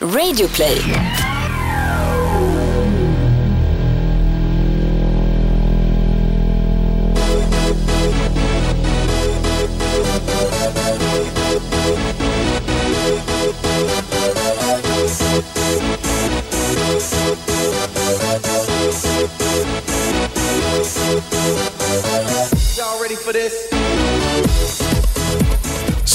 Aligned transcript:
Radioplay. 0.00 1.17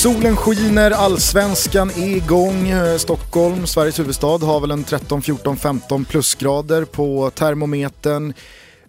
Solen 0.04 0.35
skiner, 0.35 0.91
allsvenskan 0.91 1.89
är 1.89 2.15
igång. 2.17 2.73
Stockholm, 2.97 3.67
Sveriges 3.67 3.99
huvudstad, 3.99 4.38
har 4.38 4.59
väl 4.59 4.71
en 4.71 4.83
13, 4.83 5.21
14, 5.21 5.57
15 5.57 6.05
plusgrader 6.05 6.85
på 6.85 7.30
termometern. 7.30 8.34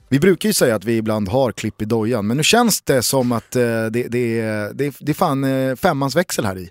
Vi 0.08 0.20
brukar 0.20 0.48
ju 0.48 0.52
säga 0.52 0.74
att 0.74 0.84
vi 0.84 0.96
ibland 0.96 1.28
har 1.28 1.52
klipp 1.52 1.82
i 1.82 1.84
dojan, 1.84 2.26
men 2.26 2.36
nu 2.36 2.42
känns 2.42 2.82
det 2.82 3.02
som 3.02 3.32
att 3.32 3.56
eh, 3.56 3.62
det, 3.62 3.88
det, 3.88 4.08
det, 4.72 4.96
det 5.00 5.12
är 5.12 5.14
fan 5.14 5.44
eh, 5.44 5.76
femmans 5.76 6.16
växel 6.16 6.44
här 6.44 6.58
i. 6.58 6.70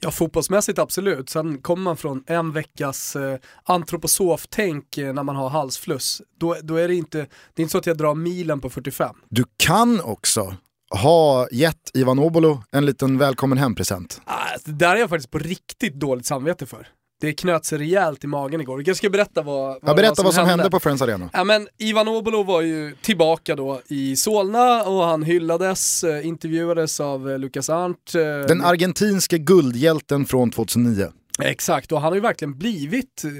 Ja, 0.00 0.10
fotbollsmässigt 0.10 0.78
absolut. 0.78 1.30
Sen 1.30 1.58
kommer 1.58 1.82
man 1.82 1.96
från 1.96 2.24
en 2.26 2.52
veckas 2.52 3.16
eh, 3.16 3.38
antroposoftänk 3.64 4.98
eh, 4.98 5.12
när 5.12 5.22
man 5.22 5.36
har 5.36 5.48
halsfluss. 5.48 6.22
Då, 6.40 6.56
då 6.62 6.76
är 6.76 6.88
det 6.88 6.94
inte, 6.94 7.18
det 7.18 7.60
är 7.60 7.62
inte 7.62 7.72
så 7.72 7.78
att 7.78 7.86
jag 7.86 7.98
drar 7.98 8.14
milen 8.14 8.60
på 8.60 8.70
45. 8.70 9.16
Du 9.28 9.44
kan 9.56 10.00
också 10.00 10.56
ha 11.02 11.48
gett 11.52 11.90
Ivan 11.94 12.18
Obolo 12.18 12.62
en 12.72 12.86
liten 12.86 13.18
välkommen 13.18 13.58
hem-present. 13.58 14.20
Ah, 14.24 14.34
det 14.64 14.72
där 14.72 14.94
är 14.96 15.00
jag 15.00 15.08
faktiskt 15.08 15.30
på 15.30 15.38
riktigt 15.38 15.94
dåligt 15.94 16.26
samvete 16.26 16.66
för. 16.66 16.86
Det 17.20 17.32
knöt 17.32 17.64
sig 17.64 17.78
rejält 17.78 18.24
i 18.24 18.26
magen 18.26 18.60
igår. 18.60 18.82
Jag 18.86 18.96
ska 18.96 19.10
berätta 19.10 19.42
vad, 19.42 19.68
vad, 19.68 19.78
Ja, 19.82 19.94
berätta 19.94 20.22
vad 20.22 20.34
som 20.34 20.46
hände 20.46 20.70
på 20.70 20.80
Friends 20.80 21.02
Arena. 21.02 21.30
Ja, 21.32 21.44
men 21.44 21.68
Ivan 21.78 22.08
Obolo 22.08 22.42
var 22.42 22.60
ju 22.60 22.96
tillbaka 23.02 23.56
då 23.56 23.80
i 23.88 24.16
Solna 24.16 24.82
och 24.82 25.04
han 25.04 25.22
hyllades, 25.22 26.04
eh, 26.04 26.26
intervjuades 26.26 27.00
av 27.00 27.30
eh, 27.30 27.38
Lukas 27.38 27.70
Arndt. 27.70 28.14
eh, 28.14 28.20
Den 28.48 28.64
argentinske 28.64 29.38
guldhjälten 29.38 30.26
från 30.26 30.50
2009. 30.50 31.06
Exakt, 31.38 31.92
och 31.92 32.00
han 32.00 32.08
har 32.08 32.14
ju 32.14 32.20
verkligen 32.20 32.58
blivit 32.58 33.24
eh, 33.24 33.30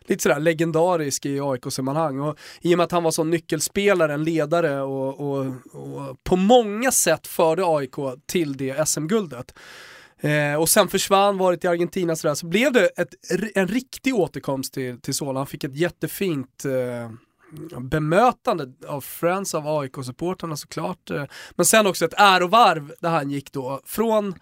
lite 0.00 0.22
sådär 0.22 0.40
legendarisk 0.40 1.26
i 1.26 1.40
AIK-sammanhang. 1.40 2.20
Och 2.20 2.38
I 2.60 2.74
och 2.74 2.76
med 2.76 2.84
att 2.84 2.92
han 2.92 3.02
var 3.02 3.10
sån 3.10 3.30
nyckelspelare, 3.30 4.14
en 4.14 4.24
ledare 4.24 4.80
och, 4.80 5.20
och, 5.20 5.46
och 5.72 6.24
på 6.24 6.36
många 6.36 6.92
sätt 6.92 7.26
förde 7.26 7.62
AIK 7.66 7.94
till 8.26 8.56
det 8.56 8.88
SM-guldet. 8.88 9.54
Eh, 10.20 10.54
och 10.54 10.68
sen 10.68 10.88
försvann, 10.88 11.38
varit 11.38 11.64
i 11.64 11.68
Argentina 11.68 12.16
sådär, 12.16 12.34
så 12.34 12.46
blev 12.46 12.72
det 12.72 12.86
ett, 12.86 13.14
en 13.54 13.68
riktig 13.68 14.14
återkomst 14.14 14.74
till, 14.74 15.00
till 15.00 15.14
Solna. 15.14 15.40
Han 15.40 15.46
fick 15.46 15.64
ett 15.64 15.76
jättefint 15.76 16.64
eh, 16.64 17.10
bemötande 17.80 18.72
av 18.86 19.00
Friends, 19.00 19.54
av 19.54 19.66
AIK-supportrarna 19.66 20.56
såklart. 20.56 21.10
Eh, 21.10 21.24
men 21.50 21.66
sen 21.66 21.86
också 21.86 22.04
ett 22.04 22.14
ärovarv 22.16 22.92
där 23.00 23.10
han 23.10 23.30
gick 23.30 23.52
då 23.52 23.80
från 23.84 24.34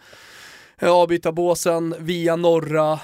Eh, 0.83 0.91
avbytarbåsen 0.91 1.95
via 1.99 2.37
norra 2.37 3.01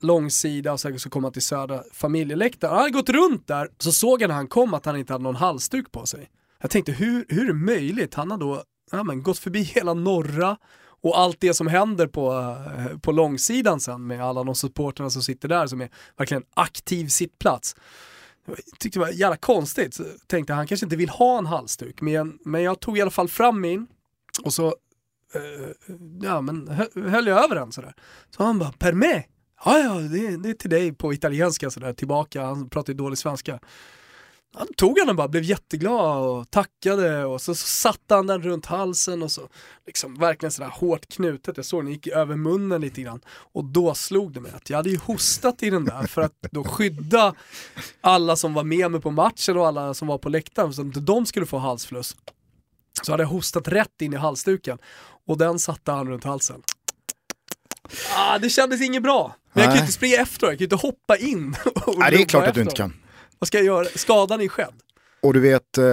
långsida 0.00 0.72
och 0.72 0.80
sen 0.80 0.98
så 0.98 1.10
kom 1.10 1.24
han 1.24 1.32
till 1.32 1.42
södra 1.42 1.82
familjeläktaren. 1.92 2.74
Han 2.74 2.82
hade 2.82 2.92
gått 2.92 3.08
runt 3.08 3.46
där, 3.46 3.68
så 3.78 3.92
såg 3.92 4.22
jag 4.22 4.28
när 4.28 4.34
han 4.34 4.48
kom 4.48 4.74
att 4.74 4.86
han 4.86 4.96
inte 4.96 5.12
hade 5.12 5.22
någon 5.22 5.36
halsduk 5.36 5.92
på 5.92 6.06
sig. 6.06 6.30
Jag 6.60 6.70
tänkte 6.70 6.92
hur, 6.92 7.24
hur 7.28 7.42
är 7.42 7.46
det 7.46 7.54
möjligt? 7.54 8.14
Han 8.14 8.30
har 8.30 8.38
då 8.38 8.62
ja, 8.90 9.02
men, 9.02 9.22
gått 9.22 9.38
förbi 9.38 9.62
hela 9.74 9.94
norra 9.94 10.56
och 11.02 11.18
allt 11.18 11.40
det 11.40 11.54
som 11.54 11.66
händer 11.66 12.06
på, 12.06 12.32
eh, 12.78 12.98
på 12.98 13.12
långsidan 13.12 13.80
sen 13.80 14.06
med 14.06 14.24
alla 14.24 14.44
de 14.44 14.54
supporterna 14.54 15.10
som 15.10 15.22
sitter 15.22 15.48
där 15.48 15.66
som 15.66 15.80
är 15.80 15.90
verkligen 16.16 16.44
aktiv 16.54 17.08
sittplats. 17.08 17.76
Jag 18.46 18.56
tyckte 18.78 18.98
det 18.98 19.04
var 19.04 19.12
jävla 19.12 19.36
konstigt, 19.36 19.94
så 19.94 20.04
tänkte 20.26 20.52
han 20.52 20.66
kanske 20.66 20.86
inte 20.86 20.96
vill 20.96 21.08
ha 21.08 21.38
en 21.38 21.46
halsduk, 21.46 22.00
men, 22.00 22.38
men 22.44 22.62
jag 22.62 22.80
tog 22.80 22.98
i 22.98 23.00
alla 23.00 23.10
fall 23.10 23.28
fram 23.28 23.60
min 23.60 23.86
och 24.44 24.52
så 24.52 24.74
Eh, 25.34 25.68
ja, 26.22 26.40
men 26.40 26.68
höll 26.94 27.26
jag 27.26 27.44
över 27.44 27.54
den 27.54 27.72
sådär. 27.72 27.94
Så 28.36 28.42
han 28.42 28.58
bara, 28.58 28.72
per 28.72 28.92
me? 28.92 29.22
Ja, 29.64 29.78
ja, 29.78 29.94
det, 29.94 30.36
det 30.36 30.50
är 30.50 30.54
till 30.54 30.70
dig 30.70 30.92
på 30.92 31.12
italienska 31.12 31.70
sådär, 31.70 31.92
tillbaka, 31.92 32.44
han 32.44 32.68
pratar 32.68 32.92
ju 32.92 32.96
dålig 32.96 33.18
svenska. 33.18 33.60
Han 34.54 34.66
tog 34.76 34.98
han 34.98 35.06
den 35.06 35.16
bara, 35.16 35.28
blev 35.28 35.42
jätteglad 35.42 36.28
och 36.28 36.50
tackade 36.50 37.24
och 37.24 37.40
så, 37.40 37.54
så 37.54 37.66
satte 37.66 38.14
han 38.14 38.26
den 38.26 38.42
runt 38.42 38.66
halsen 38.66 39.22
och 39.22 39.30
så 39.30 39.48
liksom 39.86 40.14
verkligen 40.14 40.50
sådär 40.50 40.70
hårt 40.70 41.08
knutet. 41.08 41.56
Jag 41.56 41.66
såg 41.66 41.84
den 41.84 41.92
gick 41.92 42.06
över 42.06 42.36
munnen 42.36 42.80
lite 42.80 43.02
grann 43.02 43.20
och 43.28 43.64
då 43.64 43.94
slog 43.94 44.32
det 44.32 44.40
mig 44.40 44.52
att 44.54 44.70
jag 44.70 44.76
hade 44.76 44.90
ju 44.90 44.98
hostat 44.98 45.62
i 45.62 45.70
den 45.70 45.84
där 45.84 46.06
för 46.06 46.22
att 46.22 46.34
då 46.50 46.64
skydda 46.64 47.34
alla 48.00 48.36
som 48.36 48.54
var 48.54 48.64
med 48.64 48.90
mig 48.90 49.00
på 49.00 49.10
matchen 49.10 49.56
och 49.56 49.66
alla 49.66 49.94
som 49.94 50.08
var 50.08 50.18
på 50.18 50.28
läktaren 50.28 50.72
så 50.72 50.80
att 50.80 50.86
inte 50.86 51.00
de 51.00 51.26
skulle 51.26 51.46
få 51.46 51.58
halsfluss. 51.58 52.16
Så 53.02 53.12
hade 53.12 53.22
jag 53.22 53.28
hostat 53.28 53.68
rätt 53.68 54.02
in 54.02 54.12
i 54.12 54.16
halsduken 54.16 54.78
och 55.26 55.38
den 55.38 55.58
satte 55.58 55.92
han 55.92 56.08
runt 56.08 56.24
halsen. 56.24 56.62
Ah, 58.16 58.38
det 58.38 58.50
kändes 58.50 58.80
inget 58.80 59.02
bra. 59.02 59.34
Men 59.52 59.62
jag 59.62 59.70
kan 59.70 59.76
ju 59.76 59.80
inte 59.80 59.92
springa 59.92 60.16
efter, 60.16 60.46
jag 60.46 60.52
kan 60.52 60.58
ju 60.58 60.64
inte 60.64 60.76
hoppa 60.76 61.16
in 61.16 61.56
och 61.86 61.98
Nej, 61.98 62.10
det 62.10 62.22
är 62.22 62.24
klart 62.26 62.46
att 62.48 62.54
du 62.54 62.60
inte 62.60 62.74
kan. 62.76 62.92
Vad 63.38 63.48
ska 63.48 63.58
jag 63.58 63.64
göra? 63.66 63.84
Skadan 63.94 64.40
är 64.40 64.48
skedd. 64.48 64.74
Och 65.22 65.34
du 65.34 65.40
vet, 65.40 65.78
eh, 65.78 65.84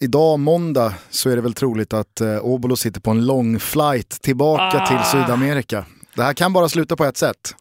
idag 0.00 0.38
måndag 0.38 0.94
så 1.10 1.30
är 1.30 1.36
det 1.36 1.42
väl 1.42 1.54
troligt 1.54 1.92
att 1.92 2.20
eh, 2.20 2.38
Obolo 2.38 2.76
sitter 2.76 3.00
på 3.00 3.10
en 3.10 3.26
lång 3.26 3.58
flight 3.60 4.08
tillbaka 4.22 4.78
Ah. 4.82 4.86
till 4.86 5.10
Sydamerika. 5.20 5.84
Det 6.16 6.22
här 6.22 6.34
kan 6.34 6.52
bara 6.52 6.68
sluta 6.68 6.96
på 6.96 7.04
ett 7.04 7.16
sätt. 7.16 7.54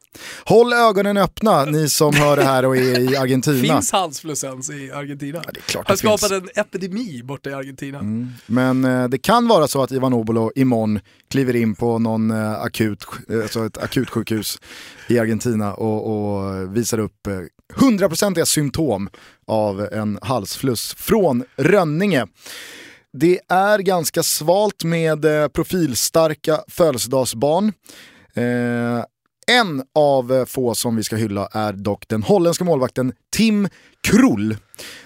Håll 0.45 0.73
ögonen 0.73 1.17
öppna 1.17 1.66
ni 1.66 1.89
som 1.89 2.13
hör 2.16 2.38
det 2.38 2.43
här 2.43 2.66
och 2.66 2.77
är 2.77 3.13
i 3.13 3.17
Argentina. 3.17 3.73
Finns 3.73 3.91
halsfluss 3.91 4.43
ens 4.43 4.69
i 4.69 4.91
Argentina? 4.91 5.41
Ja, 5.45 5.51
det 5.53 5.59
är 5.59 5.61
klart 5.61 5.88
det 5.88 5.97
skapade 5.97 6.35
en 6.35 6.49
epidemi 6.55 7.21
borta 7.23 7.49
i 7.49 7.53
Argentina. 7.53 8.01
Men 8.45 8.85
eh, 8.85 9.07
det 9.07 9.17
kan 9.17 9.47
vara 9.47 9.67
så 9.67 9.83
att 9.83 9.91
Ivan 9.91 10.13
Obolo 10.13 10.51
imorgon 10.55 10.99
kliver 11.31 11.55
in 11.55 11.75
på 11.75 11.99
någon 11.99 12.31
eh, 12.31 12.51
akut, 12.61 13.05
eh, 13.29 13.41
alltså 13.41 13.65
ett 13.65 13.77
akutsjukhus 13.77 14.59
i 15.07 15.19
Argentina 15.19 15.73
och, 15.73 16.11
och 16.11 16.75
visar 16.77 16.99
upp 16.99 17.27
eh, 17.27 17.33
hundraprocentiga 17.75 18.45
symptom 18.45 19.09
av 19.47 19.81
en 19.91 20.19
halsfluss 20.21 20.95
från 20.97 21.44
Rönninge. 21.55 22.27
Det 23.13 23.39
är 23.49 23.79
ganska 23.79 24.23
svalt 24.23 24.83
med 24.83 25.25
eh, 25.25 25.47
profilstarka 25.47 26.59
födelsedagsbarn. 26.67 27.73
Eh, 28.35 29.06
en 29.47 29.84
av 29.96 30.34
eh, 30.34 30.46
få 30.46 30.75
som 30.75 30.96
vi 30.96 31.03
ska 31.03 31.16
hylla 31.16 31.47
är 31.51 31.73
dock 31.73 32.07
den 32.07 32.23
holländska 32.23 32.63
målvakten 32.63 33.13
Tim 33.35 33.68
Krull. 34.07 34.57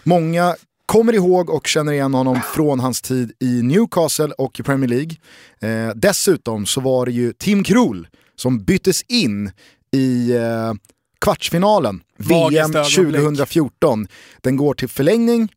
Många 0.04 0.56
kommer 0.86 1.14
ihåg 1.14 1.50
och 1.50 1.68
känner 1.68 1.94
igen 1.94 2.14
honom 2.14 2.42
från 2.54 2.80
hans 2.80 3.02
tid 3.02 3.32
i 3.40 3.62
Newcastle 3.62 4.32
och 4.38 4.60
i 4.60 4.64
Premier 4.64 4.90
League. 4.90 5.16
Eh, 5.62 5.96
dessutom 5.96 6.66
så 6.66 6.82
var 6.82 7.06
det 7.06 7.12
ju 7.12 7.34
Tim 7.34 7.64
Krull 7.64 8.08
som 8.36 8.64
byttes 8.64 9.02
in 9.02 9.52
i 9.92 10.36
eh, 10.36 10.74
kvartsfinalen, 11.22 12.02
VM 12.18 12.40
Magiskt 12.40 12.76
ögonblick. 12.76 13.26
2014. 13.26 14.08
Den 14.42 14.58
går 14.58 14.74
till 14.74 14.90
förlängning 14.90 15.50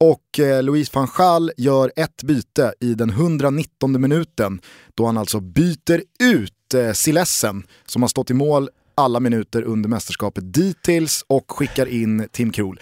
och 0.00 0.38
eh, 0.38 0.62
Louis 0.62 0.94
van 0.94 1.08
Gaal 1.16 1.52
gör 1.56 1.92
ett 1.96 2.22
byte 2.22 2.74
i 2.80 2.94
den 2.94 3.10
119 3.10 4.00
minuten 4.00 4.60
då 4.94 5.06
han 5.06 5.18
alltså 5.18 5.40
byter 5.40 6.02
ut 6.20 6.54
eh, 6.74 6.92
Silessen 6.92 7.66
som 7.86 8.02
har 8.02 8.08
stått 8.08 8.30
i 8.30 8.34
mål 8.34 8.68
alla 8.94 9.20
minuter 9.20 9.62
under 9.62 9.88
mästerskapet 9.88 10.54
dittills 10.54 11.24
och 11.26 11.50
skickar 11.50 11.86
in 11.86 12.28
Tim 12.32 12.52
Krul. 12.52 12.80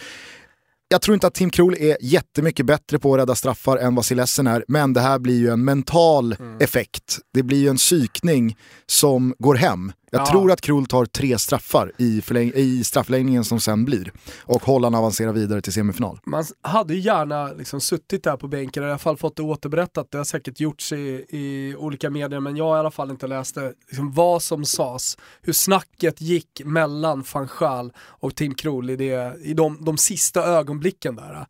Jag 0.89 1.03
tror 1.03 1.15
inte 1.15 1.27
att 1.27 1.35
Tim 1.35 1.51
Krul 1.51 1.77
är 1.81 1.97
jättemycket 2.01 2.67
bättre 2.67 2.99
på 2.99 3.15
att 3.15 3.21
rädda 3.21 3.35
straffar 3.35 3.77
än 3.77 3.95
vad 3.95 4.05
Silessen 4.05 4.47
är, 4.47 4.65
men 4.69 4.93
det 4.93 5.01
här 5.01 5.19
blir 5.19 5.39
ju 5.39 5.49
en 5.49 5.65
mental 5.65 6.37
effekt. 6.61 7.19
Det 7.35 7.43
blir 7.43 7.59
ju 7.59 7.69
en 7.69 7.77
psykning 7.77 8.57
som 8.87 9.35
går 9.39 9.55
hem. 9.55 9.93
Jag 10.13 10.21
Ja. 10.21 10.27
tror 10.27 10.53
att 10.53 10.61
Krul 10.61 10.87
tar 10.87 11.05
tre 11.05 11.39
straffar 11.39 11.93
i, 11.99 12.21
förläng- 12.21 12.53
i 12.55 12.85
straffläggningen 12.85 13.45
som 13.45 13.61
sen 13.61 13.85
blir. 13.85 14.13
Och 14.41 14.63
Holland 14.63 14.97
avancerar 14.97 15.33
vidare 15.33 15.61
till 15.61 15.73
semifinal. 15.73 16.19
Man 16.27 16.45
hade 16.63 16.95
ju 16.95 17.01
gärna 17.01 17.47
liksom 17.53 17.81
suttit 17.81 18.25
där 18.25 18.37
på 18.37 18.49
bänken, 18.49 18.83
i 18.83 18.87
alla 18.87 18.99
fall 18.99 19.17
fått 19.17 19.37
det 19.37 19.43
återberättat. 19.43 20.11
Det 20.11 20.19
har 20.19 20.25
säkert 20.25 20.61
gjorts 20.61 20.93
i, 20.93 21.25
i 21.29 21.75
olika 21.79 22.11
medier, 22.11 22.41
men 22.41 22.57
jag 22.57 22.65
har 22.65 22.77
i 22.77 22.79
alla 22.81 22.91
fall 22.91 23.11
inte 23.11 23.27
läst 23.27 23.55
det. 23.55 23.73
Liksom 23.89 24.13
vad 24.13 24.43
som 24.43 24.65
sades, 24.65 25.19
hur 25.43 25.53
snacket 25.53 26.21
gick 26.21 26.61
mellan 26.65 27.25
van 27.35 27.49
Gaal 27.59 27.93
och 27.99 28.35
Tim 28.35 28.55
Krul 28.55 28.91
i, 28.91 28.97
det, 28.97 29.37
i 29.43 29.55
de, 29.55 29.85
de 29.85 29.97
sista 29.99 30.43
ögonblicken 30.45 31.17
där. 31.17 31.47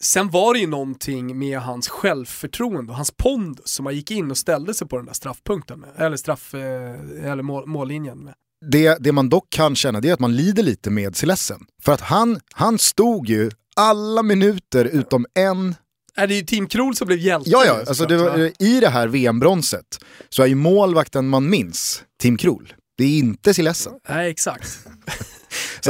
Sen 0.00 0.30
var 0.30 0.54
det 0.54 0.60
ju 0.60 0.66
någonting 0.66 1.38
med 1.38 1.58
hans 1.58 1.88
självförtroende 1.88 2.90
och 2.92 2.96
hans 2.96 3.10
pondus 3.10 3.68
som 3.68 3.86
han 3.86 3.94
gick 3.94 4.10
in 4.10 4.30
och 4.30 4.38
ställde 4.38 4.74
sig 4.74 4.88
på 4.88 4.96
den 4.96 5.06
där 5.06 5.12
straffpunkten 5.12 5.80
med, 5.80 5.90
eller 5.96 6.16
straff, 6.16 6.54
eh, 6.54 7.30
eller 7.30 7.42
mål, 7.42 7.66
mållinjen 7.66 8.18
med. 8.18 8.34
Det, 8.70 8.96
det 9.00 9.12
man 9.12 9.28
dock 9.28 9.50
kan 9.50 9.76
känna 9.76 10.00
det 10.00 10.08
är 10.08 10.12
att 10.12 10.20
man 10.20 10.36
lider 10.36 10.62
lite 10.62 10.90
med 10.90 11.16
Silessen. 11.16 11.60
För 11.82 11.92
att 11.92 12.00
han, 12.00 12.40
han 12.52 12.78
stod 12.78 13.28
ju 13.28 13.50
alla 13.76 14.22
minuter 14.22 14.84
utom 14.84 15.26
en 15.34 15.74
Är 16.14 16.26
det 16.26 16.34
ju 16.34 16.42
Tim 16.42 16.66
Krul 16.66 16.96
som 16.96 17.06
blev 17.06 17.18
hjälte. 17.18 17.50
Ja, 17.50 17.64
ja, 17.66 17.78
alltså 17.88 18.06
det 18.06 18.16
var, 18.16 18.38
va? 18.38 18.50
i 18.58 18.80
det 18.80 18.88
här 18.88 19.08
VM-bronset 19.08 19.98
så 20.28 20.42
är 20.42 20.46
ju 20.46 20.54
målvakten 20.54 21.28
man 21.28 21.50
minns 21.50 22.02
Tim 22.20 22.36
Krul. 22.36 22.74
Det 22.98 23.04
är 23.04 23.18
inte 23.18 23.54
Silessen. 23.54 23.92
Nej, 24.08 24.30
exakt. 24.30 24.78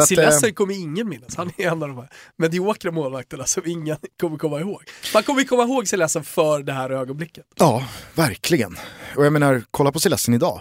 Silesen 0.00 0.48
eh, 0.48 0.52
kommer 0.52 0.74
ingen 0.74 1.08
minnas, 1.08 1.36
han 1.36 1.50
är 1.56 1.66
en 1.66 1.82
av 1.82 1.88
de 1.88 1.96
här 1.96 2.08
mediokra 2.38 2.90
målvakterna 2.90 3.44
som 3.46 3.62
ingen 3.66 3.96
kommer 4.20 4.38
komma 4.38 4.60
ihåg. 4.60 4.82
Man 5.14 5.22
kommer 5.22 5.44
komma 5.44 5.62
ihåg 5.62 5.88
Silesen 5.88 6.24
för 6.24 6.62
det 6.62 6.72
här 6.72 6.90
ögonblicket. 6.90 7.44
Ja, 7.58 7.84
verkligen. 8.14 8.76
Och 9.16 9.26
jag 9.26 9.32
menar, 9.32 9.62
kolla 9.70 9.92
på 9.92 10.00
Celessen 10.00 10.34
idag. 10.34 10.60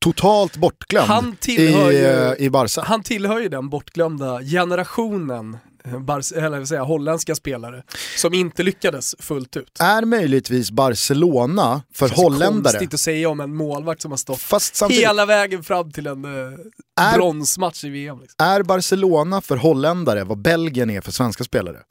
Totalt 0.00 0.56
bortglömd 0.56 1.06
Han 1.08 1.36
tillhör 1.36 1.92
i, 1.92 1.96
ju- 1.98 2.04
eh, 2.06 2.32
i 2.38 2.50
Barca. 2.50 2.82
Han 2.82 3.02
tillhör 3.02 3.40
ju 3.40 3.48
den 3.48 3.68
bortglömda 3.68 4.40
generationen 4.42 5.56
eh, 5.84 5.98
Bar- 6.00 6.36
eller 6.38 6.74
jag, 6.74 6.84
holländska 6.84 7.34
spelare 7.34 7.82
som 8.16 8.34
inte 8.34 8.62
lyckades 8.62 9.14
fullt 9.18 9.56
ut. 9.56 9.76
Är 9.80 10.04
möjligtvis 10.04 10.70
Barcelona 10.70 11.82
för 11.94 12.08
holländare, 12.08 12.72
Konstigt 12.72 12.94
att 12.94 13.00
säga 13.00 13.28
om 13.28 13.40
en 13.40 13.54
målvakt 13.56 14.02
som 14.02 14.10
har 14.12 14.16
stått 14.18 14.40
fast 14.40 14.76
samtidigt, 14.76 15.04
hela 15.04 15.26
vägen 15.26 15.62
fram 15.64 15.92
till 15.92 16.06
en 16.06 16.24
eh, 16.24 16.30
Är- 17.00 17.14
bronsmatch 17.14 17.84
i 17.84 17.88
VM. 17.90 18.20
Liksom. 18.20 18.46
är 18.46 18.62
Barcelona 18.62 19.40
för 19.40 19.56
holländare 19.56 20.24
vad 20.24 20.38
Belgien 20.38 20.90
är 20.90 21.00
för 21.00 21.12
svenska 21.12 21.44
spelare? 21.44 21.78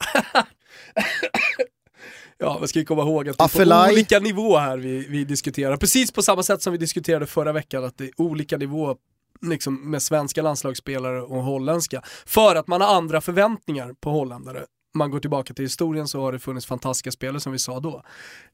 Ja, 2.40 2.58
vi 2.62 2.68
ska 2.68 2.78
ju 2.78 2.84
komma 2.84 3.02
ihåg 3.02 3.28
att 3.28 3.38
det 3.38 3.42
är 3.42 3.46
Afelai. 3.46 3.88
på 3.88 3.92
olika 3.92 4.18
nivå 4.18 4.56
här 4.58 4.76
vi, 4.78 5.06
vi 5.08 5.24
diskuterar. 5.24 5.76
Precis 5.76 6.12
på 6.12 6.22
samma 6.22 6.42
sätt 6.42 6.62
som 6.62 6.72
vi 6.72 6.78
diskuterade 6.78 7.26
förra 7.26 7.52
veckan, 7.52 7.84
att 7.84 7.98
det 7.98 8.04
är 8.04 8.10
olika 8.16 8.56
nivå 8.56 8.96
liksom, 9.42 9.90
med 9.90 10.02
svenska 10.02 10.42
landslagsspelare 10.42 11.22
och 11.22 11.42
holländska. 11.42 12.02
För 12.26 12.56
att 12.56 12.66
man 12.66 12.80
har 12.80 12.96
andra 12.96 13.20
förväntningar 13.20 13.94
på 14.00 14.10
holländare. 14.10 14.64
Man 14.94 15.10
går 15.10 15.20
tillbaka 15.20 15.54
till 15.54 15.64
historien 15.64 16.08
så 16.08 16.20
har 16.20 16.32
det 16.32 16.38
funnits 16.38 16.66
fantastiska 16.66 17.10
spelare 17.10 17.40
som 17.40 17.52
vi 17.52 17.58
sa 17.58 17.80
då. 17.80 18.02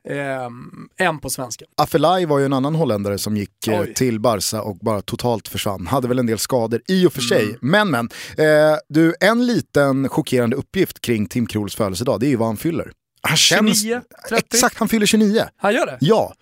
Ehm, 0.08 0.88
än 0.96 1.18
på 1.18 1.30
svenska. 1.30 1.64
Afelai 1.76 2.24
var 2.24 2.38
ju 2.38 2.44
en 2.44 2.52
annan 2.52 2.74
holländare 2.74 3.18
som 3.18 3.36
gick 3.36 3.68
eh, 3.68 3.84
till 3.84 4.20
Barca 4.20 4.62
och 4.62 4.76
bara 4.76 5.02
totalt 5.02 5.48
försvann. 5.48 5.86
Hade 5.86 6.08
väl 6.08 6.18
en 6.18 6.26
del 6.26 6.38
skador 6.38 6.80
i 6.88 7.06
och 7.06 7.12
för 7.12 7.20
sig. 7.20 7.42
Mm. 7.42 7.58
Men 7.60 7.90
men, 7.90 8.08
eh, 8.38 8.78
du, 8.88 9.14
en 9.20 9.46
liten 9.46 10.08
chockerande 10.08 10.56
uppgift 10.56 11.00
kring 11.00 11.26
Tim 11.26 11.46
Krols 11.46 11.74
födelsedag, 11.74 12.20
det 12.20 12.26
är 12.26 12.28
ju 12.28 12.36
vad 12.36 12.48
han 12.48 12.56
fyller. 12.56 12.92
Han 13.22 13.36
känns... 13.36 13.82
29, 13.82 14.00
30. 14.28 14.46
Exakt, 14.54 14.78
han 14.78 14.88
fyller 14.88 15.06
29. 15.06 15.44
Han 15.56 15.74
gör 15.74 15.86
det? 15.86 15.98
Ja, 16.00 16.34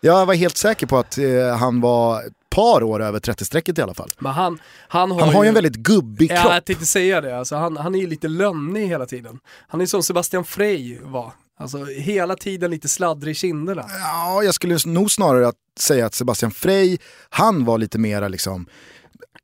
jag 0.00 0.26
var 0.26 0.34
helt 0.34 0.56
säker 0.56 0.86
på 0.86 0.98
att 0.98 1.18
eh, 1.18 1.56
han 1.56 1.80
var 1.80 2.22
par 2.50 2.82
år 2.82 3.02
över 3.02 3.20
30-strecket 3.20 3.78
i 3.78 3.82
alla 3.82 3.94
fall. 3.94 4.10
Men 4.18 4.32
han, 4.32 4.58
han 4.88 5.10
har 5.10 5.20
Han 5.20 5.34
har 5.34 5.42
ju 5.44 5.48
en 5.48 5.54
väldigt 5.54 5.76
gubbig 5.76 6.30
Ja, 6.32 6.42
kropp. 6.42 6.52
jag 6.52 6.64
tänkte 6.64 6.86
säga 6.86 7.20
det. 7.20 7.38
Alltså, 7.38 7.56
han, 7.56 7.76
han 7.76 7.94
är 7.94 7.98
ju 7.98 8.06
lite 8.06 8.28
lönnig 8.28 8.86
hela 8.88 9.06
tiden. 9.06 9.38
Han 9.68 9.80
är 9.80 9.86
som 9.86 10.02
Sebastian 10.02 10.44
Frey 10.44 10.98
var. 11.02 11.32
Alltså 11.58 11.84
hela 11.84 12.36
tiden 12.36 12.70
lite 12.70 12.88
sladdrig 12.88 13.30
i 13.32 13.34
kinderna. 13.34 13.84
Ja, 13.88 14.42
jag 14.42 14.54
skulle 14.54 14.78
nog 14.86 15.10
snarare 15.10 15.48
att 15.48 15.56
säga 15.78 16.06
att 16.06 16.14
Sebastian 16.14 16.50
Frey, 16.50 16.98
han 17.30 17.64
var 17.64 17.78
lite 17.78 17.98
mera 17.98 18.28
liksom 18.28 18.66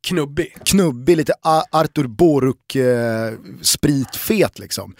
Knubbig. 0.00 0.56
knubbig, 0.64 1.16
lite 1.16 1.32
A- 1.42 1.64
Artur 1.72 2.06
Boruk 2.06 2.74
eh, 2.76 3.32
liksom. 4.58 4.94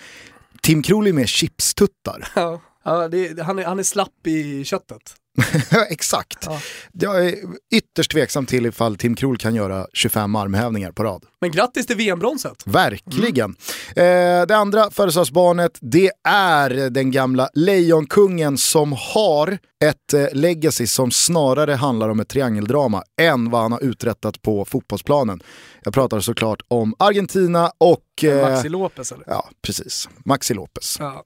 Tim 0.63 0.83
Krul 0.83 1.07
är 1.07 1.13
mer 1.13 1.27
chipstuttar. 1.27 2.29
Ja. 2.35 2.61
Ja, 2.85 3.09
det, 3.09 3.43
han, 3.43 3.59
är, 3.59 3.65
han 3.65 3.79
är 3.79 3.83
slapp 3.83 4.27
i 4.27 4.65
köttet. 4.65 5.15
Exakt. 5.91 6.39
Ja. 6.47 6.61
Jag 6.93 7.27
är 7.27 7.35
ytterst 7.75 8.11
tveksam 8.11 8.47
till 8.47 8.67
ifall 8.67 8.97
Tim 8.97 9.15
Krul 9.15 9.37
kan 9.37 9.55
göra 9.55 9.87
25 9.93 10.37
armhävningar 10.37 10.93
på 10.93 11.05
rad. 11.05 11.25
Men 11.41 11.51
grattis 11.51 11.87
till 11.87 11.97
VM-bronset. 11.97 12.63
Verkligen. 12.67 13.57
Eh, 13.97 14.47
det 14.49 14.57
andra 14.57 14.91
födelsedagsbarnet, 14.91 15.79
det 15.81 16.11
är 16.29 16.71
den 16.91 17.11
gamla 17.11 17.49
Lejonkungen 17.55 18.59
som 18.59 18.95
har 19.15 19.59
ett 19.85 20.15
eh, 20.15 20.27
legacy 20.33 20.87
som 20.87 21.11
snarare 21.11 21.73
handlar 21.73 22.09
om 22.09 22.21
ett 22.21 22.29
triangeldrama 22.29 23.03
än 23.21 23.51
vad 23.51 23.63
han 23.63 23.73
har 23.73 23.83
uträttat 23.83 24.43
på 24.43 24.65
fotbollsplanen. 24.65 25.41
Jag 25.83 25.95
pratar 25.95 26.21
såklart 26.21 26.63
om 26.69 26.95
Argentina 26.99 27.71
och... 27.79 28.25
Eh, 28.25 28.51
Maxi 28.51 28.69
Lopez 28.69 29.13
eller? 29.13 29.25
ja, 29.27 29.51
precis. 29.63 30.09
Maxi 30.25 30.55
Lopez. 30.55 30.97
Ja. 31.01 31.25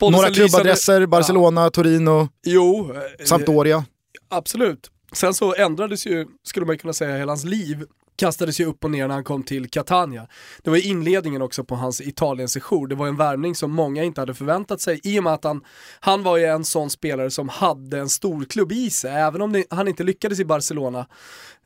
Några 0.00 0.30
klubbadresser, 0.30 1.06
Barcelona, 1.06 1.70
Torino, 1.70 2.28
Jo, 2.46 2.92
eh, 2.94 3.24
Sampdoria. 3.26 3.84
absolut. 4.28 4.90
Sen 5.12 5.34
så 5.34 5.54
ändrades 5.54 6.06
ju, 6.06 6.26
skulle 6.42 6.66
man 6.66 6.78
kunna 6.78 6.92
säga, 6.92 7.16
hela 7.16 7.32
hans 7.32 7.44
liv 7.44 7.84
kastades 8.16 8.60
ju 8.60 8.64
upp 8.64 8.84
och 8.84 8.90
ner 8.90 9.08
när 9.08 9.14
han 9.14 9.24
kom 9.24 9.42
till 9.42 9.70
Catania. 9.70 10.26
Det 10.62 10.70
var 10.70 10.76
ju 10.76 10.82
inledningen 10.82 11.42
också 11.42 11.64
på 11.64 11.74
hans 11.74 12.00
Italien-sejour. 12.00 12.86
Det 12.86 12.94
var 12.94 13.08
en 13.08 13.16
värvning 13.16 13.54
som 13.54 13.70
många 13.72 14.04
inte 14.04 14.20
hade 14.20 14.34
förväntat 14.34 14.80
sig 14.80 15.00
i 15.04 15.18
och 15.18 15.24
med 15.24 15.32
att 15.32 15.44
han, 15.44 15.64
han 16.00 16.22
var 16.22 16.36
ju 16.36 16.44
en 16.44 16.64
sån 16.64 16.90
spelare 16.90 17.30
som 17.30 17.48
hade 17.48 17.98
en 17.98 18.08
stor 18.08 18.44
klubb 18.44 18.72
i 18.72 18.90
sig. 18.90 19.12
Även 19.12 19.42
om 19.42 19.52
det, 19.52 19.64
han 19.70 19.88
inte 19.88 20.04
lyckades 20.04 20.40
i 20.40 20.44
Barcelona 20.44 21.06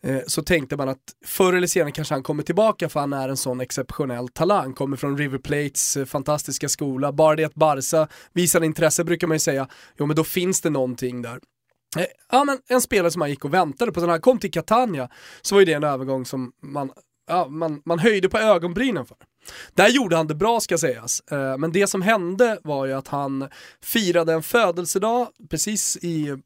eh, 0.02 0.20
så 0.26 0.42
tänkte 0.42 0.76
man 0.76 0.88
att 0.88 0.98
förr 1.26 1.52
eller 1.52 1.66
senare 1.66 1.92
kanske 1.92 2.14
han 2.14 2.22
kommer 2.22 2.42
tillbaka 2.42 2.88
för 2.88 3.00
han 3.00 3.12
är 3.12 3.28
en 3.28 3.36
sån 3.36 3.60
exceptionell 3.60 4.28
talang. 4.28 4.74
Kommer 4.74 4.96
från 4.96 5.18
River 5.18 5.38
Plates 5.38 5.96
eh, 5.96 6.04
fantastiska 6.04 6.68
skola. 6.68 7.12
Bara 7.12 7.36
det 7.36 7.44
att 7.44 7.54
Barca 7.54 8.08
visar 8.32 8.64
intresse 8.64 9.04
brukar 9.04 9.26
man 9.26 9.34
ju 9.34 9.40
säga, 9.40 9.68
jo 9.98 10.06
men 10.06 10.16
då 10.16 10.24
finns 10.24 10.60
det 10.60 10.70
någonting 10.70 11.22
där. 11.22 11.40
Eh, 11.96 12.06
ja 12.32 12.44
men 12.44 12.58
en 12.68 12.80
spelare 12.80 13.10
som 13.10 13.18
man 13.18 13.30
gick 13.30 13.44
och 13.44 13.54
väntade 13.54 13.92
på, 13.92 14.00
så 14.00 14.06
när 14.06 14.12
han 14.12 14.20
kom 14.20 14.38
till 14.38 14.50
Catania 14.50 15.08
så 15.42 15.54
var 15.54 15.60
ju 15.60 15.64
det 15.64 15.72
en 15.72 15.84
övergång 15.84 16.26
som 16.26 16.52
man, 16.62 16.90
ja, 17.28 17.48
man, 17.48 17.82
man 17.84 17.98
höjde 17.98 18.28
på 18.28 18.38
ögonbrynen 18.38 19.06
för. 19.06 19.16
Där 19.74 19.88
gjorde 19.88 20.16
han 20.16 20.26
det 20.26 20.34
bra 20.34 20.60
ska 20.60 20.78
sägas, 20.78 21.20
eh, 21.30 21.58
men 21.58 21.72
det 21.72 21.86
som 21.86 22.02
hände 22.02 22.58
var 22.64 22.86
ju 22.86 22.92
att 22.92 23.08
han 23.08 23.48
firade 23.82 24.32
en 24.32 24.42
födelsedag 24.42 25.28
precis 25.50 25.96
i 25.96 26.36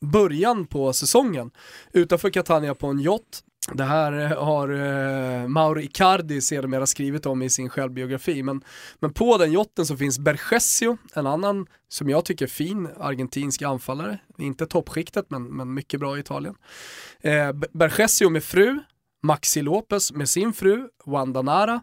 början 0.00 0.66
på 0.66 0.92
säsongen 0.92 1.50
utanför 1.92 2.30
Catania 2.30 2.74
på 2.74 2.86
en 2.86 3.00
yacht. 3.00 3.44
Det 3.72 3.84
här 3.84 4.12
eh, 4.12 4.44
har 4.44 4.68
eh, 4.68 5.48
Mauro 5.48 5.80
Icardi 5.80 6.40
sedermera 6.40 6.86
skrivit 6.86 7.26
om 7.26 7.42
i 7.42 7.50
sin 7.50 7.68
självbiografi. 7.68 8.42
Men, 8.42 8.64
men 9.00 9.12
på 9.12 9.38
den 9.38 9.52
jotten 9.52 9.86
så 9.86 9.96
finns 9.96 10.18
Bergesio, 10.18 10.98
en 11.14 11.26
annan 11.26 11.66
som 11.88 12.10
jag 12.10 12.24
tycker 12.24 12.46
fin 12.46 12.88
argentinsk 13.00 13.62
anfallare. 13.62 14.18
Inte 14.38 14.66
toppskiktet 14.66 15.30
men, 15.30 15.44
men 15.44 15.74
mycket 15.74 16.00
bra 16.00 16.16
i 16.16 16.20
Italien. 16.20 16.54
Eh, 17.20 17.52
Bergesio 17.72 18.30
med 18.30 18.44
fru, 18.44 18.78
Maxi 19.22 19.62
Lopez 19.62 20.12
med 20.12 20.28
sin 20.28 20.52
fru, 20.52 20.88
Wanda 21.04 21.42
Nara 21.42 21.80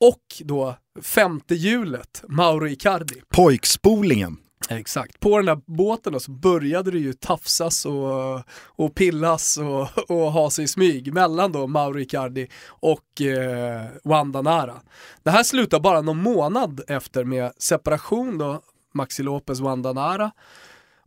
och 0.00 0.22
då 0.40 0.76
femte 1.02 1.54
hjulet, 1.54 2.24
Mauro 2.28 2.68
Icardi. 2.68 3.22
Pojkspolingen. 3.28 4.36
Exakt. 4.72 5.20
På 5.20 5.36
den 5.36 5.46
där 5.46 5.60
båten 5.66 6.12
då 6.12 6.20
så 6.20 6.30
började 6.30 6.90
det 6.90 6.98
ju 6.98 7.12
tafsas 7.12 7.86
och, 7.86 8.42
och 8.64 8.94
pillas 8.94 9.56
och, 9.58 10.10
och 10.10 10.32
ha 10.32 10.50
sig 10.50 10.64
i 10.64 10.68
smyg 10.68 11.12
mellan 11.14 11.52
då 11.52 11.66
Mauro 11.66 11.98
Icardi 12.00 12.46
och 12.66 13.20
eh, 13.20 13.86
Wanda 14.04 14.42
Nara. 14.42 14.74
Det 15.22 15.30
här 15.30 15.42
slutar 15.42 15.80
bara 15.80 16.00
någon 16.00 16.22
månad 16.22 16.80
efter 16.88 17.24
med 17.24 17.52
separation 17.58 18.38
då, 18.38 18.60
Maxi 18.94 19.22
Lopez 19.22 19.60
Wanda 19.60 19.92
Nara. 19.92 20.30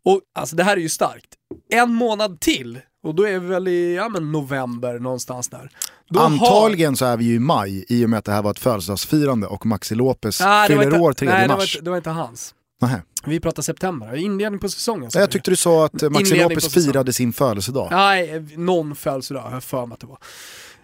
Och 0.05 0.21
alltså 0.35 0.55
det 0.55 0.63
här 0.63 0.77
är 0.77 0.81
ju 0.81 0.89
starkt. 0.89 1.29
En 1.69 1.93
månad 1.93 2.39
till, 2.39 2.79
och 3.03 3.15
då 3.15 3.27
är 3.27 3.39
vi 3.39 3.47
väl 3.47 3.67
i 3.67 3.95
ja, 3.95 4.09
men 4.09 4.31
november 4.31 4.99
någonstans 4.99 5.49
där. 5.49 5.69
Då 6.09 6.19
har- 6.19 6.25
Antagligen 6.25 6.95
så 6.97 7.05
är 7.05 7.17
vi 7.17 7.25
ju 7.25 7.35
i 7.35 7.39
maj 7.39 7.85
i 7.89 8.05
och 8.05 8.09
med 8.09 8.19
att 8.19 8.25
det 8.25 8.31
här 8.31 8.41
var 8.41 8.51
ett 8.51 8.59
födelsedagsfirande 8.59 9.47
och 9.47 9.65
Maxi 9.65 9.95
Lopez 9.95 10.39
Nej, 10.41 10.67
fyller 10.67 10.83
inte- 10.83 10.99
år 10.99 11.13
3 11.13 11.29
nej, 11.29 11.41
det 11.41 11.47
var 11.47 11.55
mars. 11.55 11.75
inte- 11.75 11.83
det 11.85 11.89
var 11.89 11.97
inte 11.97 12.09
hans. 12.09 12.55
Nähä. 12.81 13.01
Vi 13.25 13.39
pratar 13.39 13.63
september, 13.63 14.15
inledning 14.15 14.59
på 14.59 14.69
säsongen. 14.69 15.09
Jag 15.13 15.31
tyckte 15.31 15.51
du 15.51 15.55
sa 15.55 15.85
att 15.85 16.03
eh, 16.03 16.09
Maxi 16.09 16.35
Lopez 16.35 16.73
firade 16.73 17.13
sin 17.13 17.33
födelsedag. 17.33 17.87
Nej, 17.91 18.45
någon 18.57 18.95
födelsedag 18.95 19.41
har 19.41 19.51
jag 19.51 19.63
för 19.63 19.85
mig 19.85 19.93
att 19.93 19.99
det 19.99 20.07
var. 20.07 20.17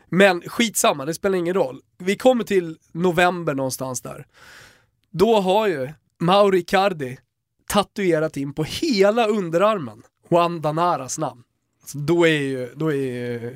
Men 0.10 0.42
skitsamma, 0.42 1.06
det 1.06 1.14
spelar 1.14 1.38
ingen 1.38 1.54
roll. 1.54 1.82
Vi 1.98 2.16
kommer 2.16 2.44
till 2.44 2.78
november 2.92 3.54
någonstans 3.54 4.02
där. 4.02 4.26
Då 5.12 5.40
har 5.40 5.68
ju 5.68 5.90
Mauro 6.20 6.56
Icardi 6.56 7.18
tatuerat 7.70 8.38
in 8.38 8.54
på 8.54 8.64
hela 8.64 9.28
underarmen 9.28 10.04
Juan 10.32 10.62
Danaras 10.62 11.18
namn. 11.18 11.44
Så 11.92 11.98
då 11.98 12.28
är 12.28 12.42
ju, 12.42 12.70
då 12.76 12.88
är 12.88 12.96
ju, 12.96 13.54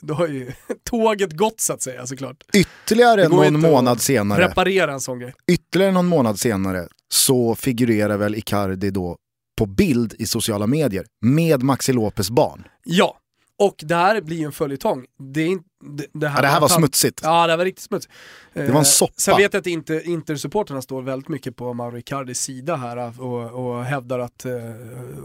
då 0.00 0.14
har 0.14 0.28
ju 0.28 0.52
tåget 0.84 1.32
gått 1.36 1.60
så 1.60 1.72
att 1.72 1.82
säga 1.82 2.06
såklart. 2.06 2.36
Ytterligare 2.54 3.28
någon 3.28 3.60
månad 3.60 4.00
senare, 4.00 4.44
Reparera 4.48 4.92
en 4.92 5.00
sån 5.00 5.18
grej. 5.18 5.34
ytterligare 5.52 5.92
någon 5.92 6.06
månad 6.06 6.38
senare 6.40 6.88
så 7.14 7.54
figurerar 7.54 8.16
väl 8.16 8.34
Icardi 8.34 8.90
då 8.90 9.16
på 9.58 9.66
bild 9.66 10.14
i 10.18 10.26
sociala 10.26 10.66
medier 10.66 11.04
med 11.20 11.62
Maxi 11.62 11.92
Lopez 11.92 12.30
barn. 12.30 12.64
Ja, 12.84 13.18
och 13.58 13.74
det 13.78 13.94
här 13.94 14.20
blir 14.20 14.36
ju 14.36 14.44
en 14.44 14.52
följetong. 14.52 15.04
Det, 15.34 15.40
är 15.40 15.46
inte- 15.46 15.68
det, 15.82 16.06
det 16.12 16.28
här 16.28 16.36
Ja, 16.38 16.42
det 16.42 16.48
här 16.48 16.60
var 16.60 16.68
han- 16.68 16.78
smutsigt. 16.78 17.20
Ja, 17.22 17.46
det 17.46 17.56
var 17.56 17.64
riktigt 17.64 17.84
smutsigt. 17.84 18.14
Det 18.52 18.70
var 18.72 18.78
en 18.78 18.84
soppa. 18.84 19.12
Sen 19.16 19.36
vet 19.36 19.52
jag 19.52 19.60
att 19.60 19.66
Inter, 19.66 20.08
Inter-supporterna 20.08 20.82
står 20.82 21.02
väldigt 21.02 21.28
mycket 21.28 21.56
på 21.56 21.74
Mauro 21.74 21.98
Icardis 21.98 22.40
sida 22.40 22.76
här 22.76 23.20
och, 23.22 23.50
och 23.76 23.84
hävdar 23.84 24.18
att 24.18 24.44
eh, 24.44 24.52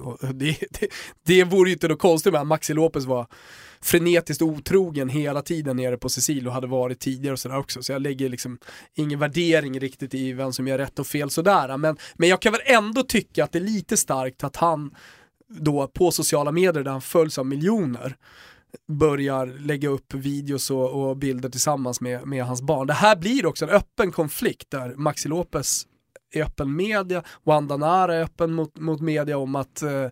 och 0.04 0.36
det, 0.36 0.58
det, 0.80 0.88
det 1.26 1.44
vore 1.44 1.70
ju 1.70 1.74
inte 1.74 1.88
något 1.88 2.00
konstigt 2.00 2.34
med 2.34 2.42
att 2.42 2.48
Maxi 2.48 2.74
Lopez 2.74 3.06
var 3.06 3.28
frenetiskt 3.82 4.42
otrogen 4.42 5.10
hela 5.10 5.42
tiden 5.42 5.78
nere 5.78 5.98
på 5.98 6.10
Sicilien 6.10 6.48
och 6.48 6.54
hade 6.54 6.68
varit 6.68 7.00
tidigare 7.00 7.34
och 7.34 7.40
sådär 7.40 7.58
också. 7.58 7.84
Så 7.84 7.92
jag 7.92 8.02
lägger 8.02 8.30
liksom 8.30 8.58
ingen 8.96 9.20
värdering 9.20 9.80
riktigt 9.80 10.14
i 10.14 10.34
vem 10.34 10.54
som 10.54 10.68
gör 10.68 10.78
rätt 10.78 11.00
och 11.00 11.08
fel 11.08 11.30
sådär. 11.30 11.78
Men, 11.78 11.98
men 12.16 12.30
jag 12.30 12.42
kan 12.42 12.52
väl 12.52 12.62
ändå 12.66 13.04
tycka 13.04 13.44
att 13.44 13.52
det 13.52 13.60
är 13.60 13.64
lite 13.64 13.98
starkt 13.98 14.44
att 14.44 14.56
han 14.56 14.92
då 15.50 15.88
på 15.88 16.12
sociala 16.12 16.52
medier 16.52 16.84
där 16.84 16.92
han 16.92 17.02
följs 17.02 17.38
av 17.38 17.46
miljoner 17.46 18.16
börjar 18.88 19.46
lägga 19.46 19.90
upp 19.90 20.14
videos 20.14 20.72
och, 20.72 21.10
och, 21.10 21.18
bilder 21.18 21.50
tillsammans 21.50 22.02
med, 22.02 22.28
med 22.28 22.46
hans 22.46 22.62
barn. 22.62 22.88
Det 22.88 22.94
här 22.94 23.16
blir 23.16 23.46
också 23.46 23.66
en 23.66 23.72
öppen 23.72 24.12
konflikt 24.12 24.72
där 24.72 24.96
Maxi 24.96 25.30
Lopez 25.30 25.88
är 26.32 26.44
öppen 26.44 26.76
media, 26.76 27.24
Wanda 27.44 27.78
Nara 27.78 28.16
är 28.16 28.24
öppen 28.24 28.54
mot, 28.54 28.80
mot 28.80 29.02
media 29.02 29.38
om 29.38 29.56
att 29.56 29.82
eh, 29.82 30.04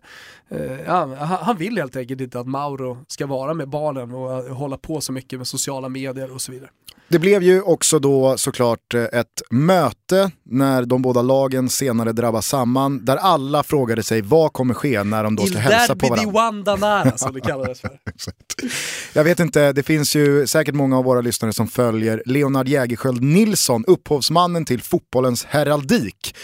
eh 0.48 0.80
ja, 0.86 1.14
han 1.14 1.56
vill 1.56 1.76
helt 1.76 1.96
enkelt 1.96 2.20
inte 2.20 2.40
att 2.40 2.46
Mauro 2.46 2.98
ska 3.08 3.26
vara 3.26 3.54
med 3.54 3.68
barnen 3.68 4.14
och 4.14 4.56
hålla 4.56 4.78
på 4.78 5.00
så 5.00 5.12
mycket 5.12 5.38
med 5.38 5.46
sociala 5.46 5.88
medier 5.88 6.30
och 6.30 6.40
så 6.40 6.52
vidare. 6.52 6.70
Det 7.08 7.18
blev 7.18 7.42
ju 7.42 7.62
också 7.62 7.98
då 7.98 8.38
såklart 8.38 8.94
eh, 8.94 9.02
ett 9.02 9.42
möte 9.50 10.30
när 10.44 10.82
de 10.84 11.02
båda 11.02 11.22
lagen 11.22 11.68
senare 11.68 12.12
drabbas 12.12 12.46
samman 12.46 13.04
där 13.04 13.16
alla 13.16 13.62
frågade 13.62 14.02
sig 14.02 14.22
vad 14.22 14.52
kommer 14.52 14.74
ske 14.74 15.04
när 15.04 15.24
de 15.24 15.36
då 15.36 15.46
ska 15.46 15.54
Il 15.54 15.60
hälsa 15.60 15.96
på 15.96 16.08
varandra. 16.08 16.28
Il 16.28 16.34
Wanda 16.34 16.76
Nara 16.76 17.16
som 17.16 17.32
det 17.32 17.40
kallades 17.40 17.80
för. 17.80 17.90
Jag 19.12 19.24
vet 19.24 19.40
inte, 19.40 19.72
det 19.72 19.82
finns 19.82 20.16
ju 20.16 20.46
säkert 20.46 20.74
många 20.74 20.98
av 20.98 21.04
våra 21.04 21.20
lyssnare 21.20 21.52
som 21.52 21.68
följer 21.68 22.22
Leonard 22.26 22.68
Jägerskiöld 22.68 23.22
Nilsson, 23.22 23.84
upphovsmannen 23.86 24.64
till 24.64 24.82
fotbollens 24.82 25.44
heraldik 25.44 26.36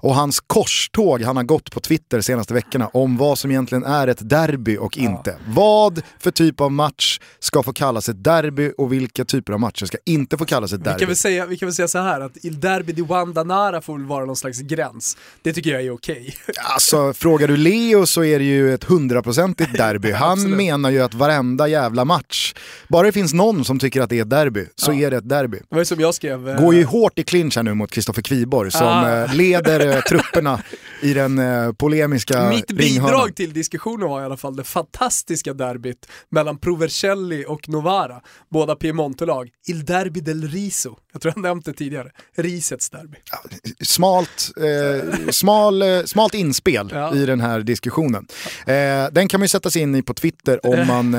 och 0.00 0.14
hans 0.14 0.40
korståg 0.40 1.22
han 1.22 1.36
har 1.36 1.44
gått 1.44 1.70
på 1.70 1.80
Twitter 1.80 2.20
senaste 2.20 2.54
veckorna 2.54 2.88
om 2.88 3.16
vad 3.16 3.38
som 3.38 3.50
egentligen 3.50 3.84
är 3.84 4.08
ett 4.08 4.28
derby 4.28 4.76
och 4.76 4.98
inte. 4.98 5.30
Ja. 5.30 5.52
Vad 5.54 6.02
för 6.18 6.30
typ 6.30 6.60
av 6.60 6.72
match 6.72 7.20
ska 7.38 7.62
få 7.62 7.72
kallas 7.72 8.08
ett 8.08 8.24
derby 8.24 8.72
och 8.78 8.92
vilka 8.92 9.24
typer 9.24 9.52
av 9.52 9.60
matcher 9.60 9.86
ska 9.86 9.98
inte 10.08 10.38
få 10.38 10.44
kallas 10.44 10.72
ett 10.72 10.84
derby? 10.84 10.94
Vi 10.94 10.98
kan 10.98 11.06
väl 11.08 11.16
säga, 11.16 11.46
vi 11.46 11.56
kan 11.56 11.66
väl 11.66 11.74
säga 11.74 11.88
så 11.88 11.98
här 11.98 12.20
att 12.20 12.44
Il 12.44 12.60
Derby 12.60 12.92
di 12.92 13.02
Wandanara 13.02 13.80
får 13.80 13.98
väl 13.98 14.06
vara 14.06 14.24
någon 14.24 14.36
slags 14.36 14.60
gräns. 14.60 15.16
Det 15.42 15.52
tycker 15.52 15.70
jag 15.70 15.82
är 15.82 15.90
okej. 15.90 16.36
Okay. 16.42 16.54
alltså, 16.74 17.12
frågar 17.12 17.48
du 17.48 17.56
Leo 17.56 18.06
så 18.06 18.24
är 18.24 18.38
det 18.38 18.44
ju 18.44 18.74
ett 18.74 18.84
hundraprocentigt 18.84 19.76
derby. 19.76 20.10
Han 20.10 20.50
menar 20.56 20.90
ju 20.90 21.02
att 21.02 21.14
varenda 21.14 21.68
jävla 21.68 22.04
match, 22.04 22.54
bara 22.88 23.06
det 23.06 23.12
finns 23.12 23.34
någon 23.34 23.64
som 23.64 23.78
tycker 23.78 24.00
att 24.00 24.10
det 24.10 24.18
är 24.18 24.22
ett 24.22 24.30
derby, 24.30 24.66
så 24.76 24.92
ja. 24.92 25.06
är 25.06 25.10
det 25.10 25.16
ett 25.16 25.28
derby. 25.28 25.58
Det 25.68 25.76
var 25.76 25.84
som 25.84 26.00
jag 26.00 26.14
skrev. 26.14 26.56
Går 26.56 26.74
ju 26.74 26.84
hårt 26.84 27.18
i 27.18 27.24
clinch 27.24 27.56
här 27.56 27.62
nu 27.62 27.74
mot 27.74 27.90
Kristoffer 27.90 28.22
Kviborg 28.22 28.70
som 28.70 28.86
ah. 28.86 29.08
Eh, 29.08 29.34
leder 29.34 29.98
Eh, 29.98 30.02
trupperna 30.02 30.62
i 31.02 31.14
den 31.14 31.38
eh, 31.38 31.72
polemiska 31.72 32.48
Mitt 32.48 32.66
bidrag 32.66 32.84
ringhörnan. 32.84 33.32
till 33.32 33.52
diskussionen 33.52 34.08
var 34.08 34.22
i 34.22 34.24
alla 34.24 34.36
fall 34.36 34.56
det 34.56 34.64
fantastiska 34.64 35.54
derbyt 35.54 36.06
mellan 36.28 36.58
Provercelli 36.58 37.44
och 37.48 37.68
Novara, 37.68 38.20
båda 38.48 38.76
Piemonte-lag. 38.76 39.50
Il 39.68 39.84
Derby 39.84 40.20
del 40.20 40.48
Riso, 40.48 40.96
jag 41.12 41.22
tror 41.22 41.34
jag 41.36 41.42
nämnt 41.42 41.64
det 41.64 41.72
tidigare, 41.72 42.10
risets 42.36 42.90
derby. 42.90 43.16
Ja, 43.30 43.38
smalt, 43.80 44.50
eh, 44.56 45.30
smal, 45.30 45.82
eh, 45.82 46.02
smalt 46.04 46.34
inspel 46.34 46.90
ja. 46.92 47.14
i 47.14 47.26
den 47.26 47.40
här 47.40 47.60
diskussionen. 47.60 48.26
Eh, 48.66 48.74
den 49.12 49.28
kan 49.28 49.40
man 49.40 49.44
ju 49.44 49.48
sätta 49.48 49.70
sig 49.70 49.82
in 49.82 49.94
i 49.94 50.02
på 50.02 50.14
Twitter 50.14 50.66
om 50.66 50.86
man 50.86 51.12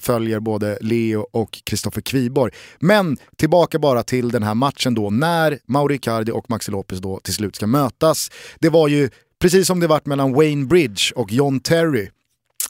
följer 0.00 0.40
både 0.40 0.78
Leo 0.80 1.26
och 1.32 1.62
Kristoffer 1.64 2.00
Kviborg. 2.00 2.52
Men 2.78 3.16
tillbaka 3.36 3.78
bara 3.78 4.02
till 4.02 4.28
den 4.28 4.42
här 4.42 4.54
matchen 4.54 4.94
då, 4.94 5.10
när 5.10 5.58
Mauricardi 5.66 6.32
och 6.32 6.50
Maxi 6.50 6.70
Lopez 6.70 6.98
då 6.98 7.20
till 7.20 7.34
slut 7.34 7.56
ska 7.56 7.66
mötas. 7.66 8.30
Det 8.58 8.68
var 8.68 8.88
ju 8.88 8.97
precis 9.40 9.66
som 9.66 9.80
det 9.80 9.86
varit 9.86 10.06
mellan 10.06 10.32
Wayne 10.32 10.66
Bridge 10.66 11.12
och 11.14 11.32
John 11.32 11.60
Terry 11.60 12.08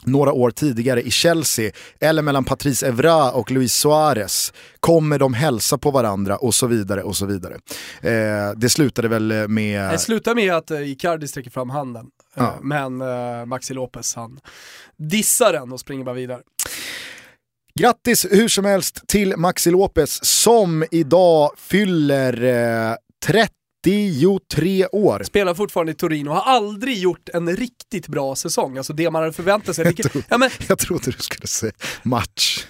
några 0.04 0.32
år 0.32 0.50
tidigare 0.50 1.02
i 1.02 1.10
Chelsea, 1.10 1.70
eller 2.00 2.22
mellan 2.22 2.44
Patrice 2.44 2.82
Evra 2.82 3.32
och 3.32 3.50
Luis 3.50 3.74
Suarez. 3.74 4.52
Kommer 4.80 5.18
de 5.18 5.34
hälsa 5.34 5.78
på 5.78 5.90
varandra 5.90 6.36
och 6.36 6.54
så 6.54 6.66
vidare 6.66 7.02
och 7.02 7.16
så 7.16 7.26
vidare. 7.26 7.54
Eh, 8.00 8.52
det 8.56 8.68
slutade 8.68 9.08
väl 9.08 9.48
med... 9.48 9.90
Det 9.90 9.98
slutade 9.98 10.36
med 10.36 10.54
att 10.54 10.70
eh, 10.70 10.90
Icardi 10.90 11.28
sträcker 11.28 11.50
fram 11.50 11.70
handen, 11.70 12.06
eh, 12.36 12.42
ja. 12.42 12.58
men 12.62 13.00
eh, 13.00 13.46
Maxi 13.46 13.74
Lopez 13.74 14.14
han 14.14 14.40
dissar 14.96 15.52
den 15.52 15.72
och 15.72 15.80
springer 15.80 16.04
bara 16.04 16.14
vidare. 16.14 16.40
Grattis 17.80 18.26
hur 18.30 18.48
som 18.48 18.64
helst 18.64 19.02
till 19.06 19.36
Maxi 19.36 19.70
Lopez 19.70 20.24
som 20.24 20.84
idag 20.90 21.50
fyller 21.56 22.42
eh, 22.42 22.94
30 23.26 23.57
33 23.84 24.86
år. 24.86 25.22
Spelar 25.24 25.54
fortfarande 25.54 25.92
i 25.92 25.94
Torino, 25.94 26.30
har 26.30 26.40
aldrig 26.40 26.98
gjort 26.98 27.28
en 27.28 27.56
riktigt 27.56 28.08
bra 28.08 28.36
säsong. 28.36 28.78
Alltså 28.78 28.92
det 28.92 29.10
man 29.10 29.22
hade 29.22 29.32
förväntat 29.32 29.76
sig. 29.76 29.84
jag, 29.96 30.12
tro, 30.12 30.22
ja, 30.28 30.38
men... 30.38 30.50
jag 30.68 30.78
trodde 30.78 31.10
du 31.10 31.18
skulle 31.18 31.46
säga 31.46 31.72
match. 32.02 32.66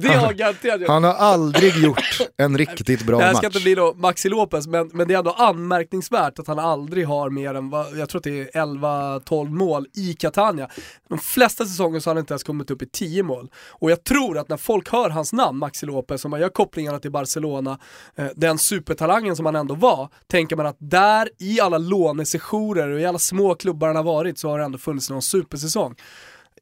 Det 0.00 0.08
har 0.08 0.32
garanterat 0.32 0.80
gjort. 0.80 0.88
Han 0.88 1.04
har 1.04 1.14
aldrig 1.14 1.76
gjort 1.76 2.18
en 2.36 2.58
riktigt 2.58 3.06
bra 3.06 3.16
match. 3.18 3.22
Det 3.22 3.26
här 3.26 3.34
ska 3.34 3.46
inte 3.46 3.60
bli 3.60 3.74
då 3.74 3.94
Maxi 3.96 4.28
Lopez, 4.28 4.66
men, 4.66 4.90
men 4.92 5.08
det 5.08 5.14
är 5.14 5.18
ändå 5.18 5.30
anmärkningsvärt 5.30 6.38
att 6.38 6.46
han 6.46 6.58
aldrig 6.58 7.06
har 7.06 7.30
mer 7.30 7.54
än, 7.54 7.72
jag 7.98 8.08
tror 8.08 8.18
att 8.18 8.24
det 8.24 8.40
är 8.40 8.64
11-12 8.66 9.48
mål 9.48 9.86
i 9.94 10.14
Catania. 10.14 10.68
De 11.08 11.18
flesta 11.18 11.64
säsonger 11.64 12.00
så 12.00 12.10
har 12.10 12.14
han 12.14 12.20
inte 12.20 12.32
ens 12.32 12.42
kommit 12.42 12.70
upp 12.70 12.82
i 12.82 12.86
10 12.86 13.22
mål. 13.22 13.50
Och 13.70 13.90
jag 13.90 14.04
tror 14.04 14.38
att 14.38 14.48
när 14.48 14.56
folk 14.56 14.92
hör 14.92 15.10
hans 15.10 15.32
namn, 15.32 15.58
Maxi 15.58 15.86
Lopez, 15.86 16.24
och 16.24 16.30
man 16.30 16.40
gör 16.40 16.48
kopplingarna 16.48 16.98
till 16.98 17.10
Barcelona, 17.10 17.78
eh, 18.16 18.26
den 18.36 18.58
supertalangen 18.58 19.36
som 19.36 19.46
han 19.46 19.56
ändå 19.56 19.74
var, 19.74 20.08
tänker 20.26 20.56
man 20.56 20.66
att 20.66 20.76
där 20.78 21.28
i 21.38 21.60
alla 21.60 21.78
lånesessioner 21.78 22.88
och 22.88 23.00
i 23.00 23.04
alla 23.04 23.18
små 23.18 23.54
klubbar 23.54 23.86
han 23.86 23.96
har 23.96 24.02
varit 24.02 24.38
så 24.38 24.48
har 24.48 24.58
det 24.58 24.64
ändå 24.64 24.78
funnits 24.78 25.10
någon 25.10 25.22
supersäsong 25.22 25.94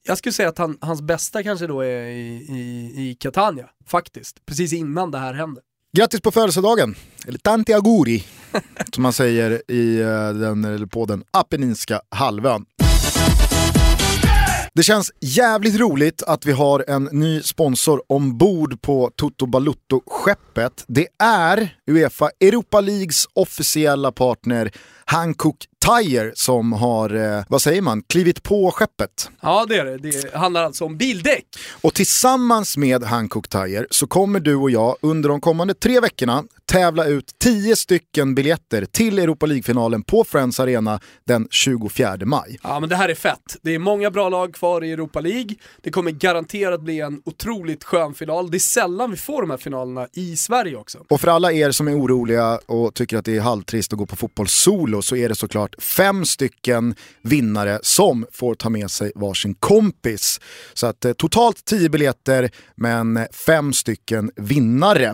jag 0.02 0.18
skulle 0.18 0.32
säga 0.32 0.48
att 0.48 0.58
han, 0.58 0.78
hans 0.80 1.02
bästa 1.02 1.42
kanske 1.42 1.66
då 1.66 1.80
är 1.80 2.02
i, 2.06 2.46
i, 2.48 3.10
i 3.10 3.16
Catania, 3.20 3.68
faktiskt. 3.86 4.46
Precis 4.46 4.72
innan 4.72 5.10
det 5.10 5.18
här 5.18 5.34
hände. 5.34 5.60
Grattis 5.96 6.20
på 6.20 6.30
födelsedagen, 6.30 6.94
eller 7.26 7.38
tanti 7.38 7.72
Aguri, 7.72 8.24
som 8.94 9.02
man 9.02 9.12
säger 9.12 9.70
i 9.70 10.00
eh, 10.00 10.32
den, 10.32 10.88
på 10.88 11.06
den 11.06 11.24
Apenninska 11.30 12.00
halvön. 12.08 12.64
Det 14.74 14.82
känns 14.82 15.12
jävligt 15.20 15.80
roligt 15.80 16.22
att 16.22 16.46
vi 16.46 16.52
har 16.52 16.84
en 16.88 17.08
ny 17.12 17.42
sponsor 17.42 18.02
ombord 18.06 18.82
på 18.82 19.10
Toto 19.16 19.46
Balutto-skeppet. 19.46 20.84
Det 20.86 21.06
är 21.22 21.76
Uefa 21.90 22.30
Europa 22.40 22.80
Leagues 22.80 23.26
officiella 23.34 24.12
partner 24.12 24.70
Hankook 25.04 25.56
Tire 25.82 26.32
som 26.34 26.72
har, 26.72 27.14
eh, 27.14 27.44
vad 27.48 27.62
säger 27.62 27.82
man, 27.82 28.02
klivit 28.02 28.42
på 28.42 28.70
skeppet. 28.70 29.30
Ja 29.40 29.66
det 29.68 29.76
är 29.76 29.84
det, 29.84 29.96
det 29.98 30.36
handlar 30.36 30.64
alltså 30.64 30.84
om 30.84 30.96
bildäck. 30.96 31.44
Och 31.80 31.94
tillsammans 31.94 32.76
med 32.76 33.02
Hankook 33.02 33.48
Tire 33.48 33.86
så 33.90 34.06
kommer 34.06 34.40
du 34.40 34.54
och 34.54 34.70
jag 34.70 34.96
under 35.00 35.28
de 35.28 35.40
kommande 35.40 35.74
tre 35.74 36.00
veckorna 36.00 36.44
tävla 36.66 37.04
ut 37.04 37.38
10 37.38 37.76
stycken 37.76 38.34
biljetter 38.34 38.84
till 38.84 39.18
Europa 39.18 39.46
League-finalen 39.46 40.02
på 40.02 40.24
Friends 40.24 40.60
Arena 40.60 41.00
den 41.24 41.48
24 41.50 42.16
maj. 42.24 42.58
Ja 42.62 42.80
men 42.80 42.88
det 42.88 42.96
här 42.96 43.08
är 43.08 43.14
fett. 43.14 43.56
Det 43.62 43.74
är 43.74 43.78
många 43.78 44.10
bra 44.10 44.28
lag 44.28 44.54
kvar 44.54 44.84
i 44.84 44.92
Europa 44.92 45.20
League. 45.20 45.56
Det 45.82 45.90
kommer 45.90 46.10
garanterat 46.10 46.80
bli 46.80 47.00
en 47.00 47.22
otroligt 47.24 47.84
skön 47.84 48.14
final. 48.14 48.50
Det 48.50 48.56
är 48.56 48.58
sällan 48.58 49.10
vi 49.10 49.16
får 49.16 49.42
de 49.42 49.50
här 49.50 49.56
finalerna 49.56 50.08
i 50.12 50.36
Sverige 50.36 50.76
också. 50.76 50.98
Och 51.08 51.20
för 51.20 51.28
alla 51.28 51.52
er 51.52 51.70
som 51.70 51.88
är 51.88 51.98
oroliga 51.98 52.58
och 52.66 52.94
tycker 52.94 53.16
att 53.16 53.24
det 53.24 53.36
är 53.36 53.40
halvtrist 53.40 53.92
att 53.92 53.98
gå 53.98 54.06
på 54.06 54.16
fotboll 54.16 54.48
solo 54.48 55.02
så 55.02 55.16
är 55.16 55.28
det 55.28 55.34
såklart 55.34 55.82
fem 55.82 56.24
stycken 56.24 56.94
vinnare 57.22 57.78
som 57.82 58.26
får 58.32 58.54
ta 58.54 58.68
med 58.68 58.90
sig 58.90 59.12
varsin 59.14 59.54
kompis. 59.54 60.40
Så 60.74 60.86
att 60.86 61.04
eh, 61.04 61.12
totalt 61.12 61.64
10 61.64 61.88
biljetter 61.88 62.50
men 62.74 63.26
fem 63.32 63.72
stycken 63.72 64.30
vinnare. 64.36 65.06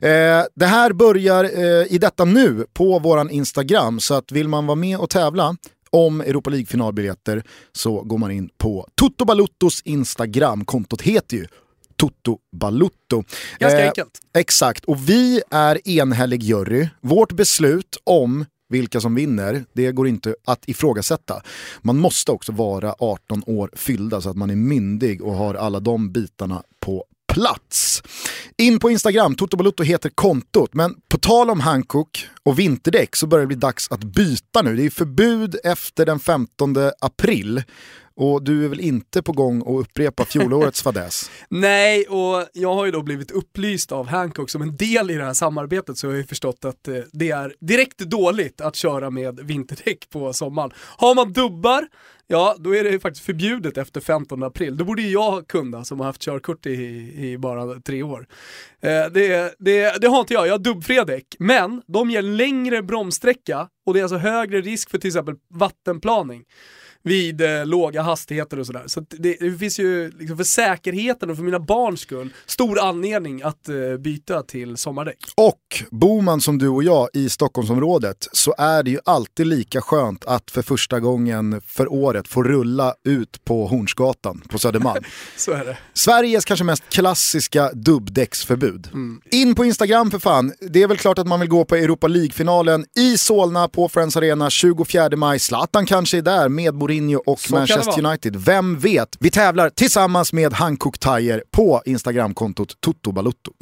Eh, 0.00 0.44
det 0.54 0.66
här 0.66 0.92
börjar 1.00 1.44
eh, 1.44 1.92
i 1.92 1.98
detta 1.98 2.24
nu 2.24 2.66
på 2.72 2.98
våran 2.98 3.30
Instagram 3.30 4.00
så 4.00 4.14
att 4.14 4.32
vill 4.32 4.48
man 4.48 4.66
vara 4.66 4.74
med 4.74 4.98
och 4.98 5.10
tävla 5.10 5.56
om 5.90 6.20
Europa 6.20 6.50
League-finalbiljetter 6.50 7.42
så 7.72 8.02
går 8.02 8.18
man 8.18 8.30
in 8.30 8.50
på 8.58 8.86
Toto 8.94 9.24
Baluttos 9.24 9.82
Instagram. 9.84 10.64
Kontot 10.64 11.02
heter 11.02 11.36
ju 11.36 11.46
Toto 11.96 12.38
Balutto. 12.52 13.24
Ganska 13.58 13.80
eh, 13.80 13.86
enkelt. 13.86 14.20
Exakt, 14.34 14.84
och 14.84 15.08
vi 15.08 15.42
är 15.50 15.88
enhällig 15.88 16.42
jury. 16.42 16.88
Vårt 17.00 17.32
beslut 17.32 17.96
om 18.04 18.44
vilka 18.68 19.00
som 19.00 19.14
vinner, 19.14 19.64
det 19.72 19.92
går 19.92 20.08
inte 20.08 20.34
att 20.44 20.68
ifrågasätta. 20.68 21.42
Man 21.82 21.96
måste 21.96 22.32
också 22.32 22.52
vara 22.52 22.94
18 22.98 23.42
år 23.46 23.70
fyllda 23.74 24.20
så 24.20 24.30
att 24.30 24.36
man 24.36 24.50
är 24.50 24.56
myndig 24.56 25.22
och 25.22 25.34
har 25.34 25.54
alla 25.54 25.80
de 25.80 26.12
bitarna 26.12 26.62
på 26.80 27.04
plats. 27.34 28.02
In 28.56 28.78
på 28.78 28.90
Instagram, 28.90 29.34
Toto 29.34 29.56
Balutto 29.56 29.82
heter 29.82 30.10
kontot, 30.10 30.74
men 30.74 30.94
på 31.08 31.18
tal 31.18 31.50
om 31.50 31.60
Hankook 31.60 32.26
och 32.42 32.58
vinterdäck 32.58 33.16
så 33.16 33.26
börjar 33.26 33.40
det 33.40 33.46
bli 33.46 33.56
dags 33.56 33.90
att 33.90 34.04
byta 34.04 34.62
nu. 34.62 34.76
Det 34.76 34.86
är 34.86 34.90
förbud 34.90 35.56
efter 35.64 36.06
den 36.06 36.20
15 36.20 36.76
april 37.00 37.62
och 38.20 38.42
du 38.42 38.64
är 38.64 38.68
väl 38.68 38.80
inte 38.80 39.22
på 39.22 39.32
gång 39.32 39.60
att 39.60 39.86
upprepa 39.86 40.24
fjolårets 40.24 40.82
fadäs? 40.82 41.30
Nej, 41.48 42.04
och 42.04 42.46
jag 42.52 42.74
har 42.74 42.86
ju 42.86 42.92
då 42.92 43.02
blivit 43.02 43.30
upplyst 43.30 43.92
av 43.92 44.06
Hancock 44.06 44.50
som 44.50 44.62
en 44.62 44.76
del 44.76 45.10
i 45.10 45.14
det 45.14 45.24
här 45.24 45.32
samarbetet 45.32 45.98
så 45.98 46.06
jag 46.06 46.12
har 46.12 46.16
jag 46.16 46.28
förstått 46.28 46.64
att 46.64 46.88
eh, 46.88 46.94
det 47.12 47.30
är 47.30 47.54
direkt 47.60 47.98
dåligt 47.98 48.60
att 48.60 48.76
köra 48.76 49.10
med 49.10 49.40
vinterdäck 49.40 50.10
på 50.10 50.32
sommaren. 50.32 50.70
Har 50.76 51.14
man 51.14 51.32
dubbar, 51.32 51.88
ja 52.26 52.56
då 52.58 52.76
är 52.76 52.84
det 52.84 53.00
faktiskt 53.00 53.26
förbjudet 53.26 53.78
efter 53.78 54.00
15 54.00 54.42
april. 54.42 54.76
Då 54.76 54.84
borde 54.84 55.02
ju 55.02 55.10
jag 55.10 55.48
kunna 55.48 55.84
som 55.84 56.00
har 56.00 56.06
haft 56.06 56.22
körkort 56.22 56.66
i, 56.66 56.72
i 57.16 57.38
bara 57.38 57.80
tre 57.80 58.02
år. 58.02 58.26
Eh, 58.80 58.90
det, 59.12 59.54
det, 59.58 60.00
det 60.00 60.08
har 60.08 60.20
inte 60.20 60.34
jag, 60.34 60.46
jag 60.46 60.52
har 60.52 60.58
dubbfria 60.58 61.04
däck. 61.04 61.26
Men 61.38 61.82
de 61.86 62.10
ger 62.10 62.22
längre 62.22 62.82
bromssträcka 62.82 63.68
och 63.86 63.94
det 63.94 64.00
är 64.00 64.04
alltså 64.04 64.18
högre 64.18 64.60
risk 64.60 64.90
för 64.90 64.98
till 64.98 65.08
exempel 65.08 65.34
vattenplaning. 65.54 66.44
Vid 67.02 67.40
eh, 67.40 67.66
låga 67.66 68.02
hastigheter 68.02 68.58
och 68.58 68.66
sådär. 68.66 68.84
Så 68.86 69.00
det, 69.00 69.36
det, 69.40 69.58
finns 69.58 69.78
ju, 69.78 70.10
liksom, 70.10 70.36
för 70.36 70.44
säkerheten 70.44 71.30
och 71.30 71.36
för 71.36 71.44
mina 71.44 71.60
barns 71.60 72.00
skull, 72.00 72.32
stor 72.46 72.80
anledning 72.80 73.42
att 73.42 73.68
eh, 73.68 73.96
byta 73.98 74.42
till 74.42 74.76
sommardäck. 74.76 75.18
Och 75.34 75.84
bor 75.90 76.22
man 76.22 76.40
som 76.40 76.58
du 76.58 76.68
och 76.68 76.82
jag 76.82 77.08
i 77.12 77.28
Stockholmsområdet 77.28 78.28
så 78.32 78.54
är 78.58 78.82
det 78.82 78.90
ju 78.90 78.98
alltid 79.04 79.46
lika 79.46 79.80
skönt 79.80 80.24
att 80.24 80.50
för 80.50 80.62
första 80.62 81.00
gången 81.00 81.62
för 81.66 81.92
året 81.92 82.28
få 82.28 82.42
rulla 82.42 82.94
ut 83.04 83.44
på 83.44 83.66
Hornsgatan 83.66 84.42
på 84.48 84.58
Södermalm. 84.58 85.04
så 85.36 85.52
är 85.52 85.64
det. 85.64 85.78
Sveriges 85.94 86.44
kanske 86.44 86.64
mest 86.64 86.88
klassiska 86.88 87.70
dubbdäcksförbud. 87.72 88.88
Mm. 88.92 89.20
In 89.30 89.54
på 89.54 89.64
Instagram 89.64 90.10
för 90.10 90.18
fan, 90.18 90.52
det 90.60 90.82
är 90.82 90.88
väl 90.88 90.96
klart 90.96 91.18
att 91.18 91.26
man 91.26 91.40
vill 91.40 91.48
gå 91.48 91.64
på 91.64 91.76
Europa 91.76 92.06
League-finalen 92.08 92.84
i 92.96 93.18
Solna 93.18 93.68
på 93.68 93.88
Friends 93.88 94.16
Arena 94.16 94.50
24 94.50 95.16
maj. 95.16 95.38
Zlatan 95.38 95.86
kanske 95.86 96.18
är 96.18 96.22
där 96.22 96.48
med 96.48 96.74
Mourinho 96.90 97.22
och 97.26 97.40
Så 97.40 97.54
Manchester 97.54 98.06
United. 98.06 98.36
Vem 98.36 98.78
vet? 98.78 99.16
Vi 99.20 99.30
tävlar 99.30 99.70
tillsammans 99.70 100.32
med 100.32 100.52
Hankook 100.52 100.98
Tire 100.98 101.42
på 101.50 101.82
Instagramkontot 101.84 102.80
Toto 102.80 103.12
Balutto. 103.12 103.52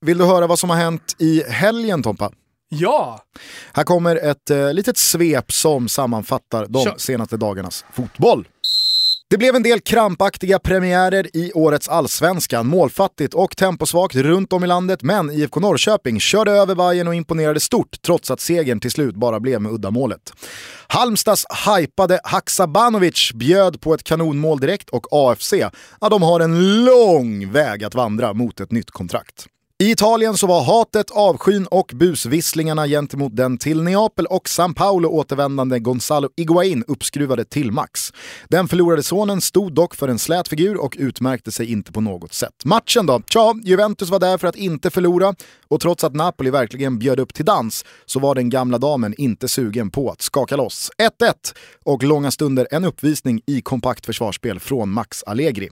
Vill 0.00 0.18
du 0.18 0.24
höra 0.24 0.46
vad 0.46 0.58
som 0.58 0.70
har 0.70 0.76
hänt 0.76 1.16
i 1.18 1.42
helgen 1.48 2.02
Tompa? 2.02 2.30
Ja! 2.68 3.20
Här 3.72 3.84
kommer 3.84 4.16
ett 4.16 4.50
eh, 4.50 4.72
litet 4.74 4.98
svep 4.98 5.52
som 5.52 5.88
sammanfattar 5.88 6.66
de 6.68 6.84
Kör. 6.84 6.94
senaste 6.98 7.36
dagarnas 7.36 7.84
fotboll. 7.92 8.48
Det 9.32 9.38
blev 9.38 9.56
en 9.56 9.62
del 9.62 9.80
krampaktiga 9.80 10.58
premiärer 10.58 11.36
i 11.36 11.52
årets 11.52 11.88
allsvenskan. 11.88 12.66
Målfattigt 12.66 13.34
och 13.34 13.56
temposvagt 13.56 14.14
runt 14.14 14.52
om 14.52 14.64
i 14.64 14.66
landet, 14.66 15.02
men 15.02 15.30
IFK 15.30 15.60
Norrköping 15.60 16.20
körde 16.20 16.50
över 16.50 16.74
Bayern 16.74 17.08
och 17.08 17.14
imponerade 17.14 17.60
stort 17.60 18.02
trots 18.02 18.30
att 18.30 18.40
segern 18.40 18.80
till 18.80 18.90
slut 18.90 19.14
bara 19.14 19.40
blev 19.40 19.60
med 19.60 19.72
uddamålet. 19.72 20.32
Halmstads 20.86 21.46
hypade 21.66 22.20
Haksabanovic 22.24 23.30
bjöd 23.34 23.80
på 23.80 23.94
ett 23.94 24.04
kanonmål 24.04 24.60
direkt 24.60 24.90
och 24.90 25.06
AFC, 25.10 25.52
ja, 26.00 26.08
de 26.08 26.22
har 26.22 26.40
en 26.40 26.84
lång 26.84 27.52
väg 27.52 27.84
att 27.84 27.94
vandra 27.94 28.32
mot 28.32 28.60
ett 28.60 28.72
nytt 28.72 28.90
kontrakt. 28.90 29.46
I 29.82 29.90
Italien 29.90 30.36
så 30.36 30.46
var 30.46 30.62
hatet, 30.62 31.10
avskyn 31.10 31.66
och 31.66 31.92
busvisslingarna 31.94 32.86
gentemot 32.86 33.36
den 33.36 33.58
till 33.58 33.82
Neapel 33.82 34.26
och 34.26 34.48
San 34.48 34.74
Paolo 34.74 35.08
återvändande 35.08 35.78
Gonzalo 35.78 36.28
Higuain 36.36 36.84
uppskruvade 36.88 37.44
till 37.44 37.72
max. 37.72 38.12
Den 38.48 38.68
förlorade 38.68 39.02
sonen 39.02 39.40
stod 39.40 39.74
dock 39.74 39.94
för 39.94 40.08
en 40.08 40.18
slät 40.18 40.48
figur 40.48 40.76
och 40.76 40.96
utmärkte 40.98 41.52
sig 41.52 41.72
inte 41.72 41.92
på 41.92 42.00
något 42.00 42.32
sätt. 42.32 42.64
Matchen 42.64 43.06
då? 43.06 43.22
Tja, 43.26 43.54
Juventus 43.64 44.10
var 44.10 44.18
där 44.18 44.38
för 44.38 44.48
att 44.48 44.56
inte 44.56 44.90
förlora 44.90 45.34
och 45.68 45.80
trots 45.80 46.04
att 46.04 46.14
Napoli 46.14 46.50
verkligen 46.50 46.98
bjöd 46.98 47.20
upp 47.20 47.34
till 47.34 47.44
dans 47.44 47.84
så 48.06 48.20
var 48.20 48.34
den 48.34 48.50
gamla 48.50 48.78
damen 48.78 49.14
inte 49.18 49.48
sugen 49.48 49.90
på 49.90 50.10
att 50.10 50.22
skaka 50.22 50.56
loss. 50.56 50.90
1-1 51.20 51.54
och 51.84 52.02
långa 52.02 52.30
stunder 52.30 52.66
en 52.70 52.84
uppvisning 52.84 53.40
i 53.46 53.60
kompakt 53.60 54.06
försvarsspel 54.06 54.60
från 54.60 54.90
Max 54.90 55.22
Allegri. 55.22 55.68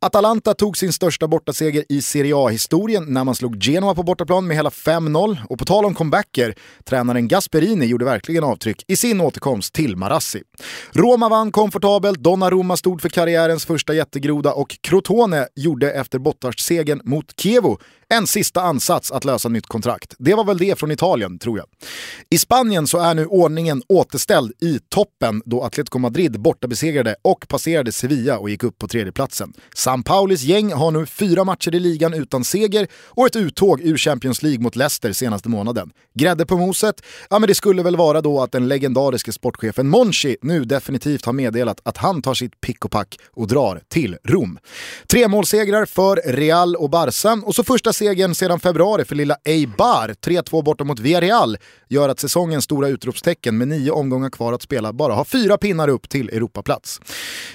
Atalanta 0.00 0.54
tog 0.54 0.76
sin 0.76 0.92
största 0.92 1.28
bortaseger 1.28 1.84
i 1.88 2.02
Serie 2.02 2.36
A-historien 2.36 3.04
när 3.08 3.24
man 3.24 3.35
slog 3.36 3.56
Genoa 3.62 3.94
på 3.94 4.02
bortaplan 4.02 4.46
med 4.46 4.56
hela 4.56 4.70
5-0 4.70 5.36
och 5.48 5.58
på 5.58 5.64
tal 5.64 5.84
om 5.84 5.94
comebacker, 5.94 6.54
tränaren 6.84 7.28
Gasperini 7.28 7.86
gjorde 7.86 8.04
verkligen 8.04 8.44
avtryck 8.44 8.84
i 8.88 8.96
sin 8.96 9.20
återkomst 9.20 9.74
till 9.74 9.96
Marassi. 9.96 10.42
Roma 10.92 11.28
vann 11.28 11.52
komfortabelt, 11.52 12.18
Donnarumma 12.18 12.76
stod 12.76 13.02
för 13.02 13.08
karriärens 13.08 13.66
första 13.66 13.94
jättegroda 13.94 14.52
och 14.52 14.76
Crotone 14.80 15.46
gjorde 15.54 15.92
efter 15.92 16.18
Bottas-segern 16.18 17.00
mot 17.04 17.40
Kievo 17.40 17.78
en 18.08 18.26
sista 18.26 18.62
ansats 18.62 19.12
att 19.12 19.24
lösa 19.24 19.48
nytt 19.48 19.66
kontrakt. 19.66 20.14
Det 20.18 20.34
var 20.34 20.44
väl 20.44 20.58
det 20.58 20.78
från 20.78 20.90
Italien, 20.90 21.38
tror 21.38 21.58
jag. 21.58 21.66
I 22.30 22.38
Spanien 22.38 22.86
så 22.86 22.98
är 22.98 23.14
nu 23.14 23.26
ordningen 23.26 23.82
återställd 23.88 24.52
i 24.60 24.78
toppen 24.88 25.42
då 25.44 25.62
Atletico 25.62 25.98
Madrid 25.98 26.40
bortabesegrade 26.40 27.16
och 27.22 27.48
passerade 27.48 27.92
Sevilla 27.92 28.38
och 28.38 28.50
gick 28.50 28.62
upp 28.62 28.78
på 28.78 28.88
tredjeplatsen. 28.88 29.52
San 29.74 30.02
Paulis 30.02 30.42
gäng 30.42 30.72
har 30.72 30.90
nu 30.90 31.06
fyra 31.06 31.44
matcher 31.44 31.74
i 31.74 31.80
ligan 31.80 32.14
utan 32.14 32.44
seger 32.44 32.88
och 32.94 33.25
ett 33.26 33.36
uttåg 33.36 33.80
ur 33.80 33.96
Champions 33.96 34.42
League 34.42 34.60
mot 34.60 34.76
Leicester 34.76 35.12
senaste 35.12 35.48
månaden. 35.48 35.90
Grädde 36.14 36.46
på 36.46 36.56
moset? 36.56 37.02
Ja 37.30 37.38
men 37.38 37.48
det 37.48 37.54
skulle 37.54 37.82
väl 37.82 37.96
vara 37.96 38.20
då 38.20 38.42
att 38.42 38.52
den 38.52 38.68
legendariske 38.68 39.32
sportchefen 39.32 39.88
Monchi 39.88 40.36
nu 40.42 40.64
definitivt 40.64 41.24
har 41.24 41.32
meddelat 41.32 41.80
att 41.82 41.96
han 41.96 42.22
tar 42.22 42.34
sitt 42.34 42.60
pick 42.60 42.84
och 42.84 42.90
pack 42.90 43.18
och 43.32 43.48
drar 43.48 43.80
till 43.88 44.16
Rom. 44.24 44.58
Tre 45.10 45.28
målsegrar 45.28 45.86
för 45.86 46.20
Real 46.24 46.76
och 46.76 46.90
Barca 46.90 47.06
och 47.46 47.54
så 47.54 47.64
första 47.64 47.92
segern 47.92 48.34
sedan 48.34 48.60
februari 48.60 49.04
för 49.04 49.14
lilla 49.14 49.36
Eibar, 49.44 50.14
3-2 50.24 50.64
borta 50.64 50.84
mot 50.84 51.00
Villarreal, 51.00 51.56
gör 51.88 52.08
att 52.08 52.20
säsongens 52.20 52.64
stora 52.64 52.88
utropstecken 52.88 53.58
med 53.58 53.68
nio 53.68 53.90
omgångar 53.90 54.30
kvar 54.30 54.52
att 54.52 54.62
spela 54.62 54.92
bara 54.92 55.14
har 55.14 55.24
fyra 55.24 55.58
pinnar 55.58 55.88
upp 55.88 56.08
till 56.08 56.28
Europaplats. 56.28 57.00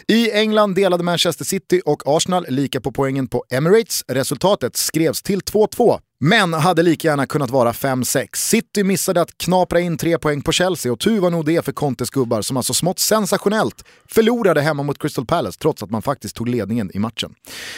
I 0.08 0.32
England 0.32 0.76
delade 0.76 1.04
Manchester 1.04 1.46
City 1.46 1.82
och 1.86 2.04
Arsenal 2.06 2.46
lika 2.50 2.82
på 2.82 2.92
poängen 2.92 3.28
på 3.28 3.46
Emirates. 3.50 4.04
Resultatet 4.08 4.78
skrevs 4.78 5.22
till 5.22 5.42
2-2 5.52 6.00
men 6.24 6.54
hade 6.54 6.84
lika 6.84 7.08
gärna 7.08 7.26
kunnat 7.26 7.50
vara 7.50 7.72
5-6. 7.72 8.36
City 8.36 8.84
missade 8.84 9.22
att 9.22 9.38
knapra 9.38 9.80
in 9.80 9.98
tre 9.98 10.18
poäng 10.18 10.42
på 10.42 10.52
Chelsea 10.52 10.92
och 10.92 11.00
tur 11.00 11.20
var 11.20 11.30
nog 11.30 11.46
det 11.46 11.66
för 11.66 11.72
Contes 11.72 12.10
gubbar 12.10 12.42
som 12.42 12.58
alltså 12.58 12.74
smått 12.74 13.00
sensationellt 13.00 13.86
förlorade 14.08 14.62
hemma 14.62 14.84
mot 14.84 15.02
Crystal 15.02 15.26
Palace 15.26 15.60
trots 15.60 15.84
att 15.84 15.90
man 15.90 16.02
faktiskt 16.02 16.36
tog 16.36 16.50
ledningen 16.50 16.92
i 16.94 17.00
matchen. 17.00 17.34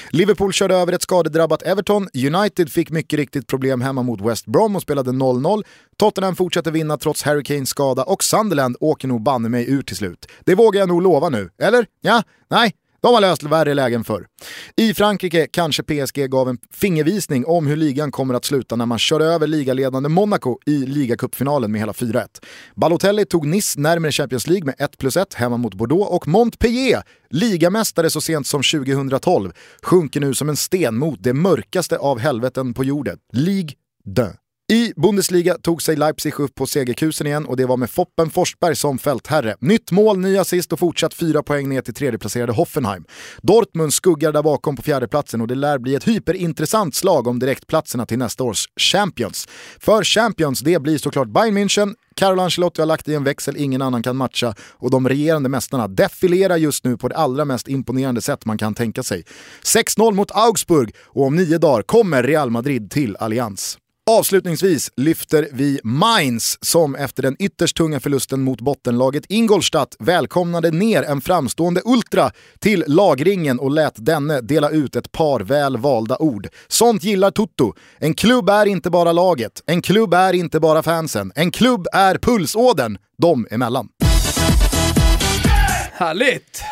Liverpool 0.10 0.54
körde 0.54 0.76
över 0.76 0.94
ett 0.94 1.02
skadedrabbat 1.02 1.62
Everton, 1.62 2.10
United 2.14 2.72
fick 2.72 2.90
mycket 2.90 3.18
riktigt 3.18 3.48
problem 3.48 3.82
hemma 3.82 4.04
mot 4.04 4.22
West 4.22 4.46
Brom 4.46 4.76
och 4.76 4.82
spelade 4.82 5.12
0-0. 5.12 5.64
Tottenham 5.98 6.36
fortsätter 6.36 6.72
vinna 6.72 6.98
trots 6.98 7.24
Harry 7.24 7.44
Kanes 7.44 7.70
skada 7.70 8.04
och 8.04 8.24
Sunderland 8.24 8.76
åker 8.80 9.08
nog 9.08 9.24
banne 9.24 9.50
mig 9.50 9.70
ur 9.70 9.82
till 9.82 9.96
slut. 9.96 10.28
Det 10.46 10.56
vågar 10.56 10.80
jag 10.80 10.90
nog 10.90 11.02
lova 11.02 11.30
nu, 11.30 11.50
eller? 11.62 11.86
Ja? 12.02 12.24
Nej? 12.50 12.74
De 13.04 13.14
har 13.14 13.22
löst 13.22 13.44
värre 13.44 13.74
lägen 13.74 14.04
förr. 14.04 14.26
I 14.76 14.94
Frankrike 14.94 15.48
kanske 15.52 15.84
PSG 15.84 16.30
gav 16.30 16.50
en 16.50 16.58
fingervisning 16.72 17.46
om 17.46 17.68
hur 17.68 17.76
ligan 17.76 18.12
kommer 18.12 18.34
att 18.34 18.46
sluta 18.46 18.76
när 18.76 18.86
man 18.86 19.00
kör 19.00 19.20
över 19.20 19.48
ligaledande 19.48 20.10
Monaco 20.10 20.58
i 20.66 20.78
ligacupfinalen 20.78 21.72
med 21.72 21.82
hela 21.82 21.92
4-1. 21.92 22.28
Balotelli 22.76 23.26
tog 23.26 23.48
Nice 23.48 23.80
närmare 23.80 24.12
Champions 24.12 24.48
League 24.48 24.66
med 24.66 24.76
1 24.78 24.98
plus 24.98 25.18
1 25.18 25.34
hemma 25.34 25.58
mot 25.58 25.74
Bordeaux 25.74 26.12
och 26.12 26.28
Montpellier, 26.28 27.04
ligamästare 27.30 28.10
så 28.10 28.22
sent 28.22 28.48
som 28.48 28.62
2012, 28.64 29.52
sjunker 29.84 30.20
nu 30.20 30.34
som 30.34 30.50
en 30.50 30.58
sten 30.58 30.98
mot 30.98 31.24
det 31.24 31.34
mörkaste 31.34 31.98
av 31.98 32.20
helveten 32.20 32.74
på 32.74 32.84
jorden. 32.84 33.18
Ligue 33.34 33.76
2. 34.16 34.43
I 34.72 34.94
Bundesliga 34.96 35.58
tog 35.58 35.82
sig 35.82 35.96
Leipzig 35.96 36.40
upp 36.40 36.56
på 36.56 36.66
segerkusen 36.66 37.28
igen 37.28 37.46
och 37.46 37.58
det 37.58 37.66
var 37.66 37.78
med 37.78 37.90
Foppen 37.90 38.30
Forsberg 38.30 38.76
som 38.76 38.98
fältherre. 38.98 39.56
Nytt 39.60 39.92
mål, 39.92 40.18
ny 40.20 40.38
assist 40.38 40.74
och 40.74 40.80
fortsatt 40.80 41.14
fyra 41.14 41.44
poäng 41.44 41.70
ner 41.70 41.82
till 41.82 41.94
tredjeplacerade 41.94 42.54
Hoffenheim. 42.54 43.06
Dortmund 43.42 43.94
skuggar 43.94 44.32
där 44.32 44.44
bakom 44.44 44.76
på 44.76 44.82
fjärdeplatsen 44.82 45.42
och 45.42 45.48
det 45.48 45.56
lär 45.56 45.78
bli 45.78 45.96
ett 45.96 46.08
hyperintressant 46.08 46.96
slag 46.96 47.28
om 47.28 47.40
direktplatserna 47.40 48.06
till 48.06 48.18
nästa 48.18 48.44
års 48.44 48.66
Champions. 48.80 49.48
För 49.80 50.04
Champions, 50.04 50.60
det 50.60 50.82
blir 50.82 50.98
såklart 50.98 51.28
Bayern 51.28 51.58
München, 51.58 51.96
Carlo 52.16 52.42
Ancelotti 52.42 52.82
har 52.82 52.86
lagt 52.86 53.08
i 53.08 53.16
en 53.16 53.24
växel 53.24 53.58
ingen 53.58 53.82
annan 53.82 54.04
kan 54.04 54.18
matcha 54.18 54.56
och 54.72 54.92
de 54.92 55.10
regerande 55.10 55.50
mästarna 55.50 55.88
defilerar 55.88 56.58
just 56.58 56.84
nu 56.84 56.98
på 56.98 57.08
det 57.08 57.16
allra 57.16 57.46
mest 57.46 57.68
imponerande 57.68 58.22
sätt 58.22 58.46
man 58.46 58.58
kan 58.58 58.74
tänka 58.74 59.04
sig. 59.04 59.24
6-0 59.64 60.14
mot 60.14 60.32
Augsburg 60.32 60.96
och 61.06 61.26
om 61.26 61.36
nio 61.36 61.58
dagar 61.58 61.82
kommer 61.82 62.24
Real 62.24 62.50
Madrid 62.50 62.92
till 62.92 63.16
Allians. 63.16 63.78
Avslutningsvis 64.10 64.92
lyfter 64.98 65.48
vi 65.52 65.80
Mainz 65.84 66.58
som 66.62 66.96
efter 66.96 67.24
den 67.24 67.36
ytterst 67.40 67.78
tunga 67.78 68.00
förlusten 68.00 68.42
mot 68.42 68.62
bottenlaget 68.62 69.26
Ingolstadt 69.30 69.96
välkomnade 70.00 70.72
ner 70.72 71.04
en 71.04 71.22
framstående 71.22 71.82
Ultra 71.86 72.32
till 72.60 72.84
lagringen 72.88 73.60
och 73.60 73.72
lät 73.72 74.06
denne 74.06 74.42
dela 74.42 74.70
ut 74.70 74.96
ett 74.96 75.12
par 75.12 75.40
väl 75.40 75.78
valda 75.78 76.18
ord. 76.18 76.48
Sånt 76.68 77.04
gillar 77.04 77.32
Tutto. 77.32 77.74
En 77.98 78.14
klubb 78.14 78.50
är 78.50 78.66
inte 78.66 78.90
bara 78.90 79.12
laget, 79.12 79.64
en 79.66 79.82
klubb 79.82 80.14
är 80.14 80.34
inte 80.34 80.60
bara 80.60 80.84
fansen, 80.84 81.32
en 81.36 81.52
klubb 81.52 81.88
är 81.94 82.18
pulsådern 82.18 82.98
dem 83.18 83.48
emellan. 83.52 83.90
Härligt! 85.94 86.64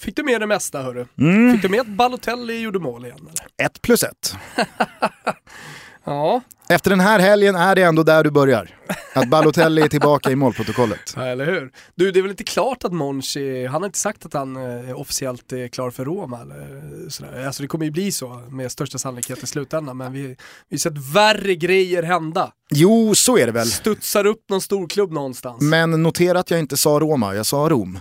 Fick 0.00 0.16
du 0.16 0.22
med 0.22 0.40
det 0.40 0.46
mesta 0.46 0.82
hörru? 0.82 1.06
Mm. 1.18 1.52
Fick 1.52 1.62
du 1.62 1.68
med 1.68 1.80
att 1.80 1.86
Balotelli 1.86 2.60
gjorde 2.60 2.78
mål 2.78 3.04
igen 3.04 3.18
eller? 3.20 3.66
Ett 3.66 3.82
plus 3.82 4.02
ett. 4.02 4.34
Ja. 6.04 6.40
Efter 6.68 6.90
den 6.90 7.00
här 7.00 7.18
helgen 7.18 7.54
är 7.54 7.74
det 7.74 7.82
ändå 7.82 8.02
där 8.02 8.24
du 8.24 8.30
börjar. 8.30 8.70
Att 9.14 9.30
Balotelli 9.30 9.82
är 9.82 9.88
tillbaka 9.88 10.30
i 10.30 10.36
målprotokollet. 10.36 11.14
Ja, 11.16 11.26
eller 11.26 11.46
hur. 11.46 11.70
Du, 11.94 12.10
det 12.10 12.20
är 12.20 12.22
väl 12.22 12.30
inte 12.30 12.44
klart 12.44 12.84
att 12.84 12.92
Monchi, 12.92 13.66
han 13.66 13.82
har 13.82 13.86
inte 13.86 13.98
sagt 13.98 14.26
att 14.26 14.34
han 14.34 14.56
eh, 14.56 15.00
officiellt 15.00 15.52
är 15.52 15.68
klar 15.68 15.90
för 15.90 16.04
Roma 16.04 16.40
eller 16.40 17.10
sådär. 17.10 17.46
Alltså 17.46 17.62
det 17.62 17.68
kommer 17.68 17.84
ju 17.84 17.90
bli 17.90 18.12
så 18.12 18.28
med 18.50 18.72
största 18.72 18.98
sannolikhet 18.98 19.42
i 19.42 19.46
slutändan, 19.46 19.96
men 19.96 20.12
vi 20.12 20.36
har 20.70 20.76
sett 20.78 20.98
värre 21.14 21.54
grejer 21.54 22.02
hända. 22.02 22.52
Jo, 22.70 23.14
så 23.14 23.38
är 23.38 23.46
det 23.46 23.52
väl. 23.52 23.66
Studsar 23.66 24.26
upp 24.26 24.50
någon 24.50 24.60
storklubb 24.60 25.12
någonstans. 25.12 25.62
Men 25.62 26.02
notera 26.02 26.38
att 26.38 26.50
jag 26.50 26.60
inte 26.60 26.76
sa 26.76 26.90
Roma, 26.90 27.34
jag 27.34 27.46
sa 27.46 27.68
Rom. 27.68 27.98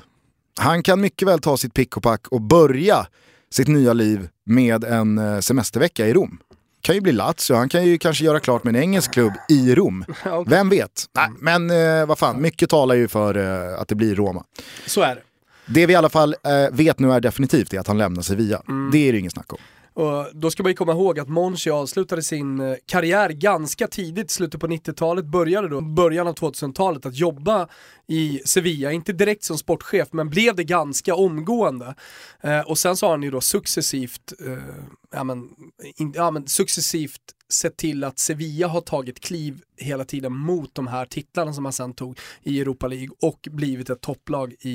Han 0.60 0.84
kan 0.84 1.02
mycket 1.02 1.28
väl 1.28 1.40
ta 1.40 1.58
sitt 1.58 1.74
pick 1.74 1.98
och 1.98 2.04
pack 2.04 2.28
och 2.28 2.42
börja 2.42 3.08
sitt 3.52 3.68
nya 3.68 3.94
liv 3.94 4.30
med 4.46 4.84
en 4.84 5.18
eh, 5.18 5.40
semestervecka 5.40 6.08
i 6.08 6.14
Rom. 6.14 6.40
Kan 6.84 6.96
ju 6.96 7.02
bli 7.02 7.12
Lazio, 7.12 7.56
han 7.56 7.70
kan 7.70 7.86
ju 7.86 7.98
kanske 7.98 8.26
göra 8.26 8.40
klart 8.40 8.64
med 8.64 8.76
en 8.76 8.82
engelsk 8.82 9.14
klubb 9.14 9.34
i 9.50 9.76
Rom. 9.76 10.06
okay. 10.26 10.44
Vem 10.48 10.70
vet? 10.70 11.06
Nej, 11.16 11.30
men 11.40 11.72
eh, 11.72 12.06
vad 12.06 12.20
fan, 12.20 12.42
mycket 12.42 12.70
talar 12.70 12.96
ju 12.96 13.08
för 13.08 13.38
eh, 13.38 13.80
att 13.80 13.88
det 13.88 13.96
blir 13.96 14.16
Roma. 14.16 14.44
Så 14.86 15.02
är 15.02 15.16
det. 15.16 15.22
Det 15.66 15.86
vi 15.86 15.94
i 15.94 15.96
alla 15.96 16.10
fall 16.10 16.36
eh, 16.44 16.76
vet 16.76 17.00
nu 17.00 17.12
är 17.12 17.20
definitivt 17.20 17.74
är 17.74 17.80
att 17.80 17.88
han 17.88 17.98
lämnar 17.98 18.22
Sevilla. 18.22 18.62
Mm. 18.68 18.92
Det 18.92 18.98
är 18.98 19.14
det 19.14 19.20
inget 19.20 19.34
snack 19.34 19.54
om. 19.54 19.60
Och 19.94 20.28
då 20.34 20.52
ska 20.52 20.64
man 20.64 20.70
ju 20.70 20.76
komma 20.76 20.92
ihåg 20.92 21.20
att 21.20 21.30
Monchi 21.30 21.70
avslutade 21.70 22.24
sin 22.24 22.60
eh, 22.60 22.76
karriär 22.86 23.30
ganska 23.30 23.88
tidigt, 23.88 24.32
slutet 24.32 24.62
på 24.62 24.68
90-talet, 24.68 25.26
började 25.26 25.70
då 25.70 25.82
början 25.82 26.28
av 26.28 26.36
2000-talet 26.36 27.06
att 27.06 27.16
jobba 27.16 27.68
i 28.08 28.42
Sevilla, 28.46 28.92
inte 28.92 29.14
direkt 29.14 29.44
som 29.44 29.58
sportchef 29.58 30.08
men 30.12 30.30
blev 30.30 30.56
det 30.56 30.64
ganska 30.64 31.16
omgående. 31.16 31.96
Eh, 32.42 32.60
och 32.60 32.78
sen 32.78 32.98
så 32.98 33.06
har 33.06 33.12
han 33.12 33.24
ju 33.24 33.32
då 33.32 33.42
successivt, 33.42 34.34
eh, 34.46 34.58
ja, 35.14 35.24
men, 35.24 35.50
in, 35.96 36.14
ja, 36.16 36.32
men 36.32 36.48
successivt 36.48 37.22
sett 37.54 37.78
till 37.78 38.04
att 38.04 38.20
Sevilla 38.20 38.68
har 38.68 38.82
tagit 38.82 39.20
kliv 39.20 39.62
hela 39.78 40.06
tiden 40.06 40.34
mot 40.34 40.76
de 40.76 40.88
här 40.88 41.06
titlarna 41.06 41.54
som 41.54 41.66
han 41.66 41.74
sen 41.74 41.94
tog 41.94 42.20
i 42.44 42.62
Europa 42.62 42.88
League 42.88 43.10
och 43.22 43.48
blivit 43.52 43.90
ett 43.90 44.02
topplag 44.02 44.56
i, 44.60 44.70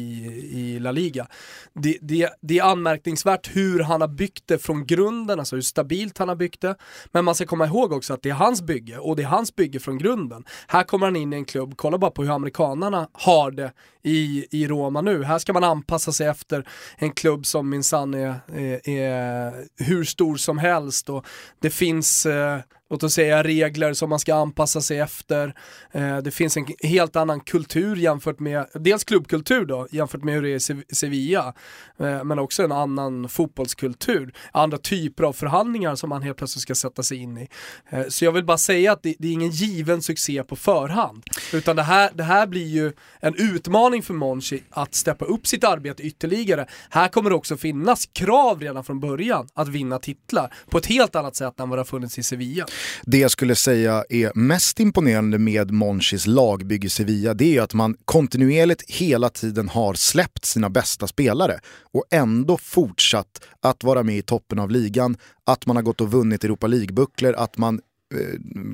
i 0.52 0.78
La 0.78 0.92
Liga. 0.92 1.26
Det, 1.74 1.98
det, 2.00 2.30
det 2.40 2.58
är 2.58 2.62
anmärkningsvärt 2.62 3.56
hur 3.56 3.80
han 3.80 4.00
har 4.00 4.08
byggt 4.08 4.42
det 4.46 4.58
från 4.58 4.86
grunden, 4.86 5.38
alltså 5.38 5.56
hur 5.56 5.62
stabilt 5.62 6.18
han 6.18 6.28
har 6.28 6.36
byggt 6.36 6.60
det. 6.60 6.76
Men 7.12 7.24
man 7.24 7.34
ska 7.34 7.46
komma 7.46 7.66
ihåg 7.66 7.92
också 7.92 8.14
att 8.14 8.22
det 8.22 8.30
är 8.30 8.34
hans 8.34 8.62
bygge 8.62 8.98
och 8.98 9.16
det 9.16 9.22
är 9.22 9.26
hans 9.26 9.56
bygge 9.56 9.80
från 9.80 9.98
grunden. 9.98 10.44
Här 10.66 10.82
kommer 10.82 11.06
han 11.06 11.16
in 11.16 11.32
i 11.32 11.36
en 11.36 11.44
klubb, 11.44 11.74
kolla 11.76 11.98
bara 11.98 12.10
på 12.10 12.22
hur 12.22 12.30
amerikanarna 12.30 13.08
har 13.12 13.50
det 13.50 13.72
i, 14.02 14.46
i 14.50 14.66
Roma 14.66 15.00
nu. 15.00 15.22
Här 15.22 15.38
ska 15.38 15.52
man 15.52 15.64
anpassa 15.64 16.12
sig 16.12 16.26
efter 16.26 16.68
en 16.96 17.10
klubb 17.10 17.46
som 17.46 17.70
minsann 17.70 18.14
är, 18.14 18.40
är, 18.54 18.88
är 18.88 19.66
hur 19.76 20.04
stor 20.04 20.27
som 20.36 20.58
helst 20.58 21.10
och 21.10 21.26
det 21.60 21.70
finns 21.70 22.26
eh, 22.26 22.60
låt 22.90 23.02
oss 23.02 23.14
säga 23.14 23.42
regler 23.42 23.92
som 23.92 24.10
man 24.10 24.18
ska 24.18 24.34
anpassa 24.34 24.80
sig 24.80 24.98
efter. 24.98 25.54
Eh, 25.92 26.18
det 26.18 26.30
finns 26.30 26.56
en 26.56 26.66
helt 26.82 27.16
annan 27.16 27.40
kultur 27.40 27.96
jämfört 27.96 28.40
med, 28.40 28.66
dels 28.74 29.04
klubbkultur 29.04 29.64
då, 29.64 29.86
jämfört 29.90 30.24
med 30.24 30.34
hur 30.34 30.42
det 30.42 30.48
är 30.48 30.72
i 30.72 30.94
Sevilla. 30.94 31.54
Eh, 31.98 32.24
men 32.24 32.38
också 32.38 32.62
en 32.62 32.72
annan 32.72 33.28
fotbollskultur. 33.28 34.34
Andra 34.52 34.78
typer 34.78 35.24
av 35.24 35.32
förhandlingar 35.32 35.94
som 35.94 36.08
man 36.08 36.22
helt 36.22 36.36
plötsligt 36.36 36.62
ska 36.62 36.74
sätta 36.74 37.02
sig 37.02 37.18
in 37.18 37.38
i. 37.38 37.48
Eh, 37.90 38.06
så 38.08 38.24
jag 38.24 38.32
vill 38.32 38.44
bara 38.44 38.58
säga 38.58 38.92
att 38.92 39.02
det, 39.02 39.14
det, 39.18 39.28
är 39.28 39.32
ingen 39.32 39.50
given 39.50 40.02
succé 40.02 40.42
på 40.42 40.56
förhand. 40.56 41.22
Utan 41.52 41.76
det 41.76 41.82
här, 41.82 42.10
det 42.14 42.22
här 42.22 42.46
blir 42.46 42.66
ju 42.66 42.92
en 43.20 43.34
utmaning 43.34 44.02
för 44.02 44.14
Monchi 44.14 44.62
att 44.70 44.94
steppa 44.94 45.24
upp 45.24 45.46
sitt 45.46 45.64
arbete 45.64 46.02
ytterligare. 46.02 46.66
Här 46.90 47.08
kommer 47.08 47.30
det 47.30 47.36
också 47.36 47.56
finnas 47.56 48.06
krav 48.06 48.60
redan 48.60 48.84
från 48.84 49.00
början 49.00 49.48
att 49.54 49.68
vinna 49.68 49.98
titlar 49.98 50.54
på 50.70 50.78
ett 50.78 50.86
helt 50.86 51.16
annat 51.16 51.36
sätt 51.36 51.60
än 51.60 51.68
vad 51.68 51.78
det 51.78 51.80
har 51.80 51.84
funnits 51.84 52.18
i 52.18 52.22
Sevilla. 52.22 52.66
Det 53.02 53.18
jag 53.18 53.30
skulle 53.30 53.54
säga 53.54 54.04
är 54.08 54.32
mest 54.34 54.80
imponerande 54.80 55.38
med 55.38 55.70
Monchis 55.70 56.26
lagbygge 56.26 56.90
Sevilla, 56.90 57.34
det 57.34 57.56
är 57.56 57.62
att 57.62 57.74
man 57.74 57.96
kontinuerligt 58.04 58.90
hela 58.90 59.28
tiden 59.28 59.68
har 59.68 59.94
släppt 59.94 60.44
sina 60.44 60.70
bästa 60.70 61.06
spelare 61.06 61.60
och 61.92 62.04
ändå 62.10 62.58
fortsatt 62.58 63.40
att 63.62 63.84
vara 63.84 64.02
med 64.02 64.18
i 64.18 64.22
toppen 64.22 64.58
av 64.58 64.70
ligan, 64.70 65.16
att 65.46 65.66
man 65.66 65.76
har 65.76 65.82
gått 65.82 66.00
och 66.00 66.10
vunnit 66.10 66.44
Europa 66.44 66.66
League-bucklor, 66.66 67.34
att 67.36 67.58
man 67.58 67.80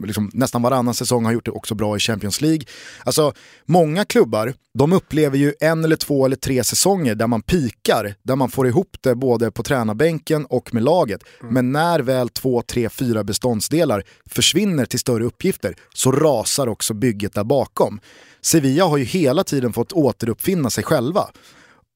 liksom, 0.05 0.31
nästan 0.33 0.63
varannan 0.63 0.95
säsong 0.95 1.25
har 1.25 1.33
gjort 1.33 1.45
det 1.45 1.51
också 1.51 1.75
bra 1.75 1.97
i 1.97 2.01
Champions 2.01 2.41
League. 2.41 2.63
Alltså, 3.05 3.33
många 3.67 4.05
klubbar, 4.05 4.55
de 4.75 4.93
upplever 4.93 5.39
ju 5.39 5.55
en 5.61 5.85
eller 5.85 5.97
två 5.97 6.27
eller 6.27 6.37
tre 6.37 6.65
säsonger 6.65 7.15
där 7.15 7.27
man 7.27 7.43
pikar, 7.43 8.15
där 8.23 8.37
man 8.37 8.51
får 8.51 8.67
ihop 8.67 8.97
det 9.01 9.15
både 9.15 9.51
på 9.51 9.63
tränarbänken 9.63 10.45
och 10.45 10.75
med 10.75 10.83
laget. 10.83 11.23
Mm. 11.41 11.55
Men 11.55 11.73
när 11.73 12.01
väl 12.01 12.29
två, 12.29 12.63
tre, 12.63 12.89
fyra 12.89 13.25
beståndsdelar 13.25 14.05
försvinner 14.27 14.87
till 14.87 14.99
större 14.99 15.25
uppgifter 15.25 15.75
så 15.95 16.13
rasar 16.13 16.67
också 16.67 16.95
bygget 16.95 17.35
där 17.35 17.45
bakom. 17.45 18.01
Sevilla 18.41 18.85
har 18.85 18.97
ju 18.97 19.05
hela 19.05 19.45
tiden 19.45 19.73
fått 19.73 19.93
återuppfinna 19.93 20.71
sig 20.71 20.85
själva. 20.85 21.29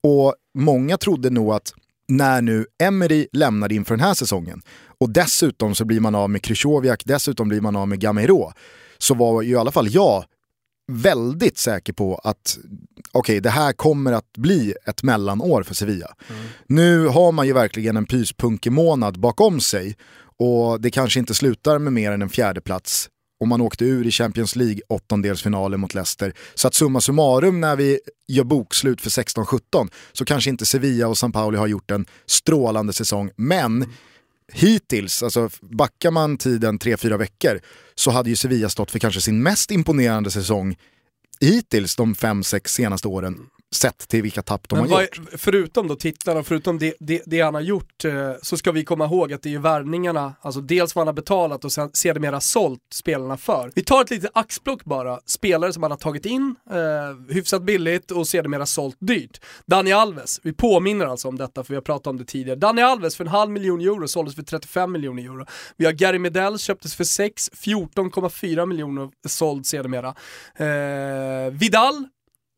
Och 0.03 0.35
många 0.55 0.97
trodde 0.97 1.31
nog 1.31 1.53
att 1.53 1.75
när 2.09 2.43
nu 2.43 2.67
Emery 2.83 3.27
lämnade 3.33 3.75
inför 3.75 3.97
den 3.97 4.05
här 4.05 4.15
säsongen 4.15 4.63
och 5.01 5.11
dessutom 5.11 5.75
så 5.75 5.85
blir 5.85 6.01
man 6.01 6.15
av 6.15 6.31
med 6.31 6.43
Krychowiak, 6.43 7.03
dessutom 7.05 7.49
blir 7.49 7.61
man 7.61 7.77
av 7.77 7.89
med 7.89 8.01
Gamero. 8.01 8.53
Så 8.99 9.15
var 9.15 9.43
ju 9.43 9.51
i 9.51 9.57
alla 9.57 9.73
fall 9.73 9.89
jag 9.89 10.25
väldigt 10.93 11.59
säker 11.59 11.93
på 11.93 12.15
att 12.25 12.59
okej, 13.13 13.21
okay, 13.21 13.41
det 13.41 13.51
här 13.51 13.73
kommer 13.73 14.13
att 14.13 14.33
bli 14.37 14.75
ett 14.87 15.03
mellanår 15.03 15.63
för 15.63 15.75
Sevilla. 15.75 16.15
Mm. 16.31 16.43
Nu 16.67 17.07
har 17.07 17.33
man 17.33 17.47
ju 17.47 17.53
verkligen 17.53 17.97
en 17.97 18.07
pyspunkemånad 18.07 19.21
bakom 19.21 19.61
sig 19.61 19.97
och 20.39 20.81
det 20.81 20.91
kanske 20.91 21.21
inte 21.21 21.35
slutar 21.35 21.79
med 21.79 21.93
mer 21.93 22.13
än 22.13 22.23
en 22.23 22.29
fjärde 22.29 22.61
plats 22.61 23.09
och 23.41 23.49
man 23.49 23.61
åkte 23.61 23.85
ur 23.85 24.07
i 24.07 24.11
Champions 24.11 24.57
League 24.57 24.81
åttondelsfinalen 24.89 25.81
mot 25.81 25.95
Leicester. 25.95 26.33
Så 26.55 26.69
att 26.69 26.75
summa 26.75 27.01
summarum 27.01 27.61
när 27.61 27.77
vi 27.77 28.01
gör 28.29 28.45
bokslut 28.45 29.01
för 29.01 29.11
16-17 29.11 29.91
så 30.13 30.25
kanske 30.25 30.51
inte 30.51 30.67
Sevilla 30.67 31.09
och 31.09 31.19
San 31.19 31.33
Pauli 31.33 31.59
har 31.59 31.67
gjort 31.67 31.91
en 31.91 32.07
strålande 32.27 32.93
säsong. 32.93 33.31
Men 33.37 33.87
hittills, 34.53 35.23
alltså 35.23 35.51
backar 35.61 36.11
man 36.11 36.37
tiden 36.37 36.79
3-4 36.79 37.19
veckor, 37.19 37.61
så 37.95 38.11
hade 38.11 38.31
ju 38.31 38.37
Sevilla 38.37 38.69
stått 38.69 38.91
för 38.91 38.99
kanske 38.99 39.21
sin 39.21 39.43
mest 39.43 39.71
imponerande 39.71 40.31
säsong 40.31 40.77
hittills 41.41 41.97
de 41.97 42.15
5-6 42.15 42.69
senaste 42.69 43.09
åren 43.09 43.39
sett 43.71 44.09
till 44.09 44.23
vilka 44.23 44.43
tapp 44.43 44.69
de 44.69 44.79
Men 44.79 44.91
har 44.91 45.03
gjort. 45.03 45.21
Förutom 45.33 45.89
då 45.89 45.97
titlarna, 45.97 46.43
förutom 46.43 46.79
det, 46.79 46.95
det, 47.01 47.23
det, 47.27 47.41
han 47.41 47.55
har 47.55 47.61
gjort, 47.61 48.05
eh, 48.05 48.33
så 48.43 48.57
ska 48.57 48.73
vi 48.73 48.85
komma 48.85 49.05
ihåg 49.05 49.33
att 49.33 49.43
det 49.43 49.49
är 49.49 49.51
ju 49.51 49.59
värvningarna, 49.59 50.35
alltså 50.41 50.61
dels 50.61 50.95
vad 50.95 51.01
han 51.01 51.07
har 51.07 51.15
betalat 51.15 51.65
och 51.65 51.73
sen 51.73 51.91
sedermera 51.93 52.41
sålt 52.41 52.81
spelarna 52.93 53.37
för. 53.37 53.73
Vi 53.75 53.85
tar 53.85 54.03
ett 54.03 54.11
litet 54.11 54.31
axplock 54.35 54.85
bara, 54.85 55.21
spelare 55.27 55.73
som 55.73 55.83
han 55.83 55.93
har 55.93 55.99
tagit 55.99 56.27
in 56.27 56.57
eh, 56.71 57.35
hyfsat 57.35 57.63
billigt 57.63 58.11
och 58.11 58.29
sedermera 58.29 58.67
sålt 58.67 58.97
dyrt. 59.01 59.41
Dani 59.67 59.93
Alves, 59.93 60.41
vi 60.43 60.53
påminner 60.53 61.07
alltså 61.07 61.29
om 61.29 61.39
detta 61.39 61.65
för 61.65 61.69
vi 61.69 61.75
har 61.75 61.83
pratat 61.83 62.07
om 62.07 62.17
det 62.17 62.25
tidigare. 62.25 62.59
Dani 62.59 62.83
Alves 62.83 63.17
för 63.17 63.25
en 63.25 63.31
halv 63.31 63.51
miljon 63.51 63.81
euro 63.81 64.09
såldes 64.09 64.35
för 64.35 64.43
35 64.43 64.93
miljoner 64.93 65.23
euro. 65.23 65.47
Vi 65.77 65.85
har 65.85 65.93
Gary 65.93 66.19
Medell, 66.19 66.59
köptes 66.59 66.95
för 66.95 67.05
6, 67.05 67.51
14,4 67.51 68.67
miljoner 68.67 69.11
såld 69.29 69.67
sedermera. 69.67 70.15
Eh, 70.57 71.53
Vidal 71.53 72.09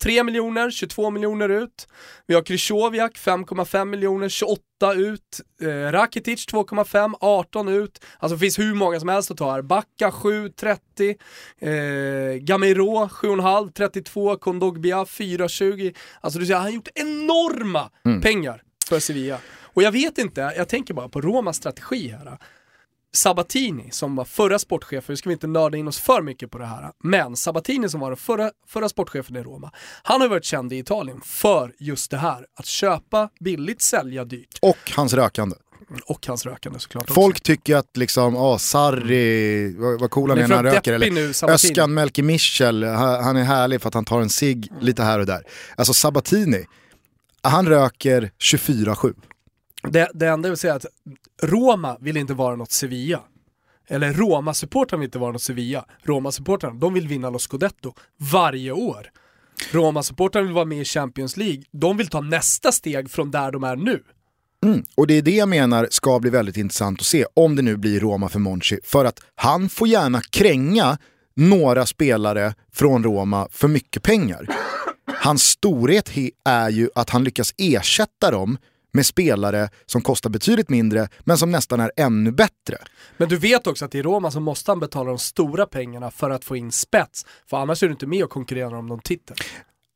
3 0.03 0.25
miljoner, 0.25 0.71
22 0.71 1.11
miljoner 1.11 1.49
ut. 1.49 1.89
Vi 2.27 2.35
har 2.35 2.43
Krychowiak 2.43 3.19
5,5 3.19 3.85
miljoner, 3.85 4.29
28 4.29 4.63
ut. 4.97 5.41
Eh, 5.63 5.67
Rakitic 5.93 6.47
2,5, 6.47 7.15
18 7.21 7.69
ut. 7.69 8.05
Alltså 8.19 8.37
det 8.37 8.41
finns 8.41 8.59
hur 8.59 8.75
många 8.75 9.01
som 9.01 9.09
helst 9.09 9.31
att 9.31 9.37
ta 9.37 9.53
här. 9.53 9.63
Backa 9.63 10.13
7, 10.13 10.49
30. 10.49 11.17
Eh, 11.61 11.71
Gamero 12.41 13.09
7,5, 13.09 13.73
32. 13.73 14.37
Kondogbia 14.37 15.05
4,20. 15.05 15.95
Alltså 16.21 16.39
du 16.39 16.47
ser, 16.47 16.55
han 16.55 16.63
har 16.63 16.71
gjort 16.71 16.89
enorma 16.95 17.91
mm. 18.05 18.21
pengar 18.21 18.63
för 18.89 19.01
Sevilla. 19.01 19.39
Och 19.73 19.83
jag 19.83 19.93
vet 19.93 20.19
inte, 20.19 20.53
jag 20.57 20.69
tänker 20.69 20.95
bara 20.95 21.09
på 21.09 21.21
Romas 21.21 21.57
strategi 21.57 22.09
här. 22.09 22.39
Sabatini 23.13 23.91
som 23.91 24.17
var 24.17 24.25
förra 24.25 24.59
sportchefen, 24.59 25.13
nu 25.13 25.17
ska 25.17 25.29
vi 25.29 25.33
inte 25.33 25.47
nörda 25.47 25.79
in 25.79 25.89
oss 25.89 25.99
för 25.99 26.23
mycket 26.23 26.51
på 26.51 26.59
det 26.59 26.67
här, 26.67 26.93
men 27.05 27.37
Sabatini 27.37 27.89
som 27.89 28.01
var 28.01 28.11
den 28.11 28.17
förra, 28.17 28.51
förra 28.69 28.89
sportchefen 28.89 29.37
i 29.37 29.43
Roma, 29.43 29.73
han 30.03 30.21
har 30.21 30.29
varit 30.29 30.45
känd 30.45 30.73
i 30.73 30.79
Italien 30.79 31.21
för 31.25 31.73
just 31.79 32.11
det 32.11 32.17
här, 32.17 32.47
att 32.55 32.67
köpa 32.67 33.29
billigt, 33.41 33.83
sälja 33.83 34.25
dyrt. 34.25 34.59
Och 34.63 34.93
hans 34.97 35.13
rökande. 35.13 35.57
Och 36.07 36.27
hans 36.27 36.47
rökande 36.47 36.79
såklart 36.79 37.11
Folk 37.11 37.35
också. 37.35 37.43
tycker 37.45 37.77
att 37.77 37.97
liksom, 37.97 38.37
åh 38.37 38.57
Sarri, 38.57 39.75
vad, 39.79 40.01
vad 40.01 40.11
cool 40.11 40.31
han 40.31 40.39
är 40.39 40.49
när 40.49 40.57
han 40.57 40.65
röker. 40.65 40.93
Eller 40.93 41.11
nu, 41.11 41.53
Öskan 41.53 41.95
Melke 41.95 42.23
Michel, 42.23 42.85
han 42.85 43.37
är 43.37 43.45
härlig 43.45 43.81
för 43.81 43.89
att 43.89 43.95
han 43.95 44.05
tar 44.05 44.21
en 44.21 44.31
cigg 44.31 44.69
mm. 44.71 44.85
lite 44.85 45.03
här 45.03 45.19
och 45.19 45.27
där. 45.27 45.43
Alltså 45.77 45.95
Sabatini, 45.95 46.67
han 47.43 47.69
röker 47.69 48.31
24-7. 48.39 49.15
Det, 49.83 50.11
det 50.15 50.27
enda 50.27 50.49
jag 50.49 50.51
vill 50.51 50.59
säga 50.59 50.73
är 50.73 50.77
att 50.77 50.87
Roma 51.43 51.97
vill 52.01 52.17
inte 52.17 52.35
vara 52.35 52.57
något 52.57 52.73
Sevilla. 52.73 53.21
Eller 53.89 54.13
Roma-supportrarna 54.13 55.01
vill 55.01 55.07
inte 55.07 55.19
vara 55.19 55.33
något 55.33 55.43
Sevilla. 55.43 55.85
Roma-supportrarna, 56.03 56.81
de 56.81 56.95
vill 56.95 57.09
vinna 57.09 57.31
Los 57.31 57.43
Scudetto 57.43 57.95
varje 58.33 58.73
år. 58.73 59.11
Roma-supportrarna 59.73 60.47
vill 60.47 60.55
vara 60.55 60.65
med 60.65 60.81
i 60.81 60.85
Champions 60.85 61.37
League. 61.37 61.63
De 61.71 61.97
vill 61.97 62.09
ta 62.09 62.21
nästa 62.21 62.73
steg 62.73 63.11
från 63.11 63.31
där 63.31 63.53
de 63.53 63.65
är 63.65 63.77
nu. 63.77 64.03
Mm. 64.65 64.85
Och 64.97 65.07
det 65.07 65.15
är 65.15 65.23
det 65.23 65.37
jag 65.37 65.49
menar 65.49 65.89
ska 65.91 66.19
bli 66.21 66.31
väldigt 66.31 66.57
intressant 66.57 67.01
att 67.01 67.07
se, 67.07 67.25
om 67.35 67.57
det 67.57 67.63
nu 67.63 67.77
blir 67.77 68.01
Roma 68.01 68.29
för 68.29 68.39
Monchi. 68.39 68.79
För 68.85 69.05
att 69.05 69.21
han 69.35 69.69
får 69.69 69.89
gärna 69.89 70.21
kränga 70.31 70.99
några 71.37 71.87
spelare 71.87 72.55
från 72.73 73.05
Roma 73.05 73.49
för 73.51 73.69
mycket 73.69 74.03
pengar. 74.03 74.47
Hans 75.07 75.43
storhet 75.43 76.11
är 76.45 76.71
ju 76.71 76.89
att 76.95 77.11
han 77.11 77.25
lyckas 77.25 77.55
ersätta 77.59 78.31
dem 78.31 78.59
med 78.93 79.07
spelare 79.07 79.69
som 79.87 80.03
kostar 80.03 80.31
betydligt 80.31 80.69
mindre 80.69 81.09
men 81.21 81.39
som 81.39 81.51
nästan 81.51 81.81
är 81.81 81.93
ännu 81.97 82.33
bättre. 82.33 82.79
Men 83.17 83.29
du 83.29 83.37
vet 83.37 83.67
också 83.67 83.85
att 83.85 83.95
i 83.95 84.03
Roma 84.03 84.31
så 84.31 84.41
måste 84.41 84.71
han 84.71 84.81
betala 84.81 85.09
de 85.09 85.19
stora 85.19 85.67
pengarna 85.67 86.11
för 86.11 86.31
att 86.31 86.45
få 86.45 86.57
in 86.57 86.73
spets, 86.73 87.27
för 87.47 87.57
annars 87.57 87.83
är 87.83 87.87
du 87.87 87.93
inte 87.93 88.07
med 88.07 88.25
och 88.25 88.31
konkurrerar 88.31 88.75
om 88.75 88.87
någon 88.87 89.01
titel. 89.01 89.37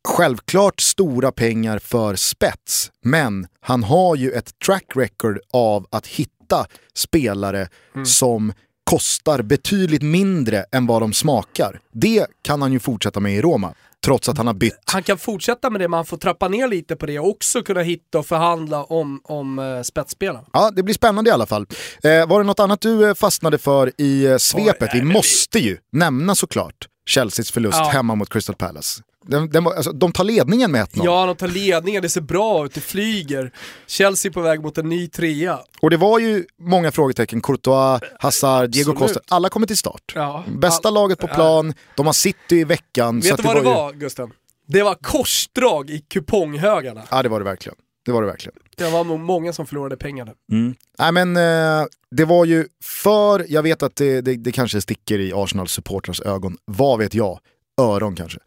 Självklart 0.08 0.80
stora 0.80 1.32
pengar 1.32 1.78
för 1.78 2.14
spets, 2.14 2.92
men 3.02 3.46
han 3.60 3.84
har 3.84 4.16
ju 4.16 4.30
ett 4.30 4.58
track 4.58 4.84
record 4.94 5.38
av 5.52 5.86
att 5.90 6.06
hitta 6.06 6.66
spelare 6.94 7.68
mm. 7.94 8.06
som 8.06 8.52
kostar 8.84 9.42
betydligt 9.42 10.02
mindre 10.02 10.64
än 10.72 10.86
vad 10.86 11.02
de 11.02 11.12
smakar. 11.12 11.80
Det 11.92 12.26
kan 12.42 12.62
han 12.62 12.72
ju 12.72 12.78
fortsätta 12.78 13.20
med 13.20 13.36
i 13.36 13.42
Roma 13.42 13.74
trots 14.04 14.28
att 14.28 14.38
han 14.38 14.46
har 14.46 14.54
bytt. 14.54 14.80
Han 14.84 15.02
kan 15.02 15.18
fortsätta 15.18 15.70
med 15.70 15.80
det, 15.80 15.88
men 15.88 15.96
han 15.96 16.06
får 16.06 16.16
trappa 16.16 16.48
ner 16.48 16.68
lite 16.68 16.96
på 16.96 17.06
det 17.06 17.18
och 17.18 17.28
också 17.28 17.62
kunna 17.62 17.80
hitta 17.80 18.18
och 18.18 18.26
förhandla 18.26 18.84
om, 18.84 19.20
om 19.24 19.58
uh, 19.58 19.82
spetsspelarna. 19.82 20.46
Ja, 20.52 20.70
det 20.70 20.82
blir 20.82 20.94
spännande 20.94 21.30
i 21.30 21.32
alla 21.32 21.46
fall. 21.46 21.66
Eh, 22.02 22.28
var 22.28 22.40
det 22.40 22.46
något 22.46 22.60
annat 22.60 22.80
du 22.80 23.08
eh, 23.08 23.14
fastnade 23.14 23.58
för 23.58 23.92
i 23.98 24.26
eh, 24.26 24.36
svepet? 24.36 24.90
Vi 24.94 25.02
måste 25.02 25.58
ju 25.58 25.78
nämna 25.92 26.34
såklart 26.34 26.88
Chelseas 27.10 27.50
förlust 27.50 27.78
ja. 27.78 27.88
hemma 27.88 28.14
mot 28.14 28.30
Crystal 28.30 28.56
Palace. 28.56 29.02
Den, 29.26 29.50
den, 29.50 29.66
alltså, 29.66 29.92
de 29.92 30.12
tar 30.12 30.24
ledningen 30.24 30.72
med 30.72 30.84
1-0. 30.84 31.02
Ja, 31.04 31.26
de 31.26 31.36
tar 31.36 31.48
ledningen, 31.48 32.02
det 32.02 32.08
ser 32.08 32.20
bra 32.20 32.64
ut, 32.64 32.74
det 32.74 32.80
flyger. 32.80 33.52
Chelsea 33.86 34.32
på 34.32 34.40
väg 34.40 34.62
mot 34.62 34.78
en 34.78 34.88
ny 34.88 35.08
trea. 35.08 35.58
Och 35.80 35.90
det 35.90 35.96
var 35.96 36.18
ju 36.18 36.44
många 36.60 36.92
frågetecken, 36.92 37.40
Courtois, 37.40 38.02
Hazard, 38.18 38.70
Diego 38.70 38.92
Costa, 38.92 39.20
alla 39.28 39.48
kommer 39.48 39.66
till 39.66 39.78
start. 39.78 40.12
Ja, 40.14 40.44
Bästa 40.48 40.88
all... 40.88 40.94
laget 40.94 41.18
på 41.18 41.26
plan, 41.26 41.66
ja. 41.66 41.92
de 41.96 42.06
har 42.06 42.12
City 42.12 42.56
i 42.56 42.64
veckan. 42.64 43.20
Vet 43.20 43.36
du 43.36 43.42
vad 43.42 43.56
det 43.56 43.60
var, 43.60 43.74
var 43.74 43.92
ju... 43.92 43.98
Gusten? 43.98 44.30
Det 44.66 44.82
var 44.82 44.94
korsdrag 44.94 45.90
i 45.90 45.98
kuponghögarna. 45.98 47.02
Ja 47.10 47.22
det 47.22 47.28
var 47.28 47.40
det 47.40 47.44
verkligen. 47.44 47.76
Det 48.04 48.12
var 48.12 48.22
det 48.22 48.28
verkligen. 48.28 48.58
Det 48.76 48.90
var 48.90 49.04
många 49.04 49.52
som 49.52 49.66
förlorade 49.66 49.96
pengar 49.96 50.32
mm. 50.52 50.74
Nej 50.98 51.12
men 51.12 51.36
eh, 51.36 51.86
det 52.10 52.24
var 52.24 52.44
ju 52.44 52.66
för, 52.82 53.46
jag 53.48 53.62
vet 53.62 53.82
att 53.82 53.96
det, 53.96 54.20
det, 54.20 54.36
det 54.36 54.52
kanske 54.52 54.80
sticker 54.80 55.18
i 55.18 55.32
Arsenals 55.34 55.72
supportrars 55.72 56.20
ögon, 56.20 56.56
vad 56.64 56.98
vet 56.98 57.14
jag, 57.14 57.38
öron 57.80 58.16
kanske. 58.16 58.38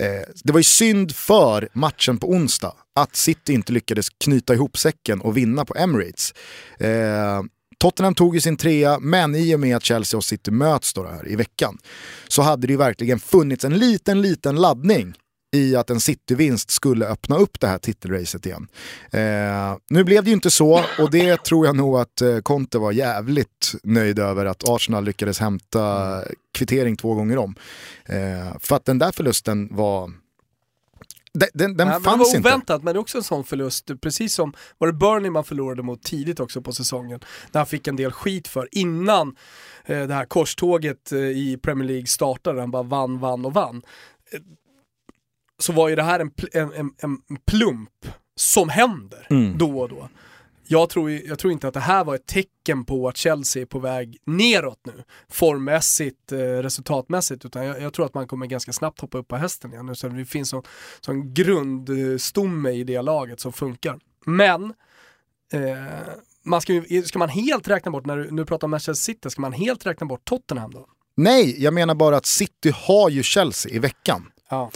Eh, 0.00 0.28
det 0.44 0.52
var 0.52 0.60
ju 0.60 0.64
synd 0.64 1.14
för 1.14 1.68
matchen 1.72 2.18
på 2.18 2.30
onsdag 2.30 2.72
att 2.94 3.16
City 3.16 3.52
inte 3.52 3.72
lyckades 3.72 4.08
knyta 4.10 4.54
ihop 4.54 4.78
säcken 4.78 5.20
och 5.20 5.36
vinna 5.36 5.64
på 5.64 5.74
Emirates. 5.74 6.34
Eh, 6.78 7.42
Tottenham 7.78 8.14
tog 8.14 8.34
ju 8.34 8.40
sin 8.40 8.56
trea, 8.56 8.98
men 8.98 9.34
i 9.34 9.54
och 9.54 9.60
med 9.60 9.76
att 9.76 9.84
Chelsea 9.84 10.18
och 10.18 10.24
City 10.24 10.50
möts 10.50 10.92
då 10.92 11.06
här 11.06 11.28
i 11.28 11.36
veckan 11.36 11.78
så 12.28 12.42
hade 12.42 12.66
det 12.66 12.70
ju 12.70 12.76
verkligen 12.76 13.18
funnits 13.18 13.64
en 13.64 13.78
liten, 13.78 14.22
liten 14.22 14.56
laddning 14.56 15.14
i 15.56 15.76
att 15.76 15.90
en 15.90 16.00
City-vinst 16.00 16.70
skulle 16.70 17.06
öppna 17.06 17.36
upp 17.36 17.60
det 17.60 17.66
här 17.66 17.78
titelracet 17.78 18.46
igen. 18.46 18.68
Eh, 19.10 19.76
nu 19.90 20.04
blev 20.04 20.24
det 20.24 20.30
ju 20.30 20.34
inte 20.34 20.50
så 20.50 20.84
och 20.98 21.10
det 21.10 21.44
tror 21.44 21.66
jag 21.66 21.76
nog 21.76 21.98
att 21.98 22.20
eh, 22.20 22.38
Conte 22.38 22.78
var 22.78 22.92
jävligt 22.92 23.74
nöjd 23.82 24.18
över 24.18 24.46
att 24.46 24.68
Arsenal 24.68 25.04
lyckades 25.04 25.38
hämta 25.38 26.22
kvittering 26.52 26.96
två 26.96 27.14
gånger 27.14 27.38
om. 27.38 27.54
Eh, 28.04 28.58
för 28.60 28.76
att 28.76 28.84
den 28.84 28.98
där 28.98 29.12
förlusten 29.12 29.68
var 29.70 30.12
den, 31.32 31.48
den, 31.54 31.76
den 31.76 31.88
ja, 31.88 32.00
fanns 32.00 32.32
det 32.32 32.38
var 32.38 32.50
oväntat, 32.50 32.74
inte. 32.74 32.84
men 32.84 32.94
det 32.94 32.98
är 32.98 33.00
också 33.00 33.18
en 33.18 33.24
sån 33.24 33.44
förlust, 33.44 33.90
precis 34.00 34.34
som 34.34 34.52
var 34.78 34.86
det 34.86 34.92
Burnley 34.92 35.30
man 35.30 35.44
förlorade 35.44 35.82
mot 35.82 36.02
tidigt 36.02 36.40
också 36.40 36.62
på 36.62 36.72
säsongen, 36.72 37.20
där 37.52 37.60
han 37.60 37.66
fick 37.66 37.86
en 37.86 37.96
del 37.96 38.12
skit 38.12 38.48
för 38.48 38.68
innan 38.72 39.36
eh, 39.84 40.06
det 40.06 40.14
här 40.14 40.24
korståget 40.24 41.12
eh, 41.12 41.18
i 41.18 41.58
Premier 41.62 41.88
League 41.88 42.06
startade, 42.06 42.60
han 42.60 42.70
bara 42.70 42.82
vann, 42.82 43.18
vann 43.18 43.44
och 43.44 43.54
vann 43.54 43.82
så 45.58 45.72
var 45.72 45.88
ju 45.88 45.96
det 45.96 46.02
här 46.02 46.20
en, 46.20 46.30
en, 46.52 46.72
en, 46.72 46.92
en 47.02 47.36
plump 47.50 48.06
som 48.36 48.68
händer 48.68 49.26
mm. 49.30 49.58
då 49.58 49.80
och 49.80 49.88
då. 49.88 50.08
Jag 50.68 50.88
tror, 50.88 51.10
jag 51.10 51.38
tror 51.38 51.52
inte 51.52 51.68
att 51.68 51.74
det 51.74 51.80
här 51.80 52.04
var 52.04 52.14
ett 52.14 52.26
tecken 52.26 52.84
på 52.84 53.08
att 53.08 53.16
Chelsea 53.16 53.62
är 53.62 53.66
på 53.66 53.78
väg 53.78 54.18
neråt 54.24 54.80
nu, 54.84 55.04
formmässigt, 55.28 56.32
eh, 56.32 56.38
resultatmässigt, 56.38 57.44
utan 57.44 57.66
jag, 57.66 57.82
jag, 57.82 57.92
tror 57.92 58.06
att 58.06 58.14
man 58.14 58.28
kommer 58.28 58.46
ganska 58.46 58.72
snabbt 58.72 59.00
hoppa 59.00 59.18
upp 59.18 59.28
på 59.28 59.36
hästen 59.36 59.72
igen. 59.72 59.96
Så 59.96 60.08
det 60.08 60.24
finns 60.24 60.52
en 60.52 60.62
sån 61.00 61.34
grundstomme 61.34 62.70
i 62.70 62.84
det 62.84 63.02
laget 63.02 63.40
som 63.40 63.52
funkar. 63.52 63.98
Men, 64.24 64.64
eh, 65.52 65.76
man 66.44 66.60
ska, 66.60 66.82
ska 67.04 67.18
man 67.18 67.28
helt 67.28 67.68
räkna 67.68 67.90
bort, 67.90 68.06
när 68.06 68.16
du 68.16 68.30
nu 68.30 68.44
pratar 68.44 68.66
om 68.66 68.70
Manchester 68.70 69.12
City, 69.12 69.30
ska 69.30 69.40
man 69.40 69.52
helt 69.52 69.86
räkna 69.86 70.06
bort 70.06 70.24
Tottenham 70.24 70.70
då? 70.70 70.86
Nej, 71.14 71.62
jag 71.62 71.74
menar 71.74 71.94
bara 71.94 72.16
att 72.16 72.26
City 72.26 72.72
har 72.74 73.10
ju 73.10 73.22
Chelsea 73.22 73.72
i 73.72 73.78
veckan. 73.78 74.32
Ja. 74.48 74.70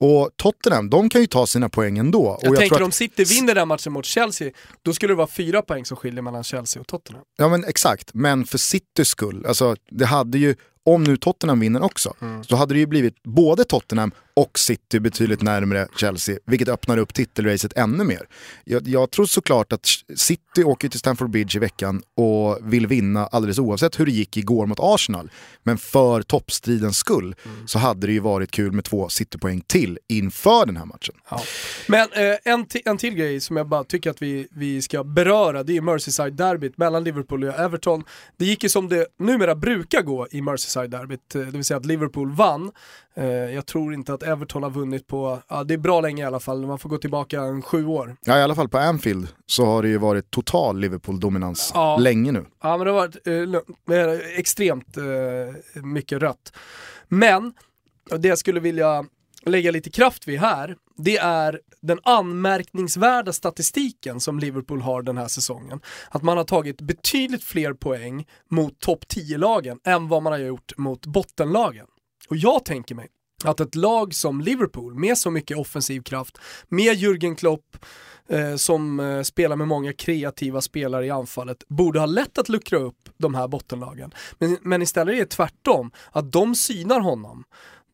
Och 0.00 0.30
Tottenham, 0.36 0.90
de 0.90 1.08
kan 1.08 1.20
ju 1.20 1.26
ta 1.26 1.46
sina 1.46 1.68
poäng 1.68 1.98
ändå. 1.98 2.38
Jag, 2.42 2.52
jag 2.52 2.58
tänker 2.58 2.76
att... 2.76 2.82
om 2.82 2.92
City 2.92 3.24
vinner 3.24 3.54
den 3.54 3.68
matchen 3.68 3.92
mot 3.92 4.04
Chelsea, 4.04 4.50
då 4.82 4.92
skulle 4.92 5.12
det 5.12 5.16
vara 5.16 5.26
fyra 5.26 5.62
poäng 5.62 5.84
som 5.84 5.96
skiljer 5.96 6.22
mellan 6.22 6.44
Chelsea 6.44 6.80
och 6.80 6.86
Tottenham. 6.86 7.24
Ja 7.36 7.48
men 7.48 7.64
exakt, 7.64 8.10
men 8.14 8.44
för 8.44 8.58
Citys 8.58 9.08
skull, 9.08 9.46
alltså 9.46 9.76
det 9.90 10.06
hade 10.06 10.38
ju, 10.38 10.54
om 10.84 11.04
nu 11.04 11.16
Tottenham 11.16 11.60
vinner 11.60 11.82
också, 11.82 12.14
mm. 12.20 12.44
så 12.44 12.56
hade 12.56 12.74
det 12.74 12.78
ju 12.78 12.86
blivit 12.86 13.22
både 13.22 13.64
Tottenham 13.64 14.12
och 14.36 14.58
City 14.58 15.00
betydligt 15.00 15.42
närmare 15.42 15.88
Chelsea, 15.96 16.38
vilket 16.46 16.68
öppnar 16.68 16.98
upp 16.98 17.14
titelracet 17.14 17.72
ännu 17.76 18.04
mer. 18.04 18.28
Jag, 18.64 18.88
jag, 18.88 19.10
tror 19.10 19.26
såklart 19.26 19.72
att 19.72 19.86
City 20.16 20.64
åker 20.64 20.88
till 20.88 20.98
Stamford 20.98 21.30
Bridge 21.30 21.56
i 21.56 21.60
veckan 21.60 22.02
och 22.14 22.58
vill 22.62 22.86
vinna 22.86 23.26
alldeles 23.26 23.58
oavsett 23.58 24.00
hur 24.00 24.06
det 24.06 24.12
gick 24.12 24.36
igår 24.36 24.66
mot 24.66 24.78
Arsenal. 24.80 25.30
Men 25.62 25.78
för 25.78 26.22
toppstridens 26.22 26.96
skull 26.96 27.34
mm. 27.44 27.68
så 27.68 27.78
hade 27.78 28.06
det 28.06 28.12
ju 28.12 28.20
varit 28.20 28.50
kul 28.50 28.72
med 28.72 28.84
två 28.84 29.08
City-poäng 29.08 29.60
till 29.66 29.98
inför 30.08 30.66
den 30.66 30.76
här 30.76 30.84
matchen. 30.84 31.14
Ja. 31.30 31.40
Men 31.86 32.08
eh, 32.12 32.52
en, 32.52 32.66
en 32.84 32.98
till 32.98 33.14
grej 33.14 33.40
som 33.40 33.56
jag 33.56 33.68
bara 33.68 33.84
tycker 33.84 34.10
att 34.10 34.22
vi, 34.22 34.48
vi 34.50 34.82
ska 34.82 35.04
beröra, 35.04 35.62
det 35.62 35.76
är 35.76 35.80
Merseyside-derbyt 35.80 36.78
mellan 36.78 37.04
Liverpool 37.04 37.44
och 37.44 37.54
Everton. 37.54 38.04
Det 38.36 38.44
gick 38.44 38.62
ju 38.62 38.68
som 38.68 38.88
det 38.88 39.06
numera 39.18 39.54
brukar 39.54 40.02
gå 40.02 40.26
i 40.30 40.40
Merseyside-derbyt, 40.40 41.34
eh, 41.34 41.40
det 41.40 41.50
vill 41.50 41.64
säga 41.64 41.78
att 41.78 41.86
Liverpool 41.86 42.32
vann. 42.32 42.70
Eh, 43.16 43.26
jag 43.26 43.66
tror 43.66 43.94
inte 43.94 44.14
att 44.14 44.22
Everton 44.26 44.62
har 44.62 44.70
vunnit 44.70 45.06
på, 45.06 45.42
ja 45.48 45.64
det 45.64 45.74
är 45.74 45.78
bra 45.78 46.00
länge 46.00 46.22
i 46.22 46.26
alla 46.26 46.40
fall, 46.40 46.66
man 46.66 46.78
får 46.78 46.88
gå 46.88 46.98
tillbaka 46.98 47.40
en 47.40 47.62
sju 47.62 47.86
år. 47.86 48.16
Ja 48.24 48.38
i 48.38 48.42
alla 48.42 48.54
fall 48.54 48.68
på 48.68 48.78
Anfield 48.78 49.28
så 49.46 49.64
har 49.64 49.82
det 49.82 49.88
ju 49.88 49.98
varit 49.98 50.30
total 50.30 50.80
Liverpool-dominans 50.80 51.70
ja. 51.74 51.96
länge 51.96 52.32
nu. 52.32 52.46
Ja 52.62 52.76
men 52.76 52.86
det 52.86 52.92
har 52.92 52.98
varit 52.98 53.26
eh, 53.90 54.38
extremt 54.38 54.96
eh, 54.96 55.82
mycket 55.82 56.22
rött. 56.22 56.52
Men, 57.08 57.52
det 58.18 58.28
jag 58.28 58.38
skulle 58.38 58.60
vilja 58.60 59.04
lägga 59.46 59.70
lite 59.70 59.90
kraft 59.90 60.28
vid 60.28 60.40
här, 60.40 60.76
det 60.96 61.16
är 61.16 61.60
den 61.80 62.00
anmärkningsvärda 62.02 63.32
statistiken 63.32 64.20
som 64.20 64.38
Liverpool 64.38 64.80
har 64.80 65.02
den 65.02 65.18
här 65.18 65.28
säsongen. 65.28 65.80
Att 66.10 66.22
man 66.22 66.36
har 66.36 66.44
tagit 66.44 66.80
betydligt 66.80 67.44
fler 67.44 67.72
poäng 67.72 68.26
mot 68.50 68.80
topp 68.80 69.04
10-lagen 69.14 69.78
än 69.84 70.08
vad 70.08 70.22
man 70.22 70.32
har 70.32 70.40
gjort 70.40 70.72
mot 70.76 71.06
bottenlagen. 71.06 71.86
Och 72.28 72.36
jag 72.36 72.64
tänker 72.64 72.94
mig 72.94 73.08
att 73.44 73.60
ett 73.60 73.74
lag 73.74 74.14
som 74.14 74.40
Liverpool 74.40 74.94
med 74.94 75.18
så 75.18 75.30
mycket 75.30 75.56
offensiv 75.56 76.02
kraft, 76.02 76.38
med 76.68 76.96
Jürgen 76.96 77.34
Klopp 77.34 77.76
eh, 78.28 78.56
som 78.56 79.00
eh, 79.00 79.22
spelar 79.22 79.56
med 79.56 79.68
många 79.68 79.92
kreativa 79.92 80.60
spelare 80.60 81.06
i 81.06 81.10
anfallet, 81.10 81.68
borde 81.68 81.98
ha 81.98 82.06
lätt 82.06 82.38
att 82.38 82.48
luckra 82.48 82.78
upp 82.78 83.08
de 83.16 83.34
här 83.34 83.48
bottenlagen. 83.48 84.14
Men, 84.38 84.58
men 84.62 84.82
istället 84.82 85.14
är 85.14 85.18
det 85.18 85.30
tvärtom, 85.30 85.90
att 86.10 86.32
de 86.32 86.54
synar 86.54 87.00
honom. 87.00 87.44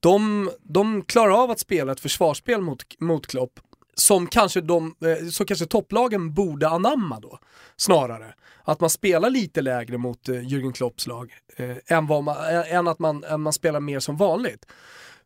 De, 0.00 0.50
de 0.62 1.02
klarar 1.02 1.42
av 1.42 1.50
att 1.50 1.60
spela 1.60 1.92
ett 1.92 2.00
försvarsspel 2.00 2.60
mot, 2.60 3.00
mot 3.00 3.26
Klopp 3.26 3.60
som 3.94 4.26
kanske, 4.26 4.60
de, 4.60 4.94
eh, 5.04 5.28
så 5.28 5.44
kanske 5.44 5.66
topplagen 5.66 6.34
borde 6.34 6.68
anamma 6.68 7.20
då, 7.20 7.38
snarare. 7.76 8.34
Att 8.64 8.80
man 8.80 8.90
spelar 8.90 9.30
lite 9.30 9.60
lägre 9.60 9.98
mot 9.98 10.28
eh, 10.28 10.34
Jürgen 10.34 10.72
Klopps 10.72 11.06
lag, 11.06 11.32
eh, 11.56 11.76
än, 11.86 12.06
vad 12.06 12.24
man, 12.24 12.36
än 12.66 12.88
att 12.88 12.98
man, 12.98 13.24
än 13.24 13.40
man 13.40 13.52
spelar 13.52 13.80
mer 13.80 14.00
som 14.00 14.16
vanligt. 14.16 14.66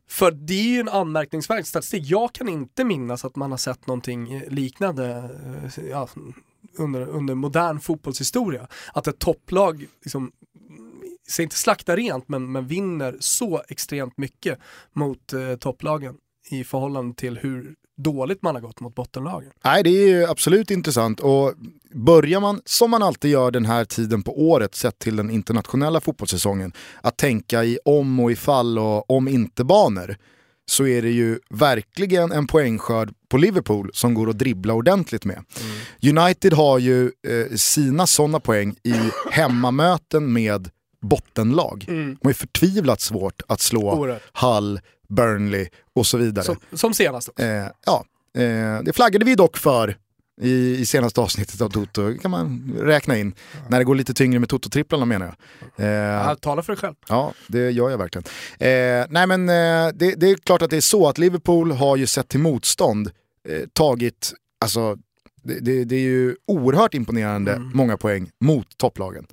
För 0.08 0.30
det 0.30 0.54
är 0.54 0.68
ju 0.68 0.80
en 0.80 0.88
anmärkningsvärd 0.88 1.66
statistik. 1.66 2.04
Jag 2.06 2.32
kan 2.32 2.48
inte 2.48 2.84
minnas 2.84 3.24
att 3.24 3.36
man 3.36 3.50
har 3.50 3.58
sett 3.58 3.86
någonting 3.86 4.42
liknande 4.48 5.30
eh, 5.76 5.84
ja, 5.90 6.08
under, 6.78 7.06
under 7.06 7.34
modern 7.34 7.80
fotbollshistoria. 7.80 8.68
Att 8.92 9.06
ett 9.06 9.18
topplag 9.18 9.86
liksom, 10.02 10.32
säg 11.28 11.42
inte 11.42 11.56
slakta 11.56 11.96
rent, 11.96 12.28
men, 12.28 12.52
men 12.52 12.66
vinner 12.66 13.16
så 13.20 13.62
extremt 13.68 14.16
mycket 14.16 14.58
mot 14.92 15.32
eh, 15.32 15.56
topplagen 15.56 16.16
i 16.50 16.64
förhållande 16.64 17.14
till 17.14 17.38
hur 17.38 17.74
dåligt 17.96 18.42
man 18.42 18.54
har 18.54 18.62
gått 18.62 18.80
mot 18.80 18.94
bottenlagen. 18.94 19.50
Nej, 19.64 19.82
det 19.82 19.90
är 19.90 20.08
ju 20.08 20.26
absolut 20.26 20.70
intressant 20.70 21.20
och 21.20 21.54
börjar 21.94 22.40
man, 22.40 22.60
som 22.64 22.90
man 22.90 23.02
alltid 23.02 23.30
gör 23.30 23.50
den 23.50 23.66
här 23.66 23.84
tiden 23.84 24.22
på 24.22 24.48
året 24.48 24.74
sett 24.74 24.98
till 24.98 25.16
den 25.16 25.30
internationella 25.30 26.00
fotbollssäsongen, 26.00 26.72
att 27.00 27.16
tänka 27.16 27.64
i 27.64 27.78
om 27.84 28.20
och 28.20 28.32
ifall 28.32 28.78
och 28.78 29.10
om 29.10 29.28
inte-banor, 29.28 30.16
så 30.70 30.86
är 30.86 31.02
det 31.02 31.10
ju 31.10 31.38
verkligen 31.50 32.32
en 32.32 32.46
poängskörd 32.46 33.14
på 33.28 33.36
Liverpool 33.36 33.90
som 33.94 34.14
går 34.14 34.30
att 34.30 34.38
dribbla 34.38 34.74
ordentligt 34.74 35.24
med. 35.24 35.44
Mm. 36.02 36.18
United 36.18 36.52
har 36.52 36.78
ju 36.78 37.04
eh, 37.04 37.56
sina 37.56 38.06
sådana 38.06 38.40
poäng 38.40 38.76
i 38.82 38.94
hemmamöten 39.30 40.32
med 40.32 40.70
bottenlag. 41.00 41.84
Mm. 41.88 42.16
De 42.20 42.28
är 42.28 42.32
förtvivlat 42.32 43.00
svårt 43.00 43.42
att 43.48 43.60
slå 43.60 43.92
Oerhört. 43.92 44.22
Hull, 44.32 44.80
Burnley 45.08 45.68
och 45.94 46.06
så 46.06 46.18
vidare. 46.18 46.44
Som, 46.44 46.56
som 46.72 46.94
senast 46.94 47.28
också. 47.28 47.42
Eh, 47.42 47.66
ja, 47.86 48.04
eh, 48.34 48.82
det 48.82 48.92
flaggade 48.94 49.24
vi 49.24 49.34
dock 49.34 49.56
för 49.56 49.96
i, 50.40 50.80
i 50.80 50.86
senaste 50.86 51.20
avsnittet 51.20 51.60
av 51.60 51.68
Toto. 51.68 52.08
Det 52.08 52.18
kan 52.18 52.30
man 52.30 52.72
räkna 52.80 53.18
in. 53.18 53.34
Ja. 53.52 53.58
När 53.68 53.78
det 53.78 53.84
går 53.84 53.94
lite 53.94 54.14
tyngre 54.14 54.38
med 54.38 54.48
Toto-tripplarna 54.48 55.04
menar 55.04 55.26
jag. 55.26 55.86
Eh, 55.86 55.92
ja, 55.92 56.34
tala 56.34 56.62
för 56.62 56.72
dig 56.72 56.80
själv. 56.80 56.94
Ja, 57.08 57.32
det 57.46 57.70
gör 57.70 57.90
jag 57.90 57.98
verkligen. 57.98 58.24
Eh, 58.58 59.06
nej 59.10 59.26
men 59.26 59.48
eh, 59.48 59.92
det, 59.94 60.14
det, 60.14 60.30
är 60.30 60.34
klart 60.34 60.62
att 60.62 60.70
det 60.70 60.76
är 60.76 60.80
så 60.80 61.08
att 61.08 61.18
Liverpool 61.18 61.72
har 61.72 61.96
ju 61.96 62.06
sett 62.06 62.28
till 62.28 62.40
motstånd 62.40 63.10
eh, 63.48 63.62
tagit, 63.72 64.32
alltså 64.60 64.96
det, 65.42 65.60
det, 65.60 65.84
det, 65.84 65.96
är 65.96 66.00
ju 66.00 66.36
oerhört 66.46 66.94
imponerande 66.94 67.52
mm. 67.52 67.70
många 67.74 67.96
poäng 67.96 68.30
mot 68.40 68.78
topplagen. 68.78 69.26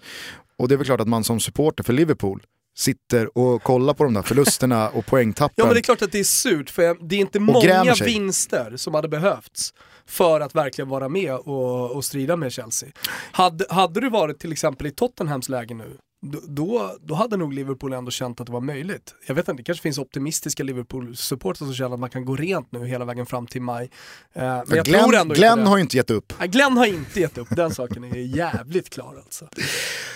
och 0.58 0.68
det 0.68 0.76
är 0.76 0.78
väl 0.78 0.86
klart 0.86 1.02
att 1.02 1.08
man 1.08 1.24
som 1.24 1.40
supporter 1.40 1.84
för 1.84 1.94
Liverpool 1.94 2.44
sitter 2.76 3.38
och 3.38 3.64
kollar 3.64 3.94
på 3.94 4.04
de 4.04 4.14
där 4.14 4.22
förlusterna 4.22 4.90
och 4.90 5.06
poängtappen. 5.06 5.54
Ja 5.58 5.66
men 5.66 5.74
det 5.74 5.80
är 5.80 5.82
klart 5.82 6.02
att 6.02 6.12
det 6.12 6.20
är 6.20 6.24
surt, 6.24 6.70
för 6.70 7.08
det 7.08 7.16
är 7.16 7.20
inte 7.20 7.40
många 7.40 7.94
vinster 7.94 8.74
som 8.78 8.94
hade 8.94 9.08
behövts 9.08 9.74
för 10.06 10.42
att 10.42 10.56
verkligen 10.56 10.90
vara 10.90 11.10
med 11.10 11.34
och, 11.34 11.92
och 11.92 12.06
strida 12.06 12.36
med 12.36 12.52
Chelsea. 12.52 12.90
Hade, 13.32 13.66
hade 13.70 14.00
du 14.00 14.10
varit 14.10 14.40
till 14.40 14.52
exempel 14.52 14.88
i 14.88 14.92
Tottenhams 14.92 15.50
läge 15.50 15.74
nu, 15.74 15.98
då, 16.32 16.96
då 17.02 17.16
hade 17.16 17.38
nog 17.38 17.54
Liverpool 17.54 17.94
ändå 17.94 18.12
känt 18.12 18.40
att 18.40 18.48
det 18.48 18.54
var 18.54 18.62
möjligt. 18.62 19.16
Jag 19.28 19.36
vet 19.36 19.48
inte, 19.48 19.60
det 19.60 19.66
kanske 19.66 19.82
finns 19.82 19.98
optimistiska 19.98 20.64
Liverpool-supportrar 20.64 21.66
som 21.66 21.74
känner 21.74 21.94
att 21.94 22.00
man 22.00 22.10
kan 22.10 22.26
gå 22.26 22.36
rent 22.36 22.72
nu 22.72 22.86
hela 22.86 23.06
vägen 23.06 23.26
fram 23.26 23.48
till 23.48 23.62
maj. 23.62 23.90
Eh, 24.34 24.44
men 24.44 24.64
jag 24.70 24.86
Glenn, 24.86 25.04
tror 25.04 25.16
ändå 25.16 25.36
Glenn 25.36 25.68
har 25.68 25.78
ju 25.78 25.82
inte 25.82 25.98
gett 25.98 26.10
upp. 26.10 26.34
Nej, 26.40 26.48
Glenn 26.48 26.78
har 26.78 26.86
inte 26.86 27.20
gett 27.20 27.38
upp, 27.38 27.48
den 27.50 27.72
saken 27.72 28.04
är 28.04 28.16
jävligt 28.18 28.90
klar 28.90 29.16
alltså. 29.24 29.48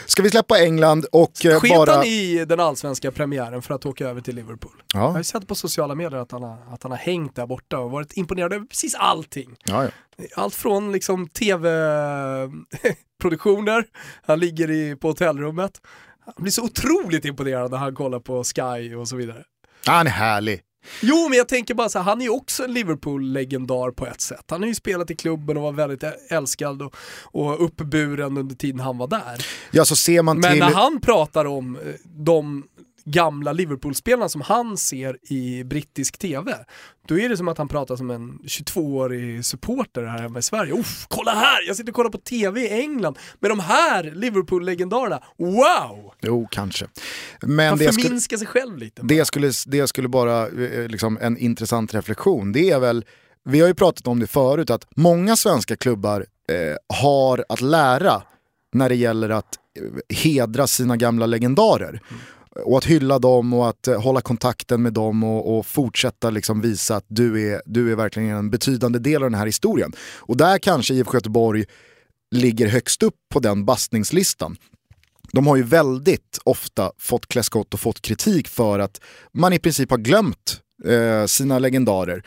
Ska 0.05 0.23
vi 0.23 0.29
släppa 0.29 0.59
England 0.59 1.05
och 1.11 1.45
eh, 1.45 1.59
Sket 1.59 1.71
bara... 1.71 2.05
i 2.05 2.45
den 2.45 2.59
allsvenska 2.59 3.11
premiären 3.11 3.61
för 3.61 3.73
att 3.73 3.85
åka 3.85 4.07
över 4.07 4.21
till 4.21 4.35
Liverpool? 4.35 4.83
Ja. 4.93 4.99
Jag 4.99 5.09
har 5.09 5.23
sett 5.23 5.47
på 5.47 5.55
sociala 5.55 5.95
medier 5.95 6.19
att 6.19 6.31
han, 6.31 6.43
har, 6.43 6.73
att 6.73 6.83
han 6.83 6.91
har 6.91 6.99
hängt 6.99 7.35
där 7.35 7.47
borta 7.47 7.79
och 7.79 7.91
varit 7.91 8.17
imponerad 8.17 8.53
över 8.53 8.65
precis 8.65 8.95
allting. 8.95 9.55
Ja, 9.63 9.83
ja. 9.83 9.89
Allt 10.35 10.55
från 10.55 10.91
liksom 10.91 11.29
tv-produktioner, 13.17 13.85
han 14.25 14.39
ligger 14.39 14.71
i, 14.71 14.95
på 14.95 15.07
hotellrummet. 15.07 15.81
Han 16.25 16.33
blir 16.37 16.51
så 16.51 16.63
otroligt 16.63 17.25
imponerad 17.25 17.71
när 17.71 17.77
han 17.77 17.95
kollar 17.95 18.19
på 18.19 18.43
Sky 18.43 18.95
och 18.95 19.07
så 19.07 19.15
vidare. 19.15 19.43
Han 19.85 20.07
är 20.07 20.11
härlig. 20.11 20.61
Jo, 21.01 21.27
men 21.29 21.37
jag 21.37 21.47
tänker 21.47 21.73
bara 21.73 21.89
så 21.89 21.99
här, 21.99 22.05
han 22.05 22.21
är 22.21 22.25
ju 22.25 22.29
också 22.29 22.63
en 22.63 22.73
Liverpool-legendar 22.73 23.91
på 23.91 24.07
ett 24.07 24.21
sätt. 24.21 24.45
Han 24.49 24.61
har 24.61 24.67
ju 24.67 24.75
spelat 24.75 25.11
i 25.11 25.15
klubben 25.15 25.57
och 25.57 25.63
var 25.63 25.71
väldigt 25.71 26.03
älskad 26.29 26.81
och, 26.81 26.95
och 27.21 27.65
uppburen 27.65 28.37
under 28.37 28.55
tiden 28.55 28.79
han 28.79 28.97
var 28.97 29.07
där. 29.07 29.45
Ja, 29.71 29.85
så 29.85 29.95
ser 29.95 30.21
man 30.21 30.39
men 30.39 30.51
till... 30.51 30.59
när 30.59 30.73
han 30.73 31.01
pratar 31.01 31.45
om 31.45 31.75
eh, 31.75 31.81
de 32.03 32.63
gamla 33.07 33.53
Liverpool-spelarna 33.53 34.29
som 34.29 34.41
han 34.41 34.77
ser 34.77 35.17
i 35.21 35.63
brittisk 35.63 36.17
TV, 36.17 36.55
då 37.07 37.19
är 37.19 37.29
det 37.29 37.37
som 37.37 37.47
att 37.47 37.57
han 37.57 37.67
pratar 37.67 37.95
som 37.95 38.09
en 38.09 38.39
22-årig 38.39 39.45
supporter 39.45 40.03
här 40.03 40.21
hemma 40.21 40.39
i 40.39 40.41
Sverige. 40.41 40.73
Uff, 40.73 41.05
kolla 41.07 41.31
här! 41.31 41.67
Jag 41.67 41.75
sitter 41.75 41.91
och 41.91 41.95
kollar 41.95 42.09
på 42.09 42.17
TV 42.17 42.61
i 42.61 42.81
England 42.81 43.17
med 43.39 43.51
de 43.51 43.59
här 43.59 44.03
Liverpool-legendarerna. 44.03 45.23
Wow! 45.37 46.13
Jo, 46.21 46.47
kanske. 46.51 46.85
Men 47.41 47.69
han 47.69 47.77
förminskar 47.77 48.19
skulle, 48.19 48.37
sig 48.39 48.47
själv 48.47 48.77
lite. 48.77 49.01
Det 49.03 49.25
skulle, 49.25 49.51
det 49.65 49.87
skulle 49.87 50.07
bara, 50.07 50.47
eh, 50.47 50.87
liksom 50.87 51.17
en 51.21 51.37
intressant 51.37 51.93
reflektion, 51.93 52.51
det 52.51 52.69
är 52.69 52.79
väl, 52.79 53.05
vi 53.45 53.59
har 53.59 53.67
ju 53.67 53.73
pratat 53.73 54.07
om 54.07 54.19
det 54.19 54.27
förut, 54.27 54.69
att 54.69 54.87
många 54.95 55.35
svenska 55.35 55.75
klubbar 55.75 56.25
eh, 56.51 56.97
har 56.97 57.45
att 57.49 57.61
lära 57.61 58.21
när 58.73 58.89
det 58.89 58.95
gäller 58.95 59.29
att 59.29 59.55
eh, 59.79 60.17
hedra 60.17 60.67
sina 60.67 60.97
gamla 60.97 61.25
legendarer. 61.25 61.89
Mm 61.89 62.21
och 62.63 62.77
att 62.77 62.85
hylla 62.85 63.19
dem 63.19 63.53
och 63.53 63.69
att 63.69 63.87
eh, 63.87 64.01
hålla 64.01 64.21
kontakten 64.21 64.81
med 64.81 64.93
dem 64.93 65.23
och, 65.23 65.57
och, 65.57 65.65
fortsätta 65.65 66.29
liksom 66.29 66.61
visa 66.61 66.95
att 66.95 67.05
du 67.07 67.51
är, 67.51 67.61
du 67.65 67.91
är 67.91 67.95
verkligen 67.95 68.29
en 68.29 68.49
betydande 68.49 68.99
del 68.99 69.23
av 69.23 69.29
den 69.29 69.39
här 69.39 69.45
historien. 69.45 69.93
Och 70.17 70.37
där 70.37 70.57
kanske 70.57 70.93
IFK 70.93 71.13
Göteborg 71.13 71.65
ligger 72.35 72.67
högst 72.67 73.03
upp 73.03 73.15
på 73.33 73.39
den 73.39 73.65
bastningslistan. 73.65 74.57
De 75.31 75.47
har 75.47 75.55
ju 75.55 75.63
väldigt 75.63 76.39
ofta 76.43 76.91
fått 76.97 77.27
klä 77.27 77.43
skott 77.43 77.73
och 77.73 77.79
fått 77.79 78.01
kritik 78.01 78.47
för 78.47 78.79
att 78.79 79.01
man 79.33 79.53
i 79.53 79.59
princip 79.59 79.91
har 79.91 79.97
glömt 79.97 80.61
eh, 80.85 81.25
sina 81.25 81.59
legendarer. 81.59 82.23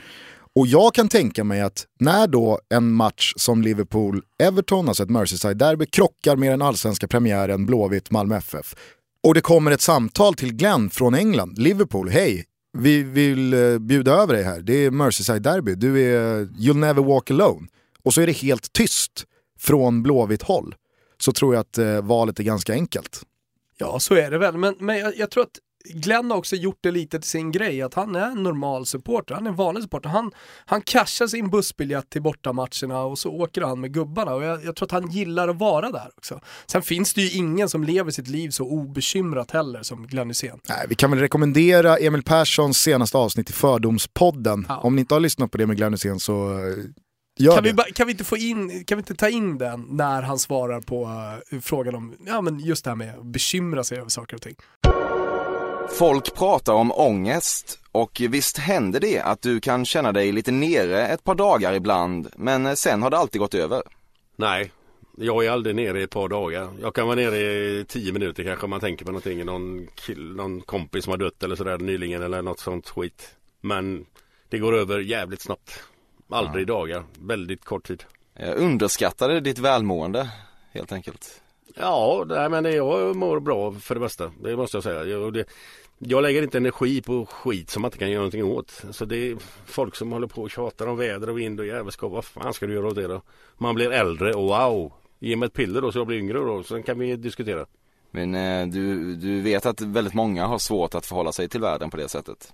Och 0.56 0.66
jag 0.66 0.94
kan 0.94 1.08
tänka 1.08 1.44
mig 1.44 1.60
att 1.60 1.86
när 2.00 2.26
då 2.26 2.60
en 2.68 2.92
match 2.92 3.32
som 3.36 3.62
Liverpool-Everton, 3.62 4.88
alltså 4.88 5.02
ett 5.02 5.08
Merseyside-derby, 5.08 5.86
krockar 5.86 6.36
med 6.36 6.50
den 6.52 6.62
allsvenska 6.62 7.08
premiären 7.08 7.66
Blåvitt-Malmö 7.66 8.36
FF, 8.36 8.74
och 9.26 9.34
det 9.34 9.40
kommer 9.40 9.70
ett 9.70 9.80
samtal 9.80 10.34
till 10.34 10.54
Glenn 10.54 10.90
från 10.90 11.14
England, 11.14 11.58
Liverpool, 11.58 12.08
hej, 12.08 12.44
vi 12.78 13.02
vill 13.02 13.54
eh, 13.54 13.78
bjuda 13.78 14.12
över 14.12 14.34
dig 14.34 14.42
här, 14.42 14.60
det 14.60 14.84
är 14.84 14.90
Merseyside 14.90 15.42
Derby, 15.42 15.74
du 15.74 16.00
är, 16.00 16.44
you'll 16.44 16.78
never 16.78 17.02
walk 17.02 17.30
alone. 17.30 17.66
Och 18.02 18.14
så 18.14 18.20
är 18.20 18.26
det 18.26 18.32
helt 18.32 18.72
tyst 18.72 19.24
från 19.58 20.02
Blåvitt 20.02 20.42
håll. 20.42 20.74
Så 21.18 21.32
tror 21.32 21.54
jag 21.54 21.60
att 21.60 21.78
eh, 21.78 22.02
valet 22.02 22.40
är 22.40 22.44
ganska 22.44 22.72
enkelt. 22.72 23.22
Ja, 23.78 24.00
så 24.00 24.14
är 24.14 24.30
det 24.30 24.38
väl, 24.38 24.56
men, 24.56 24.74
men 24.78 24.98
jag, 24.98 25.16
jag 25.16 25.30
tror 25.30 25.42
att 25.42 25.58
Glenn 25.84 26.30
har 26.30 26.38
också 26.38 26.56
gjort 26.56 26.78
det 26.80 26.90
lite 26.90 27.20
till 27.20 27.30
sin 27.30 27.52
grej, 27.52 27.82
att 27.82 27.94
han 27.94 28.16
är 28.16 28.26
en 28.26 28.42
normal 28.42 28.86
supporter, 28.86 29.34
han 29.34 29.46
är 29.46 29.50
en 29.50 29.56
vanlig 29.56 29.82
supporter. 29.82 30.08
Han, 30.08 30.30
han 30.64 30.82
cashar 30.82 31.26
sin 31.26 31.50
bussbiljett 31.50 32.10
till 32.10 32.22
bortamatcherna 32.22 33.02
och 33.02 33.18
så 33.18 33.30
åker 33.30 33.62
han 33.62 33.80
med 33.80 33.94
gubbarna 33.94 34.34
och 34.34 34.42
jag, 34.42 34.64
jag, 34.64 34.76
tror 34.76 34.86
att 34.86 34.92
han 34.92 35.10
gillar 35.10 35.48
att 35.48 35.56
vara 35.56 35.90
där 35.90 36.10
också. 36.16 36.40
Sen 36.66 36.82
finns 36.82 37.14
det 37.14 37.20
ju 37.20 37.38
ingen 37.38 37.68
som 37.68 37.84
lever 37.84 38.10
sitt 38.10 38.28
liv 38.28 38.50
så 38.50 38.64
obekymrat 38.64 39.50
heller 39.50 39.82
som 39.82 40.06
Glenn 40.06 40.28
Hysén. 40.28 40.60
Nej, 40.68 40.86
vi 40.88 40.94
kan 40.94 41.10
väl 41.10 41.20
rekommendera 41.20 41.96
Emil 41.96 42.22
Perssons 42.22 42.78
senaste 42.78 43.18
avsnitt 43.18 43.50
i 43.50 43.52
Fördomspodden. 43.52 44.66
Ja. 44.68 44.76
Om 44.76 44.96
ni 44.96 45.00
inte 45.00 45.14
har 45.14 45.20
lyssnat 45.20 45.50
på 45.50 45.58
det 45.58 45.66
med 45.66 45.76
Glenn 45.76 45.92
Hysén 45.92 46.20
så 46.20 46.52
eh, 46.52 46.74
Gör 47.38 47.54
kan, 47.54 47.64
det. 47.64 47.72
vi, 47.86 47.92
kan, 47.92 48.06
vi 48.06 48.12
inte 48.12 48.24
få 48.24 48.36
in, 48.36 48.84
kan 48.84 48.98
vi 48.98 49.00
inte 49.00 49.14
ta 49.14 49.28
in 49.28 49.58
den 49.58 49.86
när 49.90 50.22
han 50.22 50.38
svarar 50.38 50.80
på 50.80 51.04
uh, 51.52 51.60
frågan 51.60 51.94
om 51.94 52.14
ja, 52.26 52.40
men 52.40 52.58
just 52.58 52.84
det 52.84 52.90
här 52.90 52.96
med 52.96 53.18
att 53.18 53.26
bekymra 53.26 53.84
sig 53.84 53.98
över 53.98 54.08
saker 54.08 54.36
och 54.36 54.42
ting? 54.42 54.56
Folk 55.88 56.34
pratar 56.34 56.72
om 56.72 56.92
ångest 56.92 57.78
och 57.92 58.22
visst 58.30 58.58
händer 58.58 59.00
det 59.00 59.20
att 59.20 59.42
du 59.42 59.60
kan 59.60 59.84
känna 59.84 60.12
dig 60.12 60.32
lite 60.32 60.52
nere 60.52 61.06
ett 61.06 61.24
par 61.24 61.34
dagar 61.34 61.74
ibland 61.74 62.28
men 62.36 62.76
sen 62.76 63.02
har 63.02 63.10
det 63.10 63.18
alltid 63.18 63.40
gått 63.40 63.54
över. 63.54 63.82
Nej, 64.36 64.72
jag 65.16 65.46
är 65.46 65.50
aldrig 65.50 65.76
nere 65.76 66.00
i 66.00 66.02
ett 66.02 66.10
par 66.10 66.28
dagar. 66.28 66.68
Jag 66.80 66.94
kan 66.94 67.06
vara 67.06 67.16
nere 67.16 67.36
i 67.36 67.84
tio 67.88 68.12
minuter 68.12 68.44
kanske 68.44 68.64
om 68.64 68.70
man 68.70 68.80
tänker 68.80 69.04
på 69.04 69.10
någonting. 69.10 69.44
Någon, 69.44 69.86
kill, 69.94 70.36
någon 70.36 70.60
kompis 70.60 71.04
som 71.04 71.10
har 71.10 71.18
dött 71.18 71.42
eller 71.42 71.56
sådär 71.56 71.78
nyligen 71.78 72.22
eller 72.22 72.42
något 72.42 72.60
sånt 72.60 72.88
skit. 72.88 73.36
Men 73.60 74.06
det 74.48 74.58
går 74.58 74.76
över 74.76 74.98
jävligt 74.98 75.40
snabbt. 75.40 75.82
Aldrig 76.30 76.68
ja. 76.68 76.74
dagar, 76.74 77.04
väldigt 77.18 77.64
kort 77.64 77.86
tid. 77.86 78.04
Jag 78.34 78.56
underskattade 78.56 79.40
ditt 79.40 79.58
välmående 79.58 80.30
helt 80.72 80.92
enkelt. 80.92 81.42
Ja, 81.80 82.24
nej, 82.28 82.48
men 82.48 82.64
det, 82.64 82.74
jag 82.74 83.16
mår 83.16 83.40
bra 83.40 83.72
för 83.72 83.94
det 83.94 84.00
mesta. 84.00 84.32
Det 84.42 84.56
måste 84.56 84.76
jag 84.76 84.84
säga. 84.84 85.04
Jag, 85.04 85.32
det, 85.32 85.44
jag 85.98 86.22
lägger 86.22 86.42
inte 86.42 86.58
energi 86.58 87.02
på 87.02 87.26
skit 87.26 87.70
som 87.70 87.82
man 87.82 87.88
inte 87.88 87.98
kan 87.98 88.10
göra 88.10 88.18
någonting 88.18 88.44
åt. 88.44 88.84
Så 88.90 89.04
det 89.04 89.16
är 89.16 89.36
folk 89.66 89.96
som 89.96 90.12
håller 90.12 90.26
på 90.26 90.42
och 90.42 90.50
tjatar 90.50 90.86
om 90.86 90.96
väder 90.96 91.30
och 91.30 91.38
vind 91.38 91.60
och 91.60 91.66
jävelskap. 91.66 92.12
Vad 92.12 92.24
fan 92.24 92.54
ska 92.54 92.66
du 92.66 92.74
göra 92.74 92.86
åt 92.86 92.94
det 92.94 93.06
då? 93.06 93.22
Man 93.58 93.74
blir 93.74 93.92
äldre 93.92 94.34
och 94.34 94.42
wow. 94.42 94.92
Ge 95.18 95.36
mig 95.36 95.46
ett 95.46 95.52
piller 95.52 95.80
då 95.80 95.92
så 95.92 95.98
jag 95.98 96.06
blir 96.06 96.18
yngre 96.18 96.38
då. 96.38 96.62
Sen 96.62 96.82
kan 96.82 96.98
vi 96.98 97.16
diskutera. 97.16 97.66
Men 98.10 98.34
eh, 98.34 98.66
du, 98.66 99.14
du 99.14 99.40
vet 99.40 99.66
att 99.66 99.80
väldigt 99.80 100.14
många 100.14 100.46
har 100.46 100.58
svårt 100.58 100.94
att 100.94 101.06
förhålla 101.06 101.32
sig 101.32 101.48
till 101.48 101.60
världen 101.60 101.90
på 101.90 101.96
det 101.96 102.08
sättet. 102.08 102.52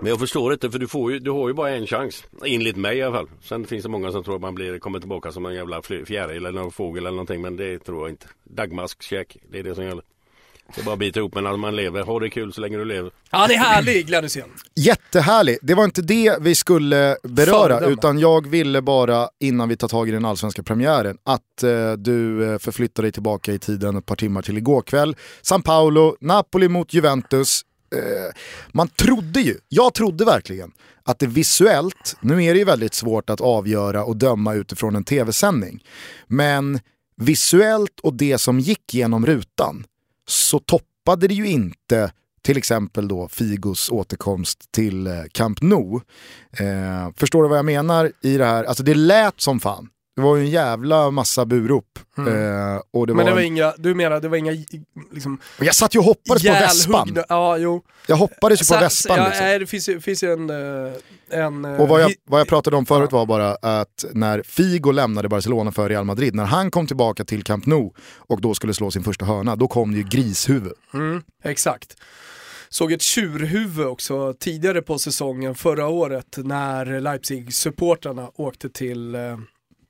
Men 0.00 0.10
jag 0.10 0.18
förstår 0.18 0.52
inte 0.52 0.70
för 0.70 0.78
du, 0.78 0.88
får 0.88 1.12
ju, 1.12 1.18
du 1.18 1.30
har 1.30 1.48
ju 1.48 1.54
bara 1.54 1.70
en 1.70 1.86
chans. 1.86 2.24
Enligt 2.46 2.76
mig 2.76 2.98
i 2.98 3.02
alla 3.02 3.16
fall. 3.16 3.28
Sen 3.42 3.66
finns 3.66 3.82
det 3.82 3.88
många 3.88 4.12
som 4.12 4.24
tror 4.24 4.34
att 4.34 4.40
man 4.40 4.54
blir, 4.54 4.78
kommer 4.78 5.00
tillbaka 5.00 5.32
som 5.32 5.46
en 5.46 5.54
jävla 5.54 5.82
fjäril 5.82 6.46
eller 6.46 6.60
någon 6.60 6.72
fågel 6.72 7.02
eller 7.06 7.10
någonting. 7.10 7.40
Men 7.40 7.56
det 7.56 7.78
tror 7.78 8.00
jag 8.02 8.10
inte. 8.10 8.26
Dagmaskkäk, 8.44 9.36
det 9.50 9.58
är 9.58 9.62
det 9.62 9.74
som 9.74 9.84
gäller. 9.84 10.04
Det 10.74 10.80
är 10.80 10.84
bara 10.84 10.92
att 10.92 10.98
bita 10.98 11.20
ihop 11.20 11.34
men 11.34 11.44
när 11.44 11.56
man 11.56 11.76
lever. 11.76 12.02
Ha 12.02 12.20
det 12.20 12.30
kul 12.30 12.52
så 12.52 12.60
länge 12.60 12.76
du 12.76 12.84
lever. 12.84 13.10
Han 13.30 13.50
är 13.50 13.54
härlig 13.54 14.06
Glenn 14.06 14.24
Hysén. 14.24 14.48
Jättehärlig. 14.74 15.58
Det 15.62 15.74
var 15.74 15.84
inte 15.84 16.02
det 16.02 16.36
vi 16.40 16.54
skulle 16.54 17.16
beröra 17.22 17.78
Fördöma. 17.78 17.92
utan 17.92 18.18
jag 18.18 18.46
ville 18.48 18.82
bara 18.82 19.28
innan 19.40 19.68
vi 19.68 19.76
tar 19.76 19.88
tag 19.88 20.08
i 20.08 20.12
den 20.12 20.24
allsvenska 20.24 20.62
premiären 20.62 21.18
att 21.24 21.62
eh, 21.62 21.92
du 21.92 22.44
eh, 22.52 22.58
förflyttar 22.58 23.02
dig 23.02 23.12
tillbaka 23.12 23.52
i 23.52 23.58
tiden 23.58 23.96
ett 23.96 24.06
par 24.06 24.16
timmar 24.16 24.42
till 24.42 24.58
igår 24.58 24.82
kväll. 24.82 25.16
San 25.42 25.62
Paolo, 25.62 26.16
Napoli 26.20 26.68
mot 26.68 26.94
Juventus. 26.94 27.62
Eh, 27.94 28.34
man 28.72 28.88
trodde 28.88 29.40
ju, 29.40 29.58
jag 29.68 29.94
trodde 29.94 30.24
verkligen 30.24 30.72
att 31.02 31.18
det 31.18 31.26
visuellt, 31.26 32.16
nu 32.20 32.44
är 32.44 32.52
det 32.52 32.58
ju 32.58 32.64
väldigt 32.64 32.94
svårt 32.94 33.30
att 33.30 33.40
avgöra 33.40 34.04
och 34.04 34.16
döma 34.16 34.54
utifrån 34.54 34.96
en 34.96 35.04
tv-sändning, 35.04 35.84
men 36.26 36.80
visuellt 37.16 38.00
och 38.00 38.14
det 38.14 38.38
som 38.38 38.60
gick 38.60 38.94
genom 38.94 39.26
rutan 39.26 39.84
så 40.28 40.58
toppade 40.58 41.28
det 41.28 41.34
ju 41.34 41.48
inte 41.48 42.12
till 42.42 42.56
exempel 42.56 43.08
då 43.08 43.28
Figos 43.28 43.90
återkomst 43.90 44.72
till 44.72 45.06
eh, 45.06 45.12
Camp 45.32 45.62
Nou. 45.62 46.00
Eh, 46.52 47.08
förstår 47.16 47.42
du 47.42 47.48
vad 47.48 47.58
jag 47.58 47.64
menar 47.64 48.12
i 48.22 48.36
det 48.36 48.44
här? 48.44 48.64
Alltså 48.64 48.82
det 48.82 48.94
lät 48.94 49.40
som 49.40 49.60
fan. 49.60 49.88
Det 50.18 50.22
var 50.22 50.36
ju 50.36 50.42
en 50.42 50.50
jävla 50.50 51.10
massa 51.10 51.46
burop. 51.46 51.98
Mm. 52.18 52.28
Eh, 52.74 52.80
och 52.90 53.06
det 53.06 53.14
Men 53.14 53.26
det 53.26 53.32
var 53.32 53.40
inga, 53.40 53.72
du 53.78 53.94
menar 53.94 54.20
det 54.20 54.28
var 54.28 54.36
inga 54.36 54.52
liksom, 55.12 55.38
Jag 55.60 55.74
satt 55.74 55.94
ju 55.94 55.98
och 55.98 56.04
hoppades 56.04 56.42
på 56.42 56.52
vespan. 56.52 57.18
Ja, 57.28 57.56
jo. 57.56 57.82
Jag 58.06 58.16
hoppades 58.16 58.62
ju 58.62 58.74
på 58.74 58.80
vespan. 58.80 59.18
Ja, 59.18 59.24
liksom. 59.24 59.44
nej, 59.44 59.58
det 59.58 59.66
finns 59.66 59.88
ju, 59.88 60.00
finns 60.00 60.22
ju 60.22 60.32
en, 60.32 60.50
eh, 60.50 60.92
en... 61.30 61.64
Eh, 61.64 61.80
och 61.80 61.88
vad 61.88 62.02
jag, 62.02 62.12
vad 62.24 62.40
jag 62.40 62.48
pratade 62.48 62.76
om 62.76 62.86
förut 62.86 63.12
var 63.12 63.26
bara 63.26 63.54
att 63.54 64.04
när 64.12 64.42
Figo 64.42 64.92
lämnade 64.92 65.28
Barcelona 65.28 65.72
för 65.72 65.88
Real 65.88 66.04
Madrid, 66.04 66.34
när 66.34 66.44
han 66.44 66.70
kom 66.70 66.86
tillbaka 66.86 67.24
till 67.24 67.42
Camp 67.42 67.66
Nou 67.66 67.92
och 68.16 68.40
då 68.40 68.54
skulle 68.54 68.74
slå 68.74 68.90
sin 68.90 69.04
första 69.04 69.24
hörna, 69.24 69.56
då 69.56 69.68
kom 69.68 69.92
det 69.92 69.98
ju 69.98 70.04
grishuvud. 70.04 70.72
Mm, 70.94 71.22
exakt 71.44 71.96
såg 72.68 72.92
ett 72.92 73.02
tjurhuvud 73.02 73.86
också 73.86 74.34
tidigare 74.40 74.82
på 74.82 74.98
säsongen 74.98 75.54
förra 75.54 75.86
året 75.86 76.36
när 76.36 77.00
Leipzig-supportrarna 77.00 78.30
åkte 78.34 78.68
till 78.68 79.16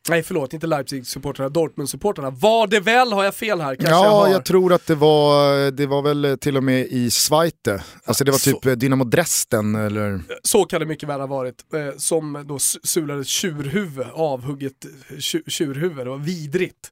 Nej 0.09 0.23
förlåt, 0.23 0.53
inte 0.53 0.67
Leipzig-supportrarna, 0.67 1.49
Dortmund-supportrarna. 1.49 2.31
Var 2.31 2.67
det 2.67 2.81
väl, 2.81 3.13
har 3.13 3.25
jag 3.25 3.35
fel 3.35 3.61
här? 3.61 3.75
Kanske 3.75 3.95
ja, 3.95 4.05
jag, 4.05 4.11
har. 4.11 4.29
jag 4.29 4.45
tror 4.45 4.73
att 4.73 4.87
det 4.87 4.95
var, 4.95 5.71
det 5.71 5.87
var 5.87 6.03
väl 6.03 6.39
till 6.41 6.57
och 6.57 6.65
med 6.65 6.87
i 6.87 7.11
Zweite. 7.11 7.83
Alltså 8.05 8.25
det 8.25 8.31
var 8.31 8.39
typ 8.39 8.59
Så. 8.65 8.75
Dynamo 8.75 9.05
Dresden 9.05 9.75
eller... 9.75 10.21
Så 10.43 10.65
kan 10.65 10.81
det 10.81 10.87
mycket 10.87 11.09
väl 11.09 11.21
ha 11.21 11.27
varit. 11.27 11.75
Eh, 11.75 11.97
som 11.97 12.45
då 12.49 12.57
s- 12.57 12.87
sulade 12.89 13.25
tjurhuvud, 13.25 14.07
avhugget 14.13 14.87
tju- 15.11 15.51
tjurhuvud. 15.51 16.07
Det 16.07 16.11
var 16.11 16.19
vidrigt 16.19 16.91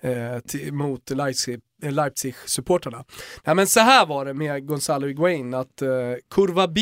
eh, 0.00 0.38
till, 0.48 0.72
mot 0.72 1.10
Leipzig, 1.10 1.60
eh, 1.82 1.90
Leipzig-supportrarna. 1.92 3.04
Nej 3.44 3.54
men 3.54 3.66
så 3.66 3.80
här 3.80 4.06
var 4.06 4.24
det 4.24 4.34
med 4.34 4.66
Gonzalo 4.66 5.06
Higuain, 5.06 5.54
att 5.54 5.82
eh, 5.82 5.88
kurva 6.34 6.68
B 6.68 6.80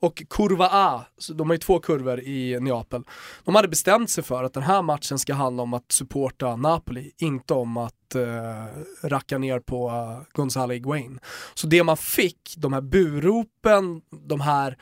och 0.00 0.22
kurva 0.30 0.68
A, 0.72 1.04
så 1.18 1.32
de 1.32 1.48
har 1.48 1.54
ju 1.54 1.58
två 1.58 1.78
kurvor 1.78 2.20
i 2.20 2.60
Neapel, 2.60 3.02
de 3.44 3.54
hade 3.54 3.68
bestämt 3.68 4.10
sig 4.10 4.24
för 4.24 4.44
att 4.44 4.54
den 4.54 4.62
här 4.62 4.82
matchen 4.82 5.18
ska 5.18 5.34
handla 5.34 5.62
om 5.62 5.74
att 5.74 5.92
supporta 5.92 6.56
Napoli, 6.56 7.12
inte 7.18 7.54
om 7.54 7.76
att 7.76 8.14
eh, 8.14 9.08
racka 9.08 9.38
ner 9.38 9.60
på 9.60 9.88
eh, 9.88 10.26
Gonzalo 10.32 10.72
Higuain. 10.72 11.20
Så 11.54 11.66
det 11.66 11.82
man 11.82 11.96
fick, 11.96 12.54
de 12.56 12.72
här 12.72 12.80
buropen, 12.80 14.00
de 14.28 14.40
här, 14.40 14.76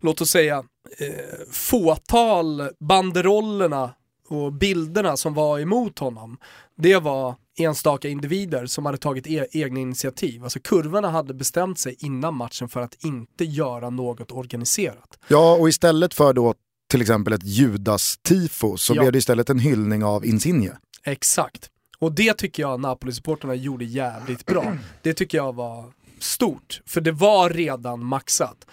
låt 0.00 0.20
oss 0.20 0.30
säga, 0.30 0.56
eh, 0.98 1.46
fåtal 1.50 2.68
banderollerna 2.80 3.94
och 4.28 4.52
bilderna 4.52 5.16
som 5.16 5.34
var 5.34 5.58
emot 5.58 5.98
honom, 5.98 6.38
det 6.76 6.96
var 6.96 7.34
enstaka 7.60 8.08
individer 8.08 8.66
som 8.66 8.86
hade 8.86 8.98
tagit 8.98 9.26
e- 9.26 9.46
egna 9.50 9.80
initiativ. 9.80 10.44
Alltså 10.44 10.58
kurvorna 10.60 11.10
hade 11.10 11.34
bestämt 11.34 11.78
sig 11.78 11.96
innan 11.98 12.34
matchen 12.34 12.68
för 12.68 12.80
att 12.80 13.04
inte 13.04 13.44
göra 13.44 13.90
något 13.90 14.32
organiserat. 14.32 15.18
Ja, 15.28 15.56
och 15.56 15.68
istället 15.68 16.14
för 16.14 16.32
då 16.32 16.54
till 16.90 17.00
exempel 17.00 17.32
ett 17.32 17.44
Judas-tifo 17.44 18.76
så 18.76 18.94
Ja. 18.94 19.00
blev 19.02 19.12
det 19.12 19.18
istället 19.18 19.50
en 19.50 19.58
hyllning 19.58 20.04
av 20.04 20.26
Insigne. 20.26 20.76
Exakt. 21.04 21.70
Och 21.98 22.12
det 22.12 22.34
tycker 22.34 22.62
jag 22.62 22.80
Napoli-supporterna 22.80 23.54
gjorde 23.54 23.84
jävligt 23.84 24.46
bra. 24.46 24.76
Det 25.02 25.14
tycker 25.14 25.38
jag 25.38 25.54
var 25.54 25.84
stort, 26.22 26.80
för 26.86 27.00
det 27.00 27.12
var 27.12 27.50
redan 27.50 28.04
maxat. 28.04 28.66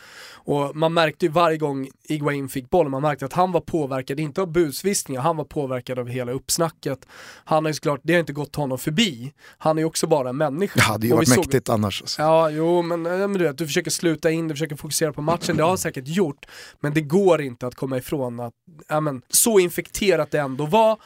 Och 0.47 0.75
man 0.75 0.93
märkte 0.93 1.25
ju 1.25 1.31
varje 1.31 1.57
gång 1.57 1.89
Iguain 2.03 2.49
fick 2.49 2.69
bollen, 2.69 2.91
man 2.91 3.01
märkte 3.01 3.25
att 3.25 3.33
han 3.33 3.51
var 3.51 3.61
påverkad, 3.61 4.19
inte 4.19 4.41
av 4.41 4.51
busvissningar, 4.51 5.21
han 5.21 5.37
var 5.37 5.45
påverkad 5.45 5.99
av 5.99 6.07
hela 6.07 6.31
uppsnacket. 6.31 7.05
Han 7.45 7.65
har 7.65 7.69
ju 7.69 7.73
såklart, 7.73 7.99
det 8.03 8.13
har 8.13 8.19
inte 8.19 8.33
gått 8.33 8.55
honom 8.55 8.77
förbi. 8.77 9.33
Han 9.57 9.77
är 9.77 9.81
ju 9.81 9.85
också 9.85 10.07
bara 10.07 10.29
en 10.29 10.37
människa. 10.37 10.73
Det 10.75 10.81
hade 10.81 11.07
ju 11.07 11.13
varit 11.13 11.29
såg- 11.29 11.37
mäktigt 11.37 11.69
annars. 11.69 12.01
Alltså. 12.01 12.21
Ja, 12.21 12.49
jo 12.49 12.81
men, 12.81 13.01
men 13.01 13.33
du 13.33 13.39
vet, 13.43 13.57
du 13.57 13.65
försöker 13.67 13.91
sluta 13.91 14.31
in, 14.31 14.47
du 14.47 14.53
försöker 14.53 14.75
fokusera 14.75 15.13
på 15.13 15.21
matchen, 15.21 15.57
det 15.57 15.63
har 15.63 15.69
han 15.69 15.77
säkert 15.77 16.07
gjort. 16.07 16.45
Men 16.79 16.93
det 16.93 17.01
går 17.01 17.41
inte 17.41 17.67
att 17.67 17.75
komma 17.75 17.97
ifrån 17.97 18.39
att, 18.39 18.53
ja 18.87 18.99
men 18.99 19.21
så 19.29 19.59
infekterat 19.59 20.31
det 20.31 20.39
ändå 20.39 20.65
var. 20.65 20.97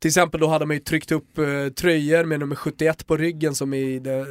Till 0.00 0.08
exempel 0.08 0.40
då 0.40 0.46
hade 0.46 0.66
man 0.66 0.76
ju 0.76 0.80
tryckt 0.80 1.12
upp 1.12 1.38
eh, 1.38 1.68
tröjor 1.76 2.24
med 2.24 2.40
nummer 2.40 2.56
71 2.56 3.06
på 3.06 3.16
ryggen 3.16 3.54
som 3.54 3.74
i 3.74 3.98
det, 3.98 4.26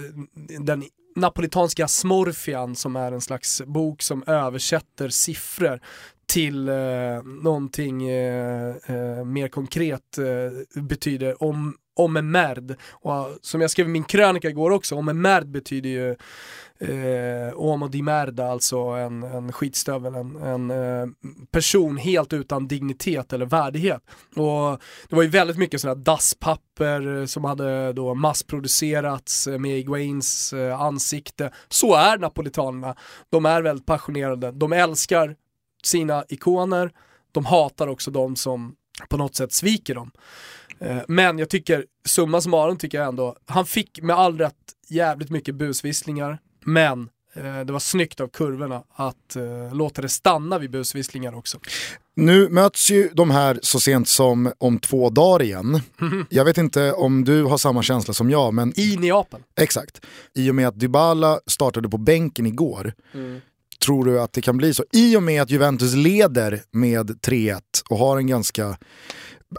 den 0.60 0.84
napolitanska 1.16 1.88
smorfian 1.88 2.76
som 2.76 2.96
är 2.96 3.12
en 3.12 3.22
slags 3.22 3.62
bok 3.66 4.02
som 4.02 4.24
översätter 4.28 5.10
siffror 5.10 5.80
till 6.30 6.70
eh, 6.70 6.76
någonting 7.44 8.10
eh, 8.10 8.76
eh, 8.86 9.26
mer 9.26 9.48
konkret 9.48 10.18
eh, 10.18 10.82
betyder 10.82 11.44
om, 11.44 11.76
om 12.00 12.18
en 12.18 12.32
merd. 12.32 12.76
Och, 12.90 13.12
ah, 13.12 13.30
som 13.42 13.62
jag 13.62 13.72
skrev 13.72 13.86
i 13.88 13.90
min 13.90 14.04
krönika 14.04 14.50
igår 14.50 14.72
också, 14.72 14.96
om 14.96 15.10
en 15.10 15.22
merd 15.22 15.48
betyder 15.48 15.90
ju 15.90 16.16
eh, 16.80 17.56
homo 17.56 17.88
di 17.88 18.02
merda, 18.02 18.48
alltså 18.52 18.78
en, 18.78 19.24
en 19.24 19.52
skitstövel, 19.52 20.16
en, 20.16 20.36
en 20.36 20.72
eh, 20.72 21.08
person 21.52 21.98
helt 21.98 22.34
utan 22.34 22.68
dignitet 22.68 23.34
eller 23.34 23.46
värdighet. 23.46 24.02
Och 24.36 24.82
det 25.10 25.16
var 25.16 25.24
ju 25.24 25.30
väldigt 25.30 25.58
mycket 25.58 25.82
sådana 25.82 26.02
dasspapper 26.02 27.18
eh, 27.18 27.26
som 27.26 27.44
hade 27.44 27.94
då 27.94 28.14
massproducerats 28.16 29.48
eh, 29.48 29.60
med 29.60 29.80
Iguains 29.80 30.54
eh, 30.54 30.82
ansikte. 30.82 31.52
Så 31.70 31.96
är 31.96 32.18
napolitanerna. 32.18 32.96
De 33.30 33.46
är 33.46 33.62
väldigt 33.62 33.86
passionerade. 33.86 34.52
De 34.52 34.74
älskar 34.74 35.36
sina 35.84 36.24
ikoner. 36.30 36.92
De 37.32 37.46
hatar 37.46 37.88
också 37.88 38.12
de 38.12 38.36
som 38.36 38.76
på 39.10 39.18
något 39.18 39.36
sätt 39.36 39.54
sviker 39.54 39.96
dem. 39.96 40.12
Eh, 40.82 40.98
Men 41.08 41.40
jag 41.40 41.50
tycker, 41.50 41.86
summa 42.06 42.42
summarum 42.42 42.78
tycker 42.78 42.98
jag 42.98 43.08
ändå, 43.08 43.36
han 43.46 43.66
fick 43.66 44.02
med 44.02 44.16
all 44.16 44.38
rätt 44.38 44.54
jävligt 44.88 45.30
mycket 45.30 45.56
busvisslingar, 45.56 46.40
men 46.66 47.10
eh, 47.36 47.60
det 47.66 47.74
var 47.74 47.80
snyggt 47.80 48.20
av 48.20 48.28
kurvorna 48.28 48.84
att 48.96 49.36
eh, 49.36 49.76
låta 49.76 50.02
det 50.02 50.10
stanna 50.10 50.60
vid 50.60 50.72
busvisslingar 50.72 51.36
också. 51.36 51.60
Nu 52.16 52.50
möts 52.50 52.92
ju 52.92 53.10
de 53.14 53.32
här 53.32 53.60
så 53.62 53.80
sent 53.80 54.08
som 54.08 54.52
om 54.58 54.80
två 54.80 55.10
dagar 55.10 55.42
igen. 55.46 55.82
Jag 56.30 56.46
vet 56.46 56.58
inte 56.58 56.94
om 56.94 57.24
du 57.24 57.44
har 57.44 57.58
samma 57.58 57.84
känsla 57.84 58.14
som 58.14 58.30
jag, 58.30 58.54
men 58.54 58.80
I 58.80 58.98
Neapel. 58.98 59.42
exakt. 59.60 60.02
I 60.36 60.52
och 60.52 60.56
med 60.56 60.68
att 60.68 60.80
Dybala 60.80 61.40
startade 61.48 61.90
på 61.90 61.98
bänken 61.98 62.46
igår, 62.46 62.94
tror 63.86 64.06
du 64.06 64.22
att 64.22 64.34
det 64.34 64.42
kan 64.42 64.58
bli 64.58 64.74
så? 64.74 64.84
I 64.92 65.16
och 65.18 65.24
med 65.24 65.42
att 65.42 65.50
Juventus 65.50 65.94
leder 65.96 66.62
med 66.72 67.10
3-1 67.10 67.62
och 67.90 67.98
har 67.98 68.18
en 68.18 68.28
ganska, 68.28 68.78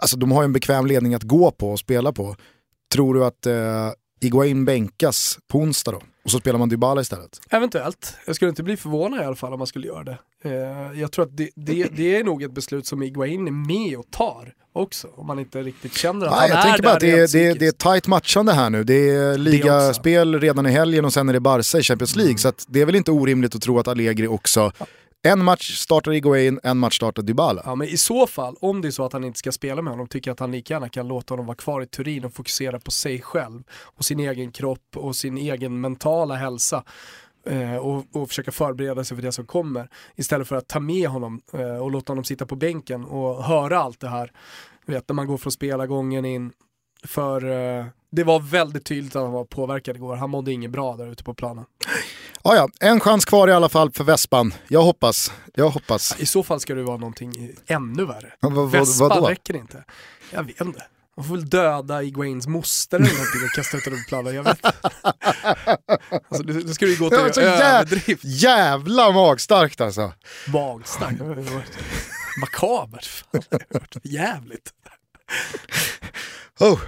alltså 0.01 0.17
de 0.17 0.33
har 0.33 0.43
ju 0.43 0.45
en 0.45 0.53
bekväm 0.53 0.87
ledning 0.87 1.15
att 1.15 1.23
gå 1.23 1.51
på 1.51 1.71
och 1.71 1.79
spela 1.79 2.13
på. 2.13 2.37
Tror 2.93 3.15
du 3.15 3.25
att 3.25 3.47
eh, 3.47 3.91
Iguain 4.21 4.65
bänkas 4.65 5.39
på 5.49 5.59
onsdag 5.59 5.93
då? 5.93 6.03
Och 6.25 6.31
så 6.31 6.39
spelar 6.39 6.59
man 6.59 6.69
Dybala 6.69 7.01
istället? 7.01 7.41
Eventuellt. 7.51 8.15
Jag 8.27 8.37
skulle 8.37 8.49
inte 8.49 8.63
bli 8.63 8.77
förvånad 8.77 9.21
i 9.21 9.25
alla 9.25 9.37
fall 9.37 9.53
om 9.53 9.59
man 9.59 9.67
skulle 9.67 9.87
göra 9.87 10.05
det. 10.05 10.19
Eh, 10.45 11.01
jag 11.01 11.13
tror 11.13 11.25
att 11.25 11.37
det, 11.37 11.51
det, 11.57 11.89
det 11.97 12.17
är 12.17 12.25
nog 12.25 12.43
ett 12.43 12.53
beslut 12.53 12.87
som 12.87 13.03
Iguain 13.03 13.47
är 13.47 13.53
med 13.53 13.99
och 13.99 14.11
tar 14.11 14.55
också. 14.73 15.09
Om 15.15 15.27
man 15.27 15.39
inte 15.39 15.63
riktigt 15.63 15.95
känner 15.95 16.27
att 16.27 16.33
Nej, 16.33 16.41
han 16.41 16.49
jag 16.49 16.59
är 16.59 16.63
tänker 16.63 16.83
bara 16.83 16.93
att 16.95 17.01
det 17.01 17.11
är, 17.11 17.29
det, 17.33 17.59
det 17.59 17.67
är 17.67 17.73
tajt 17.73 18.07
matchande 18.07 18.53
här 18.53 18.71
nu. 18.71 18.85
Det 18.85 19.11
är 19.11 19.39
ligaspel 19.39 20.41
redan 20.41 20.67
i 20.67 20.71
helgen 20.71 21.05
och 21.05 21.13
sen 21.13 21.29
är 21.29 21.33
det 21.33 21.41
Barca 21.41 21.79
i 21.79 21.83
Champions 21.83 22.17
League. 22.17 22.39
Så 22.39 22.49
att 22.49 22.65
det 22.69 22.81
är 22.81 22.87
väl 22.87 22.95
inte 22.95 23.11
orimligt 23.11 23.55
att 23.55 23.63
tro 23.63 23.79
att 23.79 23.89
Allegri 23.89 24.27
också, 24.27 24.73
en 25.23 25.45
match 25.45 25.77
startar 25.77 26.13
Iguain, 26.13 26.61
en 26.63 26.79
match 26.79 26.97
startar 26.97 27.23
Dybala. 27.23 27.63
Ja 27.65 27.75
men 27.75 27.89
i 27.89 27.97
så 27.97 28.27
fall, 28.27 28.57
om 28.61 28.81
det 28.81 28.89
är 28.89 28.93
så 28.93 29.05
att 29.05 29.13
han 29.13 29.25
inte 29.25 29.39
ska 29.39 29.53
spela 29.53 29.83
med 29.83 29.93
honom, 29.93 30.07
tycker 30.07 30.31
jag 30.31 30.33
att 30.33 30.41
han 30.41 30.53
lika 30.53 30.75
gärna 30.75 30.89
kan 30.89 31.09
låta 31.09 31.33
honom 31.35 31.47
vara 31.47 31.57
kvar 31.57 31.83
i 31.83 31.87
Turin 31.87 32.25
och 32.25 32.35
fokusera 32.35 32.81
på 32.81 32.91
sig 32.91 33.23
själv 33.23 33.63
och 33.71 34.05
sin 34.05 34.21
egen 34.21 34.53
kropp 34.53 34.97
och 34.97 35.17
sin 35.17 35.39
egen 35.39 35.81
mentala 35.81 36.35
hälsa. 36.35 36.85
Eh, 37.47 37.77
och, 37.77 38.05
och 38.13 38.29
försöka 38.29 38.53
förbereda 38.53 39.05
sig 39.05 39.17
för 39.17 39.23
det 39.23 39.33
som 39.33 39.47
kommer. 39.47 39.89
Istället 40.17 40.49
för 40.49 40.57
att 40.57 40.69
ta 40.69 40.81
med 40.81 41.09
honom 41.09 41.41
eh, 41.53 41.77
och 41.77 41.91
låta 41.91 42.11
honom 42.11 42.25
sitta 42.25 42.47
på 42.47 42.57
bänken 42.57 43.05
och 43.05 43.45
höra 43.45 43.79
allt 43.79 44.01
det 44.01 44.09
här. 44.09 44.33
Du 44.87 44.93
vet 44.93 45.09
när 45.09 45.15
man 45.15 45.27
går 45.27 45.37
från 45.37 45.53
spelargången 45.53 46.25
in. 46.25 46.53
För 47.05 47.51
eh, 47.51 47.87
det 48.11 48.25
var 48.25 48.41
väldigt 48.41 48.85
tydligt 48.85 49.17
att 49.17 49.23
han 49.23 49.33
var 49.33 49.45
påverkad 49.45 49.97
igår. 49.97 50.17
Han 50.17 50.31
mådde 50.31 50.53
inget 50.53 50.71
bra 50.71 50.97
där 50.97 51.13
ute 51.13 51.25
på 51.25 51.35
planen. 51.35 51.65
Ja, 52.45 52.55
ja, 52.57 52.69
en 52.81 53.01
chans 53.01 53.25
kvar 53.25 53.49
i 53.49 53.53
alla 53.53 53.69
fall 53.69 53.91
för 53.93 54.05
Vespan. 54.05 54.55
Jag 54.69 54.83
hoppas. 54.83 55.33
Jag 55.55 55.71
hoppas. 55.71 56.21
I 56.21 56.27
så 56.27 56.43
fall 56.43 56.61
ska 56.61 56.75
det 56.75 56.83
vara 56.83 56.97
någonting 56.97 57.51
ännu 57.67 58.05
värre. 58.05 58.33
Vad, 58.41 58.53
vad, 58.53 58.71
Vespan 58.71 59.09
vadå? 59.09 59.27
räcker 59.27 59.57
inte. 59.57 59.85
Jag 60.31 60.43
vet 60.43 60.61
inte. 60.61 60.83
Man 61.17 61.27
får 61.27 61.35
väl 61.35 61.49
döda 61.49 62.03
Iguains 62.03 62.47
moster 62.47 62.97
eller 62.97 63.07
någonting 63.13 63.43
och 63.45 63.51
kasta 63.57 63.77
ut 63.77 63.85
henne 63.85 63.97
på 63.97 64.09
planen. 64.09 64.35
Jag 64.35 64.43
vet. 64.43 64.65
Alltså, 66.29 66.43
det, 66.43 66.53
det 66.63 66.75
skulle 66.75 66.91
ju 66.91 66.99
gå 66.99 67.09
till 67.11 67.19
jä- 67.19 67.41
överdrift. 67.41 68.25
jävla 68.25 69.11
magstarkt 69.11 69.81
alltså. 69.81 70.13
Magstarkt. 70.53 71.21
Makabert. 72.41 73.25
Jävligt. 74.03 74.71
Oh. 76.61 76.79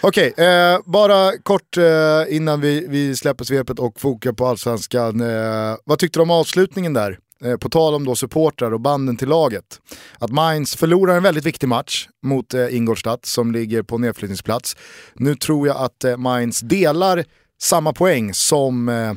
Okej, 0.00 0.34
eh, 0.36 0.78
bara 0.84 1.38
kort 1.42 1.76
eh, 1.76 2.36
innan 2.36 2.60
vi, 2.60 2.86
vi 2.88 3.16
släpper 3.16 3.44
svepet 3.44 3.78
och 3.78 4.00
fokar 4.00 4.32
på 4.32 4.46
allsvenskan. 4.46 5.20
Eh, 5.20 5.76
vad 5.84 5.98
tyckte 5.98 6.18
du 6.18 6.22
om 6.22 6.30
avslutningen 6.30 6.92
där? 6.92 7.18
Eh, 7.44 7.56
på 7.56 7.68
tal 7.68 7.94
om 7.94 8.04
då 8.04 8.16
supportrar 8.16 8.72
och 8.72 8.80
banden 8.80 9.16
till 9.16 9.28
laget. 9.28 9.80
Att 10.18 10.30
Mainz 10.30 10.76
förlorar 10.76 11.16
en 11.16 11.22
väldigt 11.22 11.44
viktig 11.44 11.68
match 11.68 12.08
mot 12.22 12.54
eh, 12.54 12.76
Ingolstadt 12.76 13.26
som 13.26 13.52
ligger 13.52 13.82
på 13.82 13.98
nedflyttningsplats. 13.98 14.76
Nu 15.14 15.34
tror 15.34 15.66
jag 15.66 15.76
att 15.76 16.04
eh, 16.04 16.16
Mainz 16.16 16.60
delar 16.60 17.24
samma 17.62 17.92
poäng 17.92 18.34
som 18.34 18.88
eh, 18.88 19.12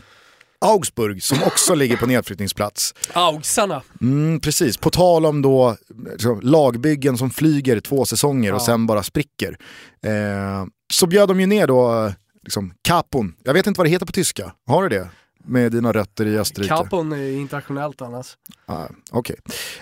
Augsburg 0.65 1.23
som 1.23 1.43
också 1.43 1.75
ligger 1.75 1.97
på 1.97 2.05
nedflyttningsplats. 2.05 2.93
Augsarna. 3.13 3.81
Mm, 4.01 4.39
precis, 4.39 4.77
på 4.77 4.89
tal 4.89 5.25
om 5.25 5.41
då 5.41 5.77
liksom, 6.11 6.39
lagbyggen 6.43 7.17
som 7.17 7.29
flyger 7.29 7.79
två 7.79 8.05
säsonger 8.05 8.53
och 8.53 8.61
Ja. 8.61 8.65
sen 8.65 8.87
bara 8.87 9.03
spricker. 9.03 9.57
Eh, 10.03 10.65
så 10.93 11.07
bjöd 11.07 11.27
de 11.29 11.39
ju 11.39 11.45
ner 11.45 11.67
då 11.67 12.11
liksom, 12.43 12.73
Capon, 12.81 13.35
jag 13.43 13.53
vet 13.53 13.67
inte 13.67 13.77
vad 13.77 13.85
det 13.87 13.91
heter 13.91 14.05
på 14.05 14.11
tyska, 14.11 14.53
har 14.67 14.83
du 14.83 14.89
det? 14.89 15.09
Med 15.43 15.71
dina 15.71 15.91
rötter 15.91 16.25
i 16.25 16.37
Österrike? 16.37 16.69
Capon 16.75 17.11
är 17.11 17.31
internationellt 17.31 18.01
annars. 18.01 18.37
Ah, 18.65 18.85
Okej. 19.11 19.35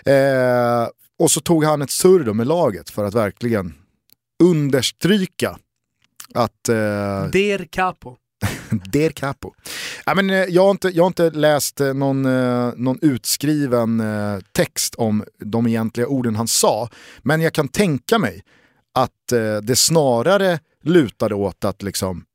Eh, 0.06 0.88
och 1.20 1.32
så 1.32 1.42
tog 1.42 1.64
han 1.64 1.82
ett 1.82 1.92
surr 1.92 2.24
då 2.24 2.34
med 2.34 2.48
laget 2.48 2.90
för 2.90 3.06
att 3.06 3.14
verkligen 3.14 3.74
understryka 4.44 5.58
att 6.34 6.70
eh, 6.70 6.76
Der 7.32 7.66
Capo. 7.72 8.16
Der 8.92 9.10
Capo. 9.10 9.54
Ja, 10.06 10.16
men, 10.16 10.30
eh, 10.30 10.36
jag, 10.36 10.64
har 10.64 10.72
inte, 10.72 10.90
jag 10.90 11.04
har 11.04 11.08
inte 11.08 11.30
läst 11.30 11.82
eh, 11.82 11.94
någon, 11.94 12.26
eh, 12.26 12.74
någon 12.76 13.00
utskriven 13.02 14.04
text 14.52 14.96
om 14.96 15.24
de 15.40 15.68
egentliga 15.68 16.08
orden 16.08 16.36
han 16.36 16.48
sa, 16.48 16.90
men 17.22 17.42
jag 17.42 17.54
kan 17.54 17.68
tänka 17.68 18.20
mig 18.20 18.44
att 18.94 19.12
det 19.64 19.76
snarare 19.76 20.60
lutade 20.84 21.36
åt 21.36 21.66
att 21.66 21.84
liksom, 21.84 22.26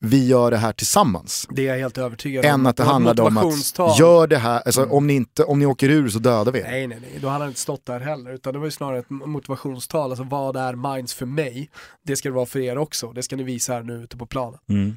vi 0.00 0.26
gör 0.26 0.50
det 0.50 0.56
här 0.56 0.72
tillsammans. 0.72 1.46
Det 1.50 1.62
är 1.62 1.72
jag 1.72 1.78
helt 1.78 1.98
övertygad 1.98 2.44
om. 2.44 2.50
Än 2.50 2.66
att 2.66 2.76
det 2.76 2.84
handlade 2.84 3.22
om 3.22 3.36
att 3.36 3.98
gör 3.98 4.26
det 4.26 4.38
här, 4.38 4.62
alltså, 4.66 4.80
mm. 4.80 4.92
om, 4.92 5.06
ni 5.06 5.14
inte, 5.14 5.44
om 5.44 5.58
ni 5.58 5.66
åker 5.66 5.88
ur 5.88 6.08
så 6.08 6.18
dödar 6.18 6.52
vi 6.52 6.62
Nej, 6.62 6.86
nej, 6.86 6.98
nej, 7.00 7.18
då 7.20 7.28
hade 7.28 7.44
han 7.44 7.48
inte 7.48 7.60
stått 7.60 7.86
där 7.86 8.00
heller. 8.00 8.34
Utan 8.34 8.52
det 8.52 8.58
var 8.58 8.66
ju 8.66 8.70
snarare 8.70 8.98
ett 8.98 9.10
motivationstal, 9.10 10.10
alltså 10.10 10.24
vad 10.24 10.56
är 10.56 10.94
Minds 10.94 11.14
för 11.14 11.26
mig? 11.26 11.70
Det 12.02 12.16
ska 12.16 12.28
det 12.28 12.34
vara 12.34 12.46
för 12.46 12.58
er 12.58 12.78
också, 12.78 13.12
det 13.12 13.22
ska 13.22 13.36
ni 13.36 13.42
visa 13.42 13.72
här 13.72 13.82
nu 13.82 13.94
ute 13.94 14.16
på 14.16 14.26
planen. 14.26 14.58
Mm. 14.68 14.96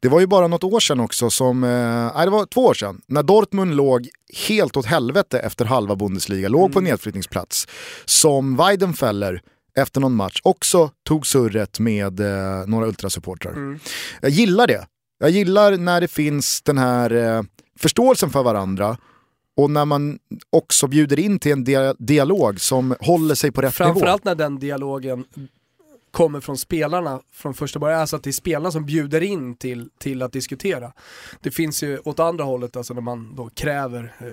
Det 0.00 0.08
var 0.08 0.20
ju 0.20 0.26
bara 0.26 0.46
något 0.46 0.64
år 0.64 0.80
sedan 0.80 1.00
också, 1.00 1.30
som, 1.30 1.64
eh, 1.64 2.24
det 2.24 2.30
var 2.30 2.46
två 2.46 2.64
år 2.64 2.74
sedan, 2.74 3.00
när 3.06 3.22
Dortmund 3.22 3.74
låg 3.74 4.08
helt 4.48 4.76
åt 4.76 4.86
helvete 4.86 5.38
efter 5.38 5.64
halva 5.64 5.96
Bundesliga, 5.96 6.48
låg 6.48 6.62
mm. 6.62 6.72
på 6.72 6.80
nedflyttningsplats, 6.80 7.68
som 8.04 8.56
Weidenfeller 8.56 9.42
efter 9.76 10.00
någon 10.00 10.14
match 10.14 10.40
också 10.44 10.90
tog 11.02 11.26
surret 11.26 11.78
med 11.78 12.20
eh, 12.20 12.66
några 12.66 12.86
ultrasupportrar. 12.86 13.52
Mm. 13.52 13.78
Jag 14.20 14.30
gillar 14.30 14.66
det. 14.66 14.86
Jag 15.18 15.30
gillar 15.30 15.76
när 15.76 16.00
det 16.00 16.08
finns 16.08 16.62
den 16.62 16.78
här 16.78 17.10
eh, 17.10 17.42
förståelsen 17.78 18.30
för 18.30 18.42
varandra 18.42 18.96
och 19.56 19.70
när 19.70 19.84
man 19.84 20.18
också 20.50 20.86
bjuder 20.86 21.18
in 21.18 21.38
till 21.38 21.52
en 21.52 21.64
dia 21.64 21.94
dialog 21.98 22.60
som 22.60 22.94
håller 23.00 23.34
sig 23.34 23.52
på 23.52 23.62
rätt 23.62 23.74
Framförallt 23.74 23.96
nivå. 23.96 24.06
Framförallt 24.06 24.24
när 24.24 24.34
den 24.34 24.58
dialogen 24.58 25.24
kommer 26.14 26.40
från 26.40 26.58
spelarna 26.58 27.20
från 27.32 27.54
första 27.54 27.78
början, 27.78 28.00
alltså 28.00 28.16
att 28.16 28.22
det 28.22 28.30
är 28.30 28.32
spelarna 28.32 28.70
som 28.70 28.86
bjuder 28.86 29.20
in 29.20 29.56
till, 29.56 29.90
till 29.98 30.22
att 30.22 30.32
diskutera. 30.32 30.92
Det 31.40 31.50
finns 31.50 31.82
ju 31.82 31.98
åt 32.04 32.20
andra 32.20 32.44
hållet, 32.44 32.76
alltså 32.76 32.94
när 32.94 33.00
man 33.00 33.34
då 33.36 33.50
kräver, 33.54 34.14
eh, 34.18 34.26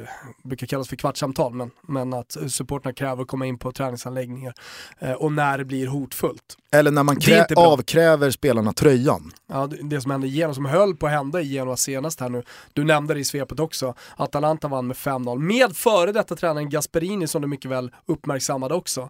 brukar 0.44 0.68
kallas 0.68 0.90
för 0.90 0.96
kvartssamtal, 0.96 1.54
men, 1.54 1.72
men 1.82 2.14
att 2.14 2.38
supporterna 2.48 2.94
kräver 2.94 3.22
att 3.22 3.28
komma 3.28 3.46
in 3.46 3.58
på 3.58 3.72
träningsanläggningar 3.72 4.54
eh, 5.00 5.12
och 5.12 5.32
när 5.32 5.58
det 5.58 5.66
blir 5.66 5.88
hotfullt. 5.88 6.58
Eller 6.72 6.92
när 6.92 7.04
man 7.04 7.18
avkräver 7.56 8.32
spelarna 8.32 8.74
tröjan. 8.74 9.32
Ja, 9.48 9.68
det, 9.68 9.78
det 9.84 10.02
som 10.02 10.12
hände 10.12 10.28
i 10.28 10.30
Genoa, 10.30 10.54
som 10.54 10.66
höll 10.66 10.96
på 10.96 11.06
att 11.06 11.12
hända 11.12 11.42
i 11.42 11.46
Genoa 11.46 11.78
senast 11.78 12.20
här 12.20 12.30
nu, 12.30 12.44
du 12.74 12.84
nämnde 12.84 13.14
det 13.14 13.20
i 13.20 13.24
svepet 13.24 13.60
också, 13.60 13.94
Atalanta 14.18 14.68
vann 14.68 14.88
med 14.88 14.98
5-0 14.98 15.40
med 15.40 15.76
före 15.76 16.12
detta 16.12 16.36
tränaren 16.36 16.70
Gasperini 16.70 17.28
som 17.28 17.42
du 17.42 17.48
mycket 17.48 17.72
väl 17.72 17.92
uppmärksammade 18.06 18.74
också. 18.74 19.10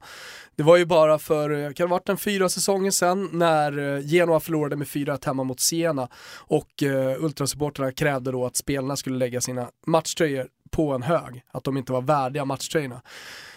Det 0.55 0.63
var 0.63 0.77
ju 0.77 0.85
bara 0.85 1.19
för, 1.19 1.49
eh, 1.49 1.65
kan 1.65 1.73
det 1.73 1.83
ha 1.83 1.97
varit 1.97 2.09
en 2.09 2.17
fyra 2.17 2.49
säsonger 2.49 2.91
sedan, 2.91 3.29
när 3.31 3.95
eh, 3.95 4.05
Genoa 4.05 4.39
förlorade 4.39 4.75
med 4.75 4.87
4-1 4.87 5.25
hemma 5.25 5.43
mot 5.43 5.59
Siena 5.59 6.09
och 6.37 6.83
eh, 6.83 7.23
ultrasupporterna 7.23 7.91
krävde 7.91 8.31
då 8.31 8.45
att 8.45 8.55
spelarna 8.55 8.95
skulle 8.95 9.17
lägga 9.17 9.41
sina 9.41 9.69
matchtröjor 9.87 10.47
på 10.71 10.91
en 10.93 11.03
hög, 11.03 11.43
att 11.51 11.63
de 11.63 11.77
inte 11.77 11.91
var 11.91 12.01
värdiga 12.01 12.45
matchtröjorna 12.45 13.01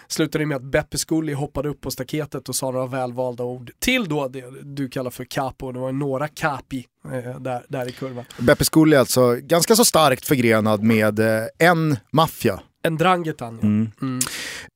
slutade 0.08 0.46
med 0.46 0.56
att 0.56 0.62
Beppe 0.62 0.98
Scully 0.98 1.32
hoppade 1.34 1.68
upp 1.68 1.80
på 1.80 1.90
staketet 1.90 2.48
och 2.48 2.56
sa 2.56 2.70
några 2.70 2.86
välvalda 2.86 3.44
ord 3.44 3.70
till 3.78 4.08
då 4.08 4.28
det 4.28 4.44
du 4.62 4.88
kallar 4.88 5.10
för 5.10 5.24
capo, 5.24 5.72
det 5.72 5.78
var 5.78 5.92
några 5.92 6.28
capi 6.28 6.86
eh, 7.04 7.40
där, 7.40 7.66
där 7.68 7.88
i 7.88 7.92
kurvan. 7.92 8.24
Beppe 8.38 8.64
Scully 8.64 8.96
är 8.96 9.00
alltså 9.00 9.34
ganska 9.34 9.76
så 9.76 9.84
starkt 9.84 10.26
förgrenad 10.26 10.82
med 10.82 11.18
eh, 11.18 11.46
en 11.58 11.96
maffia. 12.10 12.60
En 12.84 12.96
Drangetan 12.96 13.58
ja. 13.62 13.66
Mm. 13.66 13.90
Mm. 14.02 14.20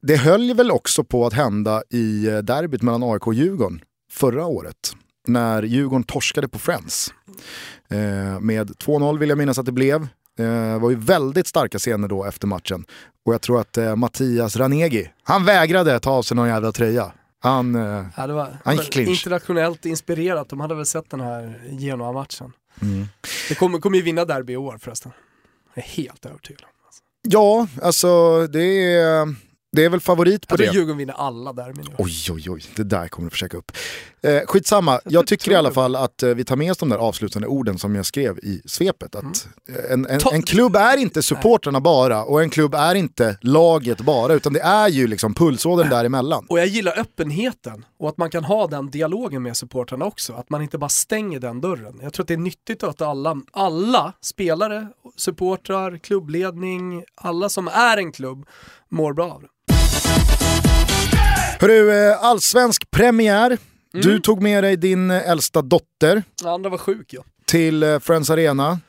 Det 0.02 0.16
höll 0.16 0.54
väl 0.54 0.70
också 0.70 1.04
på 1.04 1.26
att 1.26 1.32
hända 1.32 1.82
i 1.90 2.26
eh, 2.26 2.38
derbyt 2.38 2.82
mellan 2.82 3.02
AIK 3.02 3.26
och 3.26 3.34
Djurgården 3.34 3.80
förra 4.12 4.46
året. 4.46 4.92
När 5.26 5.62
Djurgården 5.62 6.04
torskade 6.04 6.48
på 6.48 6.58
Friends. 6.58 7.14
Eh, 7.90 8.40
med 8.40 8.70
2-0 8.70 9.18
vill 9.18 9.28
jag 9.28 9.38
minnas 9.38 9.58
att 9.58 9.66
det 9.66 9.72
blev. 9.72 10.08
Det 10.36 10.44
eh, 10.44 10.78
var 10.78 10.90
ju 10.90 10.96
väldigt 10.96 11.46
starka 11.46 11.78
scener 11.78 12.08
då 12.08 12.24
efter 12.24 12.46
matchen. 12.46 12.84
Och 13.26 13.34
jag 13.34 13.40
tror 13.40 13.60
att 13.60 13.78
eh, 13.78 13.96
Mattias 13.96 14.56
Ranegi, 14.56 15.10
han 15.22 15.44
vägrade 15.44 16.00
ta 16.00 16.10
av 16.10 16.22
sig 16.22 16.36
någon 16.36 16.48
jävla 16.48 16.72
tröja. 16.72 17.12
Han, 17.40 17.74
eh, 17.74 18.06
ja, 18.16 18.26
det 18.26 18.32
var, 18.32 18.56
han 18.64 18.76
gick 18.76 18.92
clinch. 18.92 19.08
Internationellt 19.08 19.86
inspirerat, 19.86 20.48
de 20.48 20.60
hade 20.60 20.74
väl 20.74 20.86
sett 20.86 21.10
den 21.10 21.20
här 21.20 21.60
Genoa-matchen. 21.70 22.52
Mm. 22.82 23.06
Det 23.48 23.54
kommer, 23.54 23.78
kommer 23.78 23.96
ju 23.96 24.02
vinna 24.02 24.24
derby 24.24 24.52
i 24.52 24.56
år 24.56 24.78
förresten. 24.80 25.12
Jag 25.74 25.84
är 25.84 25.88
helt 25.88 26.26
övertygad 26.26 26.62
om. 26.62 26.77
Ja, 27.22 27.68
alltså 27.82 28.46
det 28.46 28.92
är 28.94 29.34
det 29.72 29.84
är 29.84 29.88
väl 29.88 30.00
favorit 30.00 30.48
på 30.48 30.54
jag 30.54 30.58
det. 30.58 30.74
Djurgården 30.74 30.96
vinner 30.96 31.14
alla 31.14 31.52
där. 31.52 31.74
Oj, 31.98 32.12
oj, 32.30 32.50
oj, 32.50 32.64
det 32.76 32.84
där 32.84 33.08
kommer 33.08 33.26
du 33.26 33.30
försöka 33.30 33.56
upp. 33.56 33.72
Eh, 34.22 34.40
skitsamma, 34.46 35.00
jag 35.04 35.26
tycker 35.26 35.50
i 35.50 35.54
alla 35.54 35.70
fall 35.70 35.96
att 35.96 36.22
eh, 36.22 36.30
vi 36.30 36.44
tar 36.44 36.56
med 36.56 36.70
oss 36.70 36.78
de 36.78 36.88
där 36.88 36.96
avslutande 36.96 37.48
orden 37.48 37.78
som 37.78 37.94
jag 37.94 38.06
skrev 38.06 38.38
i 38.38 38.62
svepet. 38.64 39.14
Att 39.14 39.22
mm. 39.22 39.34
en, 39.90 40.06
en, 40.06 40.20
en, 40.32 40.42
klubb 40.42 40.76
är 40.76 40.96
inte 40.96 41.22
supportrarna 41.22 41.80
bara 41.80 42.24
och 42.24 42.42
en 42.42 42.50
klubb 42.50 42.74
är 42.74 42.94
inte 42.94 43.38
laget 43.40 44.00
bara, 44.00 44.34
utan 44.34 44.52
det 44.52 44.60
är 44.60 44.88
ju 44.88 45.06
liksom 45.06 45.34
pulsådern 45.34 45.90
däremellan. 45.90 46.46
Och 46.48 46.58
jag 46.58 46.66
gillar 46.66 46.98
öppenheten 46.98 47.84
och 47.98 48.08
att 48.08 48.18
man 48.18 48.30
kan 48.30 48.44
ha 48.44 48.66
den 48.66 48.90
dialogen 48.90 49.42
med 49.42 49.56
supportrarna 49.56 50.04
också. 50.04 50.32
Att 50.32 50.50
man 50.50 50.62
inte 50.62 50.78
bara 50.78 50.88
stänger 50.88 51.40
den 51.40 51.60
dörren. 51.60 52.00
Jag 52.02 52.12
tror 52.12 52.24
att 52.24 52.28
det 52.28 52.34
är 52.34 52.38
nyttigt 52.38 52.82
att 52.82 53.02
alla, 53.02 53.40
alla 53.52 54.12
spelare, 54.20 54.88
supportrar, 55.16 55.98
klubbledning, 55.98 57.04
alla 57.14 57.48
som 57.48 57.68
är 57.68 57.96
en 57.96 58.12
klubb 58.12 58.46
mår 58.90 59.12
bra 59.12 59.32
av 59.32 59.42
det. 59.42 59.48
Hörru, 61.60 61.90
eh, 62.10 62.24
allsvensk 62.24 62.90
premiär. 62.90 63.46
Mm. 63.46 63.58
Du 64.06 64.20
tog 64.20 64.42
med 64.42 64.64
dig 64.64 64.76
din 64.76 65.10
eh, 65.10 65.30
äldsta 65.30 65.62
dotter. 65.62 66.22
Andra 66.44 66.70
var 66.70 66.78
sjuk 66.78 67.06
ja. 67.12 67.22
Till 67.46 67.82
eh, 67.82 67.98
Friends 67.98 68.30
Arena. 68.30 68.80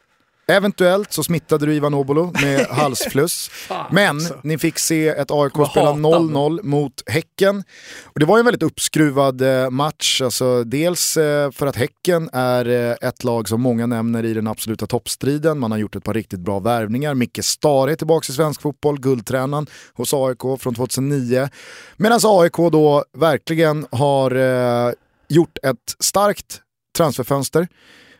Eventuellt 0.49 1.13
så 1.13 1.23
smittade 1.23 1.65
du 1.65 1.73
Ivan 1.73 1.93
Obolo 1.93 2.31
med 2.41 2.67
halsfluss. 2.69 3.51
Men 3.91 4.15
alltså. 4.15 4.39
ni 4.43 4.57
fick 4.57 4.79
se 4.79 5.07
ett 5.07 5.31
AIK 5.31 5.53
spela 5.71 5.91
0-0 5.91 6.63
mot 6.63 6.93
Häcken. 7.05 7.63
Och 8.03 8.19
det 8.19 8.25
var 8.25 8.39
en 8.39 8.45
väldigt 8.45 8.63
uppskruvad 8.63 9.41
eh, 9.41 9.69
match. 9.69 10.21
Alltså, 10.21 10.63
dels 10.63 11.17
eh, 11.17 11.51
för 11.51 11.67
att 11.67 11.75
Häcken 11.75 12.29
är 12.33 12.69
eh, 12.69 13.09
ett 13.09 13.23
lag 13.23 13.49
som 13.49 13.61
många 13.61 13.85
nämner 13.85 14.25
i 14.25 14.33
den 14.33 14.47
absoluta 14.47 14.87
toppstriden. 14.87 15.59
Man 15.59 15.71
har 15.71 15.77
gjort 15.77 15.95
ett 15.95 16.03
par 16.03 16.13
riktigt 16.13 16.39
bra 16.39 16.59
värvningar. 16.59 17.13
Micke 17.13 17.39
Stare 17.45 17.91
är 17.91 17.95
tillbaka 17.95 18.31
i 18.31 18.35
svensk 18.35 18.61
fotboll, 18.61 18.99
guldtränaren 18.99 19.67
hos 19.93 20.13
AIK 20.13 20.41
från 20.59 20.75
2009. 20.75 21.49
Medan 21.97 22.19
AIK 22.23 22.55
då 22.71 23.03
verkligen 23.17 23.87
har 23.91 24.31
gjort 25.29 25.57
ett 25.63 25.95
starkt 25.99 26.61
transferfönster. 26.97 27.67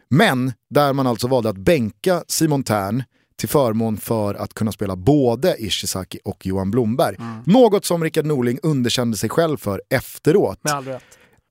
Men 0.10 0.53
där 0.70 0.93
man 0.93 1.07
alltså 1.07 1.28
valde 1.28 1.49
att 1.49 1.57
bänka 1.57 2.24
Simon 2.28 2.64
Tern 2.64 3.03
till 3.39 3.49
förmån 3.49 3.97
för 3.97 4.34
att 4.34 4.53
kunna 4.53 4.72
spela 4.72 4.95
både 4.95 5.55
Ishizaki 5.60 6.20
och 6.24 6.45
Johan 6.45 6.72
Blomberg. 6.72 7.16
Mm. 7.20 7.43
Något 7.45 7.86
som 7.86 8.03
Rickard 8.03 8.26
Norling 8.26 8.60
underkände 8.64 9.18
sig 9.18 9.30
själv 9.30 9.57
för 9.57 9.82
efteråt. 9.89 10.60
Med 10.64 10.74
all 10.74 10.86
rätt. 10.86 11.03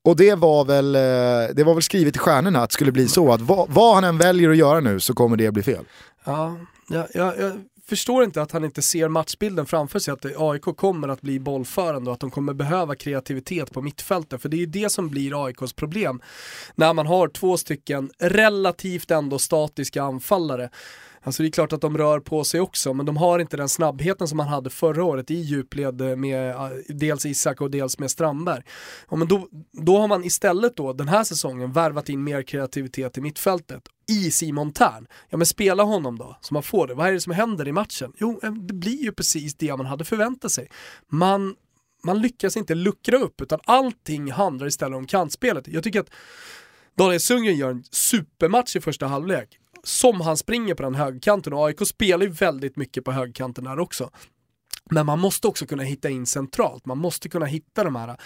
Och 0.03 0.15
det 0.15 0.35
var, 0.35 0.65
väl, 0.65 0.95
eh, 0.95 1.55
det 1.55 1.63
var 1.63 1.73
väl 1.73 1.83
skrivet 1.83 2.15
i 2.15 2.19
stjärnorna 2.19 2.63
att 2.63 2.69
det 2.69 2.73
skulle 2.73 2.91
bli 2.91 3.07
så 3.07 3.33
att 3.33 3.41
vad, 3.41 3.69
vad 3.69 3.95
han 3.95 4.03
än 4.03 4.17
väljer 4.17 4.49
att 4.49 4.57
göra 4.57 4.79
nu 4.79 4.99
så 4.99 5.13
kommer 5.13 5.37
det 5.37 5.51
bli 5.51 5.63
fel. 5.63 5.85
Ja, 6.25 6.57
jag, 6.89 7.07
jag, 7.13 7.39
jag 7.39 7.51
förstår 7.89 8.23
inte 8.23 8.41
att 8.41 8.51
han 8.51 8.65
inte 8.65 8.81
ser 8.81 9.07
matchbilden 9.07 9.65
framför 9.65 9.99
sig, 9.99 10.11
att 10.11 10.25
AIK 10.37 10.61
kommer 10.61 11.07
att 11.07 11.21
bli 11.21 11.39
bollförande 11.39 12.09
och 12.09 12.13
att 12.13 12.19
de 12.19 12.31
kommer 12.31 12.53
behöva 12.53 12.95
kreativitet 12.95 13.73
på 13.73 13.81
mittfältet. 13.81 14.41
För 14.41 14.49
det 14.49 14.57
är 14.57 14.59
ju 14.59 14.65
det 14.65 14.89
som 14.89 15.09
blir 15.09 15.45
AIKs 15.45 15.73
problem. 15.73 16.21
När 16.75 16.93
man 16.93 17.07
har 17.07 17.27
två 17.27 17.57
stycken 17.57 18.11
relativt 18.19 19.11
ändå 19.11 19.39
statiska 19.39 20.03
anfallare 20.03 20.69
Alltså 21.23 21.43
det 21.43 21.49
är 21.49 21.51
klart 21.51 21.73
att 21.73 21.81
de 21.81 21.97
rör 21.97 22.19
på 22.19 22.43
sig 22.43 22.59
också, 22.59 22.93
men 22.93 23.05
de 23.05 23.17
har 23.17 23.39
inte 23.39 23.57
den 23.57 23.69
snabbheten 23.69 24.27
som 24.27 24.37
man 24.37 24.47
hade 24.47 24.69
förra 24.69 25.03
året 25.03 25.31
i 25.31 25.35
djupled 25.35 26.17
med 26.17 26.55
dels 26.89 27.25
Isak 27.25 27.61
och 27.61 27.71
dels 27.71 27.99
med 27.99 28.11
Strandberg. 28.11 28.63
Ja, 29.09 29.15
men 29.15 29.27
då, 29.27 29.47
då 29.71 29.97
har 29.97 30.07
man 30.07 30.23
istället 30.23 30.75
då 30.75 30.93
den 30.93 31.07
här 31.07 31.23
säsongen 31.23 31.71
värvat 31.71 32.09
in 32.09 32.23
mer 32.23 32.41
kreativitet 32.41 33.17
i 33.17 33.21
mittfältet 33.21 33.83
i 34.09 34.31
Simon 34.31 34.73
Tern. 34.73 35.07
Ja 35.29 35.37
men 35.37 35.45
spela 35.45 35.83
honom 35.83 36.17
då, 36.17 36.37
så 36.41 36.53
man 36.53 36.63
får 36.63 36.87
det. 36.87 36.93
Vad 36.93 37.07
är 37.07 37.11
det 37.11 37.21
som 37.21 37.33
händer 37.33 37.67
i 37.67 37.71
matchen? 37.71 38.13
Jo, 38.17 38.39
eh, 38.43 38.51
det 38.53 38.73
blir 38.73 39.03
ju 39.03 39.11
precis 39.11 39.55
det 39.55 39.77
man 39.77 39.85
hade 39.85 40.05
förväntat 40.05 40.51
sig. 40.51 40.69
Man, 41.07 41.55
man 42.03 42.21
lyckas 42.21 42.57
inte 42.57 42.75
luckra 42.75 43.17
upp, 43.17 43.41
utan 43.41 43.59
allting 43.65 44.31
handlar 44.31 44.67
istället 44.67 44.97
om 44.97 45.07
kantspelet. 45.07 45.67
Jag 45.67 45.83
tycker 45.83 45.99
att 45.99 46.09
Daniel 46.97 47.19
Sundgren 47.19 47.57
gör 47.57 47.69
en 47.69 47.83
supermatch 47.91 48.75
i 48.75 48.81
första 48.81 49.07
halvlek 49.07 49.59
som 49.89 50.21
han 50.21 50.37
springer 50.37 50.75
på 50.75 50.83
den 50.83 50.95
högkanten 50.95 51.53
och 51.53 51.65
AIK 51.65 51.87
spelar 51.87 52.25
ju 52.25 52.31
väldigt 52.31 52.75
mycket 52.75 53.05
på 53.05 53.11
högkanten 53.11 53.63
där 53.63 53.79
också. 53.79 54.09
Men 54.91 55.05
man 55.05 55.19
måste 55.19 55.47
också 55.47 55.65
kunna 55.65 55.83
hitta 55.83 56.09
in 56.09 56.25
centralt, 56.25 56.85
man 56.85 56.97
måste 56.97 57.29
kunna 57.29 57.45
hitta 57.45 57.83
de 57.83 57.95
här 57.95 58.17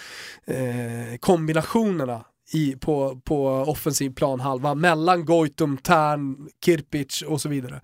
eh, 0.44 1.16
kombinationerna 1.20 2.24
i, 2.52 2.76
på, 2.76 3.20
på 3.24 3.46
offensiv 3.46 4.10
planhalva 4.10 4.74
mellan 4.74 5.24
Goitom, 5.24 5.76
Tern, 5.76 6.48
Kirpic 6.64 7.22
och 7.22 7.40
så 7.40 7.48
vidare. 7.48 7.80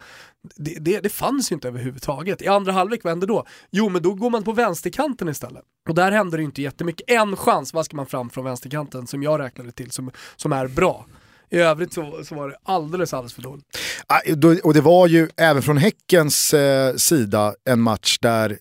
Det, 0.57 0.75
det, 0.81 1.01
det, 1.01 1.09
fanns 1.09 1.53
ju 1.53 1.55
inte 1.55 1.69
överhuvudtaget. 1.69 2.43
I 2.43 2.49
andra 2.49 2.73
halvlek, 2.73 3.05
vad 3.05 3.11
hände 3.11 3.27
då? 3.27 3.45
Jo, 3.71 3.89
men 3.89 4.03
då 4.03 4.15
går 4.15 4.31
man 4.31 4.45
på 4.45 4.53
vänsterkanten 4.53 5.29
istället. 5.29 5.65
Och 5.89 5.95
där 5.95 6.13
händer 6.13 6.39
det 6.39 6.45
inte 6.45 6.63
jättemycket. 6.63 7.11
En 7.11 7.37
chans 7.37 7.75
vaskar 7.75 7.97
man 7.97 8.07
fram 8.07 8.31
från 8.31 8.45
vänsterkanten 8.45 9.07
som 9.07 9.23
jag 9.23 9.41
räknade 9.41 9.73
till 9.73 9.91
som, 9.91 10.11
som 10.37 10.53
är 10.53 10.69
bra. 10.69 11.07
I 11.51 11.59
övrigt 11.59 11.93
så, 11.93 12.21
så 12.25 12.35
var 12.35 12.49
det 12.49 12.57
alldeles, 12.63 13.15
alldeles 13.15 13.35
för 13.35 13.43
dåligt. 13.43 14.65
Och 14.65 14.75
det 14.75 14.81
var 14.81 15.07
ju 15.07 15.29
även 15.37 15.63
från 15.63 15.77
Häckens 15.77 16.55
eh, 16.55 16.95
sida 16.95 17.55
en 17.65 17.81
match 17.81 18.19
där 18.21 18.59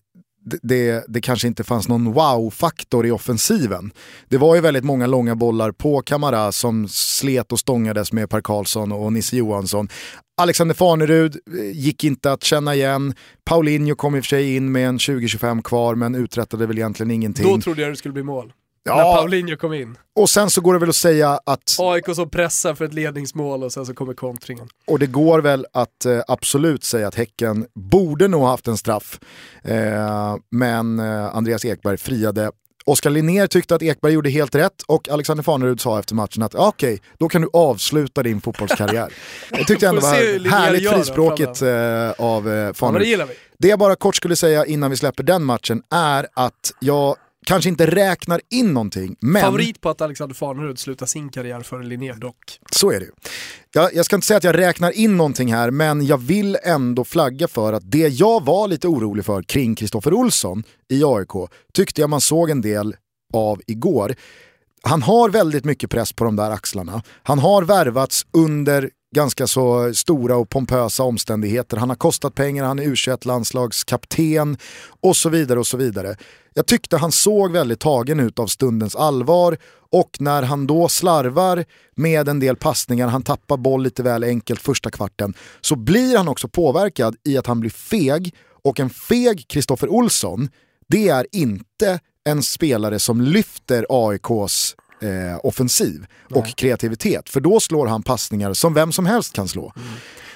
det, 0.62 1.04
det 1.08 1.22
kanske 1.22 1.48
inte 1.48 1.64
fanns 1.64 1.88
någon 1.88 2.14
wow-faktor 2.14 3.06
i 3.06 3.12
offensiven. 3.12 3.92
Det 4.28 4.38
var 4.38 4.56
ju 4.56 4.62
väldigt 4.62 4.84
många 4.84 5.08
långa 5.08 5.36
bollar 5.36 5.72
på 5.72 6.02
Kamara 6.02 6.52
som 6.52 6.88
slet 6.88 7.52
och 7.52 7.60
stångades 7.60 8.14
med 8.14 8.30
Per 8.30 8.42
Karlsson 8.42 8.92
och 8.92 9.14
Nisse 9.14 9.38
Johansson. 9.38 9.90
Alexander 10.42 10.76
Farnerud 10.76 11.36
eh, 11.58 11.78
gick 11.78 12.04
inte 12.04 12.32
att 12.32 12.44
känna 12.44 12.76
igen. 12.76 13.14
Paulinho 13.44 13.96
kom 13.96 14.16
i 14.16 14.20
och 14.20 14.24
för 14.24 14.30
sig 14.30 14.56
in 14.56 14.72
med 14.72 14.88
en 14.88 14.98
20-25 14.98 15.62
kvar 15.62 15.96
men 15.96 16.16
uträttade 16.16 16.66
väl 16.66 16.78
egentligen 16.78 17.12
ingenting. 17.12 17.46
Då 17.46 17.62
trodde 17.62 17.82
jag 17.82 17.92
det 17.92 17.96
skulle 17.96 18.14
bli 18.14 18.24
mål. 18.24 18.54
Ja. 18.84 18.96
När 18.96 19.04
Paulinho 19.04 19.56
kom 19.58 19.74
in. 19.74 19.98
Och 20.16 20.30
sen 20.30 20.50
så 20.50 20.62
går 20.62 20.74
det 20.74 20.80
väl 20.80 20.90
att 20.90 20.96
säga 20.96 21.40
att, 21.46 21.76
AIK 21.80 22.06
som 22.16 22.30
pressar 22.30 22.74
för 22.76 22.86
ett 22.86 22.94
ledningsmål 22.94 23.64
och 23.64 23.74
sen 23.74 23.86
så 23.86 23.94
kommer 23.94 24.14
kontringen. 24.14 24.68
och 24.88 25.00
det 25.00 25.08
går 25.08 25.40
väl 25.40 25.66
att 25.74 26.06
eh, 26.06 26.20
absolut 26.28 26.84
säga 26.84 27.08
att 27.08 27.16
Häcken 27.16 27.66
borde 27.76 28.28
nog 28.28 28.44
haft 28.44 28.68
en 28.68 28.78
straff. 28.78 29.20
Eh, 29.64 30.36
men 30.52 31.00
eh, 31.00 31.36
Andreas 31.36 31.66
Ekberg 31.66 31.98
friade. 31.98 32.52
Oskar 32.86 33.10
Linnér 33.10 33.48
tyckte 33.48 33.76
att 33.76 33.82
Ekberg 33.82 34.14
gjorde 34.14 34.30
helt 34.30 34.56
rätt 34.56 34.82
och 34.88 35.10
Alexander 35.10 35.44
Farnerud 35.44 35.82
sa 35.82 36.00
efter 36.00 36.16
matchen 36.16 36.44
att 36.44 36.56
okej, 36.56 37.02
då 37.18 37.30
kan 37.30 37.42
du 37.42 37.50
avsluta 37.54 38.24
din 38.24 38.42
fotbollskarriär. 38.42 39.14
Jag 39.52 39.68
tyckte 39.68 39.88
ändå 39.88 40.02
det 40.02 40.08
Får 40.08 40.16
se 40.16 40.32
hur 40.32 40.40
var 40.40 40.58
härligt 40.58 40.90
frispråkigt 40.92 41.62
eh, 41.62 42.26
av 42.26 42.48
eh, 42.50 42.54
Ja, 42.54 42.68
det 42.68 42.74
Farnerud. 42.74 43.08
gillar 43.08 43.26
vi. 43.26 43.34
Det 43.58 43.68
jag 43.68 43.80
bara 43.80 43.96
kort 43.96 44.16
skulle 44.16 44.36
säga 44.36 44.66
innan 44.66 44.92
vi 44.92 44.98
släpper 44.98 45.24
den 45.24 45.44
matchen 45.44 45.84
är 45.92 46.28
att 46.34 46.72
jag 46.80 47.16
kanske 47.50 47.70
inte 47.70 47.86
räknar 47.86 48.42
in 48.50 48.74
någonting, 48.74 49.16
men 49.20 49.42
Favorit 49.42 49.82
på 49.82 49.90
att 49.90 50.02
Alexander 50.02 50.36
Farnerud 50.36 50.80
slutar 50.80 51.06
sin 51.06 51.30
karriär 51.30 51.62
före 51.62 51.84
Linnér 51.84 52.14
dock. 52.14 52.60
så 52.72 52.92
är 52.92 53.00
det 53.00 53.06
ju. 53.06 53.12
Jag, 53.74 53.94
jag 53.94 54.06
ska 54.06 54.16
inte 54.16 54.28
säga 54.28 54.38
att 54.38 54.44
jag 54.44 54.58
räknar 54.58 54.92
in 54.92 55.18
någonting 55.18 55.54
här, 55.54 55.72
men 55.72 56.06
jag 56.06 56.18
vill 56.18 56.58
ändå 56.64 57.04
flagga 57.04 57.48
för 57.48 57.74
att 57.74 57.92
det 57.92 58.08
jag 58.08 58.46
var 58.46 58.68
lite 58.68 58.88
orolig 58.88 59.26
för 59.26 59.44
kring 59.44 59.76
Kristoffer 59.76 60.14
Olsson 60.14 60.64
i 60.90 61.04
AIK 61.06 61.52
tyckte 61.74 62.02
jag 62.02 62.10
man 62.10 62.22
såg 62.22 62.50
en 62.50 62.62
del 62.62 62.96
av 63.34 63.62
igår. 63.68 64.16
Han 64.82 65.02
har 65.02 65.30
väldigt 65.30 65.66
mycket 65.66 65.90
press 65.90 66.14
på 66.14 66.24
de 66.24 66.36
där 66.36 66.52
axlarna. 66.52 67.04
Han 67.24 67.40
har 67.40 67.64
värvats 67.64 68.26
under 68.34 68.90
ganska 69.16 69.48
så 69.48 69.94
stora 69.94 70.38
och 70.38 70.50
pompösa 70.50 71.04
omständigheter. 71.04 71.78
Han 71.78 71.90
har 71.90 71.96
kostat 71.96 72.36
pengar, 72.36 72.64
han 72.64 72.80
är 72.80 72.84
u 72.84 72.96
landslagskapten 73.22 74.58
och 75.02 75.16
så 75.16 75.30
vidare 75.30 75.60
och 75.60 75.68
så 75.68 75.78
vidare. 75.78 76.16
Jag 76.54 76.66
tyckte 76.66 76.98
han 76.98 77.12
såg 77.12 77.52
väldigt 77.52 77.80
tagen 77.80 78.20
ut 78.20 78.40
av 78.40 78.48
stundens 78.48 78.96
allvar 78.96 79.58
och 79.92 80.18
när 80.20 80.44
han 80.44 80.68
då 80.68 80.90
slarvar 80.90 81.66
med 81.96 82.30
en 82.30 82.40
del 82.40 82.56
passningar, 82.56 83.08
han 83.08 83.24
tappar 83.24 83.58
boll 83.58 83.84
lite 83.84 84.04
väl 84.04 84.24
enkelt 84.24 84.62
första 84.62 84.92
kvarten, 84.92 85.34
så 85.62 85.76
blir 85.76 86.18
han 86.18 86.28
också 86.28 86.48
påverkad 86.48 87.16
i 87.24 87.38
att 87.38 87.48
han 87.48 87.60
blir 87.60 87.70
feg 87.70 88.36
och 88.64 88.80
en 88.80 88.90
feg 88.90 89.46
Kristoffer 89.48 89.90
Olsson, 89.90 90.50
det 90.88 91.10
är 91.10 91.28
inte 91.32 92.00
en 92.24 92.44
spelare 92.44 93.00
som 93.00 93.22
lyfter 93.22 93.86
AIKs 93.90 94.76
eh, 95.02 95.40
offensiv 95.44 96.06
och 96.30 96.48
kreativitet. 96.48 97.30
För 97.30 97.40
då 97.40 97.60
slår 97.60 97.88
han 97.88 98.04
passningar 98.04 98.54
som 98.54 98.74
vem 98.74 98.92
som 98.92 99.06
helst 99.06 99.34
kan 99.34 99.48
slå. 99.48 99.74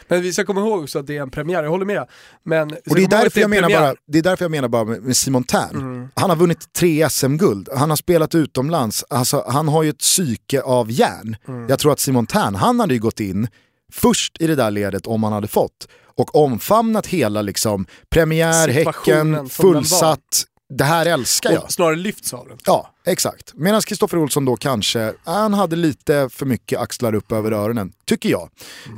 Men 0.07 0.21
vi 0.21 0.33
ska 0.33 0.45
komma 0.45 0.61
ihåg 0.61 0.83
också 0.83 0.99
att 0.99 1.07
det 1.07 1.17
är 1.17 1.21
en 1.21 1.31
premiär, 1.31 1.63
jag 1.63 1.69
håller 1.69 1.85
med. 1.85 2.07
Men 2.43 2.71
Och 2.71 2.95
det 2.95 3.03
är, 3.03 3.07
därför 3.07 3.39
jag 3.39 3.45
en 3.45 3.49
menar 3.49 3.69
bara, 3.69 3.95
det 4.07 4.17
är 4.17 4.23
därför 4.23 4.45
jag 4.45 4.51
menar 4.51 4.67
bara 4.67 4.83
med 4.83 5.17
Simon 5.17 5.43
Tern. 5.43 6.09
Han 6.15 6.29
har 6.29 6.37
vunnit 6.37 6.73
tre 6.73 7.09
SM-guld, 7.09 7.69
han 7.75 7.89
har 7.89 7.97
spelat 7.97 8.35
utomlands, 8.35 9.05
alltså, 9.09 9.45
han 9.47 9.67
har 9.67 9.83
ju 9.83 9.89
ett 9.89 9.99
psyke 9.99 10.61
av 10.61 10.91
järn. 10.91 11.35
Jag 11.69 11.79
tror 11.79 11.91
att 11.91 11.99
Simon 11.99 12.27
Tern, 12.27 12.55
han 12.55 12.79
hade 12.79 12.93
ju 12.93 12.99
gått 12.99 13.19
in 13.19 13.47
först 13.93 14.41
i 14.41 14.47
det 14.47 14.55
där 14.55 14.71
ledet 14.71 15.07
om 15.07 15.23
han 15.23 15.33
hade 15.33 15.47
fått. 15.47 15.87
Och 16.15 16.35
omfamnat 16.35 17.07
hela 17.07 17.41
liksom, 17.41 17.85
premiär, 18.09 18.67
Häcken, 18.67 19.49
fullsatt, 19.49 20.45
det 20.73 20.83
här 20.83 21.05
älskar 21.05 21.51
jag. 21.51 21.63
Och 21.63 21.71
snarare 21.71 21.95
lyfts 21.95 22.33
av 22.33 22.47
den. 22.47 22.57
Ja, 22.65 22.92
exakt. 23.07 23.53
Medan 23.55 23.81
Kristoffer 23.81 24.17
Olsson 24.17 24.45
då 24.45 24.55
kanske, 24.55 25.13
han 25.23 25.53
hade 25.53 25.75
lite 25.75 26.29
för 26.31 26.45
mycket 26.45 26.79
axlar 26.79 27.15
upp 27.15 27.31
över 27.31 27.51
öronen, 27.51 27.93
tycker 28.05 28.29
jag. 28.29 28.49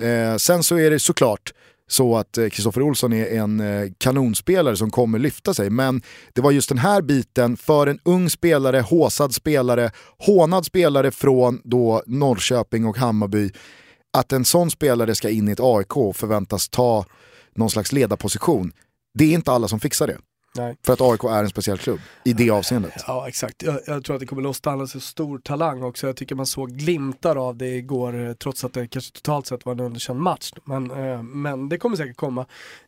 Eh, 0.02 0.38
sen 0.38 0.64
så 0.64 0.76
är 0.76 0.92
det 0.92 1.00
såklart 1.00 1.54
så 1.88 2.18
att 2.18 2.38
eh, 2.38 2.50
Kristoffer 2.50 2.82
Olsson 2.82 3.14
är 3.14 3.26
en 3.26 3.60
eh, 3.60 3.92
kanonspelare 3.98 4.78
som 4.78 4.92
kommer 4.92 5.20
lyfta 5.20 5.54
sig, 5.54 5.70
men 5.70 6.02
det 6.34 6.42
var 6.42 6.52
just 6.52 6.70
den 6.70 6.78
här 6.78 7.02
biten 7.02 7.58
för 7.58 7.88
en 7.88 8.00
ung 8.06 8.30
spelare, 8.30 8.80
håsad 8.80 9.34
spelare, 9.34 9.92
hånad 10.18 10.66
spelare 10.66 11.12
från 11.12 11.62
då 11.64 12.04
Norrköping 12.06 12.86
och 12.86 12.98
Hammarby, 12.98 13.52
att 14.18 14.32
en 14.32 14.46
sån 14.46 14.72
spelare 14.72 15.16
ska 15.16 15.30
in 15.30 15.50
i 15.50 15.52
ett 15.52 15.60
AIK 15.62 15.98
och 15.98 16.16
förväntas 16.16 16.70
ta 16.70 17.06
någon 17.56 17.70
slags 17.70 17.92
ledarposition. 17.92 18.72
Det 19.14 19.26
är 19.26 19.34
inte 19.34 19.52
alla 19.52 19.68
som 19.68 19.80
fixar 19.80 20.08
det. 20.08 20.18
Nej. 20.58 20.76
För 20.86 20.94
att 20.94 21.02
AIK 21.02 21.24
är 21.24 21.44
en 21.44 21.50
speciell 21.50 21.78
klubb 21.78 22.00
i 22.24 22.34
det 22.34 22.50
avseendet. 22.50 22.94
Ja 23.08 23.28
exakt, 23.28 23.64
jag, 23.64 23.80
jag 23.88 24.04
tror 24.04 24.16
att 24.16 24.20
det 24.20 24.26
kommer 24.26 24.42
lossna 24.42 24.72
en 24.72 24.88
så 24.88 25.00
stor 25.00 25.40
talang 25.40 25.84
också. 25.84 26.08
Jag 26.08 26.16
tycker 26.16 26.36
man 26.36 26.46
såg 26.46 26.72
glimtar 26.72 27.36
av 27.48 27.56
det 27.58 27.68
igår, 27.68 28.28
eh, 28.28 28.34
trots 28.34 28.64
att 28.64 28.74
det 28.74 28.88
kanske 28.88 29.12
totalt 29.14 29.48
sett 29.48 29.66
var 29.66 29.74
en 29.74 29.80
underkänd 29.80 30.20
match. 30.20 30.52
Men, 30.66 30.92
eh, 30.92 31.24
men 31.24 31.70
det 31.70 31.78
kommer 31.78 31.96
säkert 31.96 32.18
komma. 32.18 32.46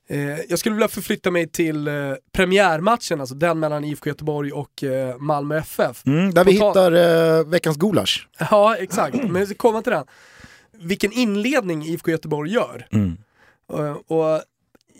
Eh, 0.09 0.19
jag 0.49 0.59
skulle 0.59 0.75
vilja 0.75 0.87
förflytta 0.87 1.31
mig 1.31 1.47
till 1.49 1.87
eh, 1.87 1.93
premiärmatchen, 2.31 3.19
alltså 3.19 3.35
den 3.35 3.59
mellan 3.59 3.83
IFK 3.83 4.09
Göteborg 4.09 4.51
och 4.51 4.83
eh, 4.83 5.17
Malmö 5.17 5.57
FF. 5.57 6.05
Mm, 6.05 6.33
där 6.33 6.45
vi 6.45 6.59
På 6.59 6.73
tal- 6.73 6.93
hittar 6.93 7.39
eh, 7.39 7.45
veckans 7.45 7.77
gulasch. 7.77 8.27
Ja 8.51 8.75
exakt, 8.75 9.15
men 9.23 9.35
jag 9.35 9.47
ska 9.47 9.57
komma 9.57 9.81
till 9.81 9.91
den. 9.91 10.05
Vilken 10.79 11.11
inledning 11.11 11.83
IFK 11.85 12.11
Göteborg 12.11 12.51
gör. 12.51 12.87
Eh, 13.73 13.91
och 13.91 14.41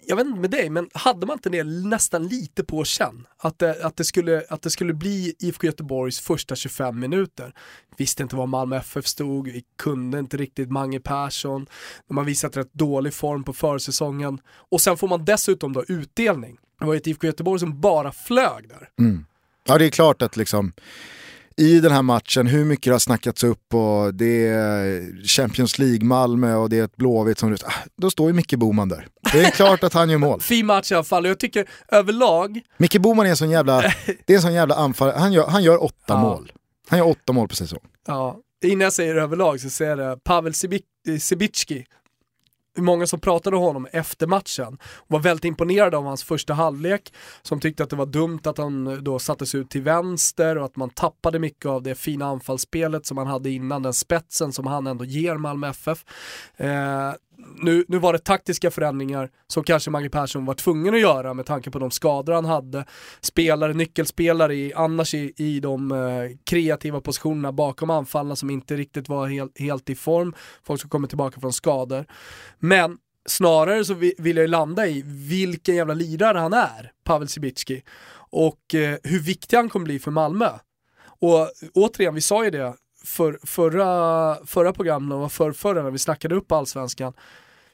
jag 0.10 0.16
vet 0.16 0.26
inte 0.26 0.40
med 0.40 0.52
dig, 0.52 0.70
men 0.70 0.90
hade 0.94 1.28
man 1.28 1.34
inte 1.34 1.50
det 1.50 1.64
nästan 1.64 2.28
lite 2.28 2.64
på 2.64 2.84
känn? 2.84 3.28
Att 3.38 3.60
det, 3.60 3.86
att 3.86 3.96
det, 3.98 4.04
skulle, 4.04 4.44
att 4.50 4.62
det 4.62 4.70
skulle 4.70 4.94
bli 4.94 5.36
IFK 5.40 5.68
Göteborgs 5.68 6.20
första 6.20 6.56
25 6.56 7.00
minuter. 7.00 7.54
Visste 7.98 8.24
inte 8.24 8.36
var 8.36 8.48
Malmö 8.48 8.78
FF 8.78 9.08
stod, 9.08 9.48
vi 9.48 9.64
kunde 9.78 10.20
inte 10.20 10.38
riktigt 10.38 10.72
Mange 10.72 11.00
Persson. 11.00 11.68
De 12.08 12.18
har 12.18 12.24
visat 12.24 12.58
rätt 12.58 12.74
dålig 12.74 13.14
form 13.14 13.44
på 13.44 13.54
försäsongen. 13.54 14.40
Och 14.72 14.82
sen 14.82 14.98
får 14.98 15.08
man 15.08 15.26
dessutom 15.26 15.74
då 15.74 15.84
utdelning. 15.88 16.58
Det 16.80 16.86
var 16.86 16.94
ju 16.94 16.98
ett 16.98 17.08
IFK 17.08 17.28
Göteborg 17.28 17.60
som 17.60 17.82
bara 17.82 18.12
flög 18.12 18.70
där. 18.70 18.90
Mm. 19.00 19.26
Ja 19.68 19.78
det 19.78 19.86
är 19.86 19.90
klart 19.90 20.22
att 20.22 20.38
liksom 20.38 20.74
i 21.58 21.80
den 21.80 21.92
här 21.92 22.02
matchen, 22.02 22.48
hur 22.48 22.66
mycket 22.66 22.84
det 22.86 22.92
har 22.92 23.00
snackats 23.00 23.44
upp 23.44 23.74
och 23.74 24.14
det 24.14 24.48
är 24.48 25.28
Champions 25.28 25.80
League-Malmö 25.80 26.56
och 26.56 26.70
det 26.70 26.80
är 26.80 26.84
ett 26.84 26.96
Blåvitt 26.96 27.40
som... 27.40 27.54
Ah, 27.66 27.72
då 28.02 28.12
står 28.12 28.28
ju 28.28 28.34
Micke 28.34 28.54
Boman 28.56 28.90
där. 28.90 29.08
Det 29.34 29.40
är 29.46 29.52
klart 29.52 29.84
att 29.84 29.94
han 29.94 30.10
gör 30.10 30.18
mål. 30.18 30.42
Fin 30.42 30.66
match 30.66 30.92
i 30.92 30.96
alla 30.96 31.04
fall 31.04 31.26
jag 31.26 31.40
tycker 31.40 31.70
överlag, 31.88 32.62
Micke 32.78 32.98
Boman 33.02 33.26
är 33.26 33.30
en 33.30 33.38
sån 33.38 33.50
jävla, 33.50 33.82
det 34.26 34.34
är 34.34 34.36
en 34.36 34.42
sån 34.42 34.54
jävla 34.54 34.76
anfallare, 34.76 35.16
han 35.20 35.34
gör, 35.34 35.48
han 35.48 35.64
gör 35.64 35.84
åtta 35.84 35.96
Ja. 36.08 36.22
mål. 36.22 36.52
Han 36.90 37.00
gör 37.00 37.08
åtta 37.08 37.34
mål 37.34 37.48
på 37.48 37.56
säsong. 37.56 37.80
Ja, 38.08 38.38
innan 38.64 38.82
jag 38.82 38.94
säger 38.94 39.16
överlag 39.16 39.60
så 39.60 39.70
säger 39.70 39.98
jag 39.98 40.18
det, 40.18 40.24
Pavel 40.24 40.52
Sibi- 40.54 41.20
Sibicki. 41.20 41.86
Hur 42.78 42.84
många 42.84 43.08
som 43.08 43.20
pratade 43.20 43.56
om 43.56 43.64
honom 43.64 43.88
efter 43.92 44.28
matchen 44.28 44.78
och 44.96 45.12
var 45.12 45.20
väldigt 45.20 45.46
imponerade 45.46 45.98
av 45.98 46.04
hans 46.04 46.24
första 46.24 46.54
halvlek. 46.54 47.14
Som 47.42 47.60
tyckte 47.60 47.84
att 47.84 47.90
det 47.90 47.96
var 47.96 48.06
dumt 48.06 48.40
att 48.44 48.58
han 48.58 48.88
eh, 48.88 48.94
då 48.94 49.20
sattes 49.20 49.56
ut 49.56 49.70
till 49.70 49.82
vänster 49.82 50.58
och 50.58 50.66
att 50.66 50.76
man 50.76 50.90
tappade 50.90 51.40
mycket 51.40 51.66
av 51.66 51.84
det 51.84 51.96
fina 51.96 52.26
anfallsspelet 52.26 53.06
som 53.06 53.18
han 53.18 53.28
hade 53.28 53.50
innan, 53.50 53.84
den 53.84 53.94
spetsen 53.94 54.54
som 54.54 54.68
han 54.68 54.88
ändå 54.88 55.06
ger 55.06 55.38
Malmö 55.38 55.70
FF. 55.70 56.06
Eh, 56.58 57.14
nu, 57.56 57.86
nu 57.88 57.98
var 58.00 58.14
det 58.14 58.20
taktiska 58.20 58.72
förändringar 58.72 59.30
som 59.48 59.64
kanske 59.64 59.90
Mange 59.92 60.10
Persson 60.10 60.46
var 60.46 60.54
tvungen 60.54 60.94
att 60.94 61.00
göra 61.02 61.34
med 61.34 61.46
tanke 61.46 61.72
på 61.72 61.80
de 61.80 61.92
skador 61.92 62.34
han 62.34 62.46
hade. 62.46 62.86
Spelare, 63.22 63.74
nyckelspelare 63.74 64.56
i, 64.56 64.74
annars 64.74 65.14
i, 65.14 65.34
i 65.38 65.60
de 65.60 65.92
eh, 65.92 66.38
kreativa 66.44 67.02
positionerna 67.02 67.52
bakom 67.52 67.90
anfallarna 67.90 68.36
som 68.36 68.50
inte 68.50 68.76
riktigt 68.76 69.10
var 69.10 69.28
helt, 69.28 69.60
helt 69.60 69.90
i 69.90 69.96
form. 69.96 70.34
Folk 70.64 70.82
som 70.82 70.90
kommer 70.90 71.08
tillbaka 71.08 71.40
från 71.40 71.54
skador. 71.54 72.06
Men 72.60 72.98
snarare 73.30 73.86
så 73.86 73.94
vi- 73.94 74.16
vill 74.18 74.38
jag 74.38 74.44
ju 74.44 74.48
landa 74.48 74.88
i 74.88 75.04
vilken 75.06 75.76
jävla 75.76 75.94
lirare 75.94 76.38
han 76.38 76.54
är, 76.54 76.92
Pavel 77.04 77.28
Sibicki. 77.28 77.84
Och 78.30 78.76
eh, 78.76 78.98
hur 79.04 79.20
viktig 79.20 79.58
han 79.58 79.70
kommer 79.70 79.84
bli 79.86 80.00
för 80.00 80.12
Malmö. 80.12 80.50
Och 81.20 81.52
återigen, 81.74 82.16
vi 82.16 82.22
sa 82.22 82.44
ju 82.44 82.50
det 82.50 82.74
för, 83.08 83.40
förra, 83.44 84.46
förra 84.46 84.74
programmet 84.74 85.16
och 85.16 85.32
för, 85.32 85.52
förra 85.52 85.84
när 85.84 85.92
vi 85.92 85.98
snackade 85.98 86.36
upp 86.36 86.52
allsvenskan. 86.52 87.14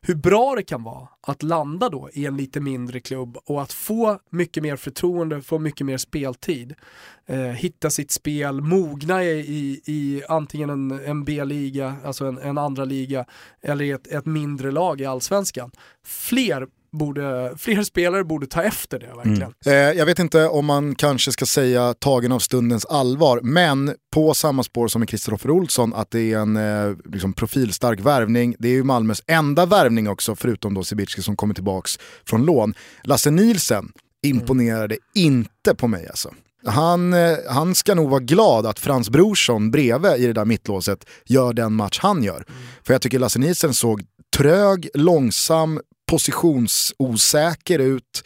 Hur 0.06 0.16
bra 0.16 0.56
det 0.56 0.64
kan 0.64 0.84
vara 0.84 1.08
att 1.22 1.44
landa 1.44 1.90
då 1.90 2.10
i 2.14 2.26
en 2.26 2.38
lite 2.38 2.60
mindre 2.60 3.00
klubb 3.00 3.38
och 3.46 3.62
att 3.62 3.74
få 3.74 4.20
mycket 4.30 4.64
mer 4.64 4.76
förtroende, 4.76 5.42
få 5.42 5.60
mycket 5.60 5.86
mer 5.86 5.98
speltid. 5.98 6.74
Eh, 7.26 7.40
hitta 7.40 7.90
sitt 7.90 8.12
spel, 8.12 8.62
mogna 8.62 9.24
i, 9.24 9.40
i, 9.40 9.82
i 9.86 10.24
antingen 10.30 10.70
en, 10.70 10.92
en 10.92 11.24
B-liga, 11.24 11.96
alltså 12.06 12.26
en, 12.26 12.38
en 12.38 12.58
andra 12.58 12.86
liga, 12.86 13.26
eller 13.62 13.86
i 13.86 13.92
ett, 13.92 14.08
ett 14.08 14.26
mindre 14.26 14.72
lag 14.72 15.02
i 15.02 15.06
allsvenskan. 15.06 15.72
Fler, 16.06 16.68
borde, 16.94 17.54
fler 17.58 17.84
spelare 17.84 18.24
borde 18.24 18.48
ta 18.48 18.64
efter 18.64 19.00
det 19.00 19.14
verkligen. 19.16 19.54
Eh, 19.66 19.74
jag 19.74 20.06
vet 20.06 20.20
inte 20.20 20.48
om 20.48 20.66
man 20.66 20.96
kanske 20.96 21.32
ska 21.32 21.46
säga 21.46 21.94
tagen 21.94 22.32
av 22.32 22.40
stundens 22.40 22.86
allvar, 22.86 23.40
men 23.44 23.96
på 24.14 24.34
samma 24.34 24.64
spår 24.64 24.88
som 24.88 25.00
med 25.00 25.10
Kristoffer 25.10 25.52
Olsson, 25.52 25.94
att 25.94 26.12
det 26.12 26.34
är 26.34 26.38
en 26.38 26.58
eh, 26.58 26.96
liksom 27.06 27.34
profilstark 27.34 28.00
värvning. 28.00 28.56
Det 28.60 28.68
är 28.68 28.72
ju 28.74 28.84
Malmös 28.84 29.22
enda 29.28 29.66
värvning 29.66 30.10
också, 30.10 30.36
förutom 30.36 30.74
då 30.74 30.84
Sibicki 30.84 31.22
som 31.22 31.36
kommer 31.36 31.54
tillbaks 31.54 32.00
från 32.26 32.46
lån. 32.46 32.74
Lasse 33.04 33.32
Nielsen 33.32 33.92
imponerade 34.24 34.98
inte 35.16 35.76
på 35.76 35.88
mig 35.88 36.08
alltså. 36.08 36.34
Han, 36.66 37.14
eh, 37.14 37.38
han 37.50 37.76
ska 37.76 37.96
nog 37.96 38.10
vara 38.10 38.20
glad 38.20 38.66
att 38.66 38.80
Frans 38.80 39.10
Brorsson 39.10 39.72
bredvid 39.72 40.12
i 40.12 40.28
det 40.28 40.34
där 40.34 40.46
mittlåset 40.46 41.06
gör 41.26 41.54
den 41.54 41.74
match 41.74 42.00
han 42.02 42.24
gör. 42.24 42.46
För 42.84 42.94
jag 42.94 43.02
tycker 43.02 43.20
Lasse 43.20 43.40
Nielsen 43.40 43.74
såg 43.74 44.04
trög, 44.38 44.90
långsam, 44.94 45.80
positionsosäker 46.14 47.80
ut. 47.80 48.24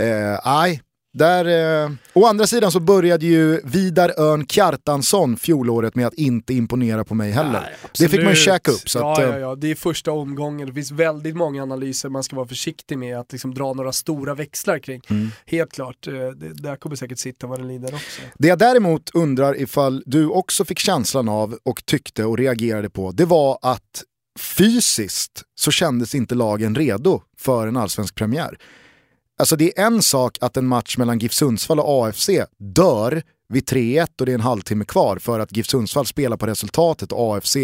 Eh, 0.00 0.78
där, 1.14 1.44
eh, 1.84 1.90
å 2.12 2.26
andra 2.26 2.46
sidan 2.46 2.72
så 2.72 2.80
började 2.80 3.26
ju 3.26 3.60
Vidar 3.64 4.20
Örn 4.20 4.46
Kjartansson 4.46 5.36
fjolåret 5.36 5.94
med 5.94 6.06
att 6.06 6.14
inte 6.14 6.54
imponera 6.54 7.04
på 7.04 7.14
mig 7.14 7.30
heller. 7.30 7.60
Nej, 7.60 7.74
det 7.98 8.08
fick 8.08 8.20
man 8.20 8.30
ju 8.30 8.36
käka 8.36 8.70
upp. 8.70 8.88
Så 8.88 8.98
ja, 8.98 9.12
att, 9.12 9.18
ja, 9.18 9.34
eh, 9.34 9.38
ja, 9.38 9.54
det 9.54 9.70
är 9.70 9.74
första 9.74 10.12
omgången, 10.12 10.68
det 10.68 10.74
finns 10.74 10.90
väldigt 10.90 11.36
många 11.36 11.62
analyser 11.62 12.08
man 12.08 12.22
ska 12.22 12.36
vara 12.36 12.48
försiktig 12.48 12.98
med 12.98 13.18
att 13.18 13.32
liksom 13.32 13.54
dra 13.54 13.72
några 13.72 13.92
stora 13.92 14.34
växlar 14.34 14.78
kring. 14.78 15.00
Mm. 15.10 15.30
Helt 15.46 15.72
klart, 15.72 16.06
eh, 16.06 16.12
det 16.12 16.62
där 16.62 16.76
kommer 16.76 16.96
säkert 16.96 17.18
sitta 17.18 17.46
vad 17.46 17.60
det 17.60 17.66
lider 17.66 17.94
också. 17.94 18.20
Det 18.38 18.48
jag 18.48 18.58
däremot 18.58 19.10
undrar 19.14 19.60
ifall 19.60 20.02
du 20.06 20.28
också 20.28 20.64
fick 20.64 20.78
känslan 20.78 21.28
av 21.28 21.58
och 21.62 21.86
tyckte 21.86 22.24
och 22.24 22.38
reagerade 22.38 22.90
på, 22.90 23.12
det 23.12 23.24
var 23.24 23.58
att 23.62 24.02
fysiskt 24.36 25.42
så 25.54 25.70
kändes 25.70 26.14
inte 26.14 26.34
lagen 26.34 26.74
redo 26.74 27.22
för 27.38 27.66
en 27.66 27.76
allsvensk 27.76 28.14
premiär. 28.14 28.58
Alltså 29.38 29.56
det 29.56 29.78
är 29.78 29.86
en 29.86 30.02
sak 30.02 30.38
att 30.40 30.56
en 30.56 30.66
match 30.66 30.96
mellan 30.96 31.18
GIF 31.18 31.32
Sundsvall 31.32 31.80
och 31.80 32.06
AFC 32.06 32.30
dör 32.58 33.22
vid 33.48 33.64
3-1 33.64 34.08
och 34.20 34.26
det 34.26 34.32
är 34.32 34.34
en 34.34 34.40
halvtimme 34.40 34.84
kvar 34.84 35.18
för 35.18 35.40
att 35.40 35.56
GIF 35.56 35.66
Sundsvall 35.66 36.06
spelar 36.06 36.36
på 36.36 36.46
resultatet 36.46 37.12
och 37.12 37.36
AFC 37.36 37.56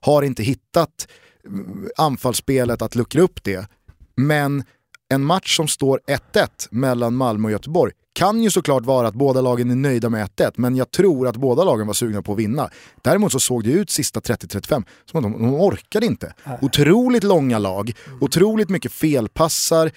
har 0.00 0.22
inte 0.22 0.42
hittat 0.42 1.08
mm, 1.46 1.88
anfallsspelet 1.96 2.82
att 2.82 2.94
luckra 2.94 3.22
upp 3.22 3.44
det. 3.44 3.68
Men 4.16 4.64
en 5.08 5.24
match 5.24 5.56
som 5.56 5.68
står 5.68 6.00
1-1 6.32 6.48
mellan 6.70 7.16
Malmö 7.16 7.48
och 7.48 7.52
Göteborg 7.52 7.92
kan 8.14 8.42
ju 8.42 8.50
såklart 8.50 8.84
vara 8.84 9.08
att 9.08 9.14
båda 9.14 9.40
lagen 9.40 9.70
är 9.70 9.74
nöjda 9.74 10.10
med 10.10 10.28
1-1, 10.28 10.52
men 10.56 10.76
jag 10.76 10.90
tror 10.90 11.28
att 11.28 11.36
båda 11.36 11.64
lagen 11.64 11.86
var 11.86 11.94
sugna 11.94 12.22
på 12.22 12.32
att 12.32 12.38
vinna. 12.38 12.70
Däremot 13.02 13.32
så 13.32 13.40
såg 13.40 13.64
det 13.64 13.70
ut 13.70 13.90
sista 13.90 14.20
30-35 14.20 14.84
som 15.10 15.18
att 15.18 15.22
de, 15.22 15.32
de 15.32 15.54
orkade 15.54 16.06
inte. 16.06 16.34
Otroligt 16.62 17.24
långa 17.24 17.58
lag, 17.58 17.92
otroligt 18.20 18.68
mycket 18.68 18.92
felpassar, 18.92 19.90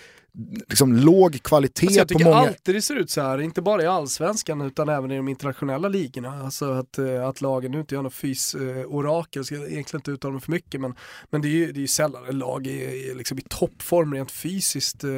liksom 0.67 0.95
låg 0.95 1.43
kvalitet 1.43 1.85
alltså 1.85 1.99
jag 1.99 2.07
tycker 2.07 2.23
på 2.23 2.29
många... 2.29 2.47
alltid 2.47 2.75
det 2.75 2.81
ser 2.81 2.95
ut 2.95 3.09
så 3.09 3.21
här, 3.21 3.41
inte 3.41 3.61
bara 3.61 3.83
i 3.83 3.85
allsvenskan 3.85 4.61
utan 4.61 4.89
även 4.89 5.11
i 5.11 5.17
de 5.17 5.27
internationella 5.27 5.87
ligorna. 5.87 6.43
Alltså 6.43 6.71
att, 6.71 6.97
eh, 6.97 7.27
att 7.27 7.41
lagen 7.41 7.71
nu 7.71 7.79
inte 7.79 7.95
gör 7.95 8.01
något 8.01 8.13
fys-orakel, 8.13 9.45
ska 9.45 9.55
egentligen 9.55 9.99
inte 9.99 10.11
uttala 10.11 10.33
mig 10.33 10.41
för 10.41 10.51
mycket 10.51 10.81
men, 10.81 10.95
men 11.29 11.41
det 11.41 11.47
är 11.47 11.49
ju, 11.49 11.71
det 11.71 11.79
är 11.79 11.81
ju 11.81 11.87
sällan 11.87 12.37
lag 12.37 12.67
är, 12.67 13.15
liksom 13.15 13.39
i 13.39 13.41
toppform 13.49 14.13
rent 14.13 14.31
fysiskt 14.31 15.03
eh, 15.03 15.09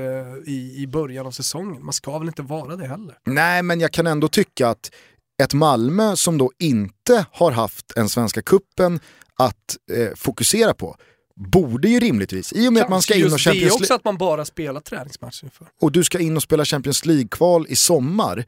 i, 0.45 0.75
i 0.77 0.87
början 0.87 1.27
av 1.27 1.31
säsongen. 1.31 1.85
Man 1.85 1.93
ska 1.93 2.19
väl 2.19 2.27
inte 2.27 2.41
vara 2.41 2.75
det 2.75 2.87
heller. 2.87 3.17
Nej 3.25 3.63
men 3.63 3.79
jag 3.79 3.91
kan 3.91 4.07
ändå 4.07 4.27
tycka 4.27 4.69
att 4.69 4.91
ett 5.43 5.53
Malmö 5.53 6.15
som 6.15 6.37
då 6.37 6.51
inte 6.59 7.25
har 7.31 7.51
haft 7.51 7.97
en 7.97 8.09
Svenska 8.09 8.41
kuppen 8.41 8.99
att 9.35 9.77
eh, 9.91 10.15
fokusera 10.15 10.73
på 10.73 10.95
borde 11.39 11.89
ju 11.89 11.99
rimligtvis, 11.99 12.53
i 12.53 12.67
och 12.67 12.73
med 12.73 12.83
att 12.83 12.89
man 12.89 13.01
ska 13.01 13.15
in 13.15 13.25
och 13.25 13.29
Champions 13.29 13.45
League... 13.45 13.61
Det 13.61 13.67
är 13.67 13.73
också 13.73 13.93
att 13.93 14.03
man 14.03 14.17
bara 14.17 14.45
spelar 14.45 14.81
träningsmatcher 14.81 15.49
för. 15.53 15.67
Och 15.81 15.91
du 15.91 16.03
ska 16.03 16.19
in 16.19 16.37
och 16.37 16.43
spela 16.43 16.65
Champions 16.65 17.05
League-kval 17.05 17.65
i 17.69 17.75
sommar. 17.75 18.45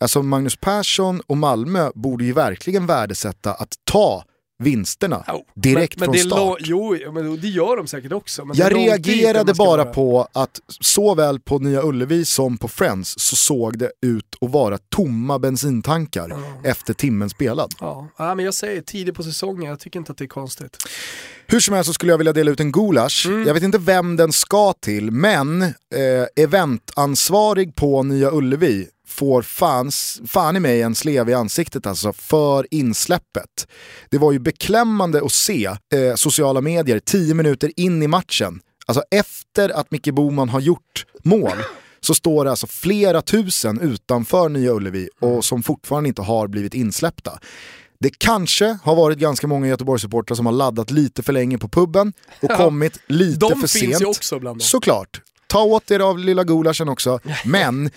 Alltså 0.00 0.22
Magnus 0.22 0.56
Persson 0.56 1.20
och 1.26 1.36
Malmö 1.36 1.90
borde 1.94 2.24
ju 2.24 2.32
verkligen 2.32 2.86
värdesätta 2.86 3.54
att 3.54 3.74
ta 3.84 4.24
vinsterna 4.58 5.24
direkt 5.54 6.00
men, 6.00 6.10
men 6.10 6.18
från 6.18 6.30
start. 6.30 6.58
Jo, 6.60 6.96
men 7.12 7.40
det 7.40 7.48
gör 7.48 7.76
de 7.76 7.86
säkert 7.86 8.12
också. 8.12 8.46
jag 8.54 8.74
reagerade 8.74 9.54
bara 9.54 9.84
på 9.84 10.28
att 10.32 10.60
såväl 10.80 11.40
på 11.40 11.58
Nya 11.58 11.82
Ullevi 11.82 12.24
som 12.24 12.56
på 12.56 12.68
Friends 12.68 13.14
så 13.18 13.36
såg 13.36 13.78
det 13.78 13.92
ut 14.02 14.36
att 14.40 14.50
vara 14.50 14.78
tomma 14.78 15.38
bensintankar 15.38 16.28
ja. 16.28 16.70
efter 16.70 16.94
timmen 16.94 17.30
spelad. 17.30 17.74
Ja. 17.80 18.08
ja, 18.18 18.34
men 18.34 18.44
jag 18.44 18.54
säger 18.54 18.82
tidigt 18.82 19.14
på 19.14 19.22
säsongen, 19.22 19.70
jag 19.70 19.80
tycker 19.80 19.98
inte 19.98 20.12
att 20.12 20.18
det 20.18 20.24
är 20.24 20.28
konstigt. 20.28 20.76
Hur 21.46 21.60
som 21.60 21.74
helst 21.74 21.86
så 21.86 21.94
skulle 21.94 22.12
jag 22.12 22.18
vilja 22.18 22.32
dela 22.32 22.50
ut 22.50 22.60
en 22.60 22.72
gulasch. 22.72 23.26
Mm. 23.26 23.46
Jag 23.46 23.54
vet 23.54 23.62
inte 23.62 23.78
vem 23.78 24.16
den 24.16 24.32
ska 24.32 24.72
till, 24.72 25.10
men 25.10 25.62
eh, 25.62 25.72
eventansvarig 26.36 27.74
på 27.74 28.02
Nya 28.02 28.30
Ullevi 28.32 28.88
får 29.14 29.42
fans, 29.42 30.20
fan 30.26 30.56
i 30.56 30.60
mig 30.60 30.82
en 30.82 30.94
slev 30.94 31.28
i 31.28 31.34
ansiktet 31.34 31.86
alltså 31.86 32.12
för 32.12 32.66
insläppet. 32.70 33.68
Det 34.10 34.18
var 34.18 34.32
ju 34.32 34.38
beklämmande 34.38 35.24
att 35.24 35.32
se 35.32 35.66
eh, 35.66 36.14
sociala 36.16 36.60
medier 36.60 36.98
tio 36.98 37.34
minuter 37.34 37.70
in 37.76 38.02
i 38.02 38.08
matchen, 38.08 38.60
alltså 38.86 39.02
efter 39.10 39.68
att 39.70 39.90
Micke 39.90 40.12
Boman 40.12 40.48
har 40.48 40.60
gjort 40.60 41.06
mål, 41.24 41.58
så 42.00 42.14
står 42.14 42.44
det 42.44 42.50
alltså 42.50 42.66
flera 42.66 43.22
tusen 43.22 43.80
utanför 43.80 44.48
Nya 44.48 44.72
Ullevi 44.72 45.08
och 45.20 45.44
som 45.44 45.62
fortfarande 45.62 46.08
inte 46.08 46.22
har 46.22 46.48
blivit 46.48 46.74
insläppta. 46.74 47.38
Det 48.00 48.10
kanske 48.18 48.78
har 48.82 48.96
varit 48.96 49.18
ganska 49.18 49.46
många 49.46 49.66
Göteborgssupportrar 49.66 50.34
som 50.34 50.46
har 50.46 50.52
laddat 50.52 50.90
lite 50.90 51.22
för 51.22 51.32
länge 51.32 51.58
på 51.58 51.68
puben 51.68 52.12
och 52.42 52.50
kommit 52.56 52.98
lite 53.06 53.46
för 53.46 53.66
sent. 53.66 53.72
De 53.72 53.78
finns 53.86 54.00
ju 54.00 54.06
också 54.06 54.38
bland 54.38 54.58
dem. 54.58 54.60
Såklart. 54.60 55.20
Ta 55.46 55.62
åt 55.62 55.90
er 55.90 56.00
av 56.00 56.18
lilla 56.18 56.44
gulaschen 56.44 56.88
också. 56.88 57.20
Men 57.44 57.90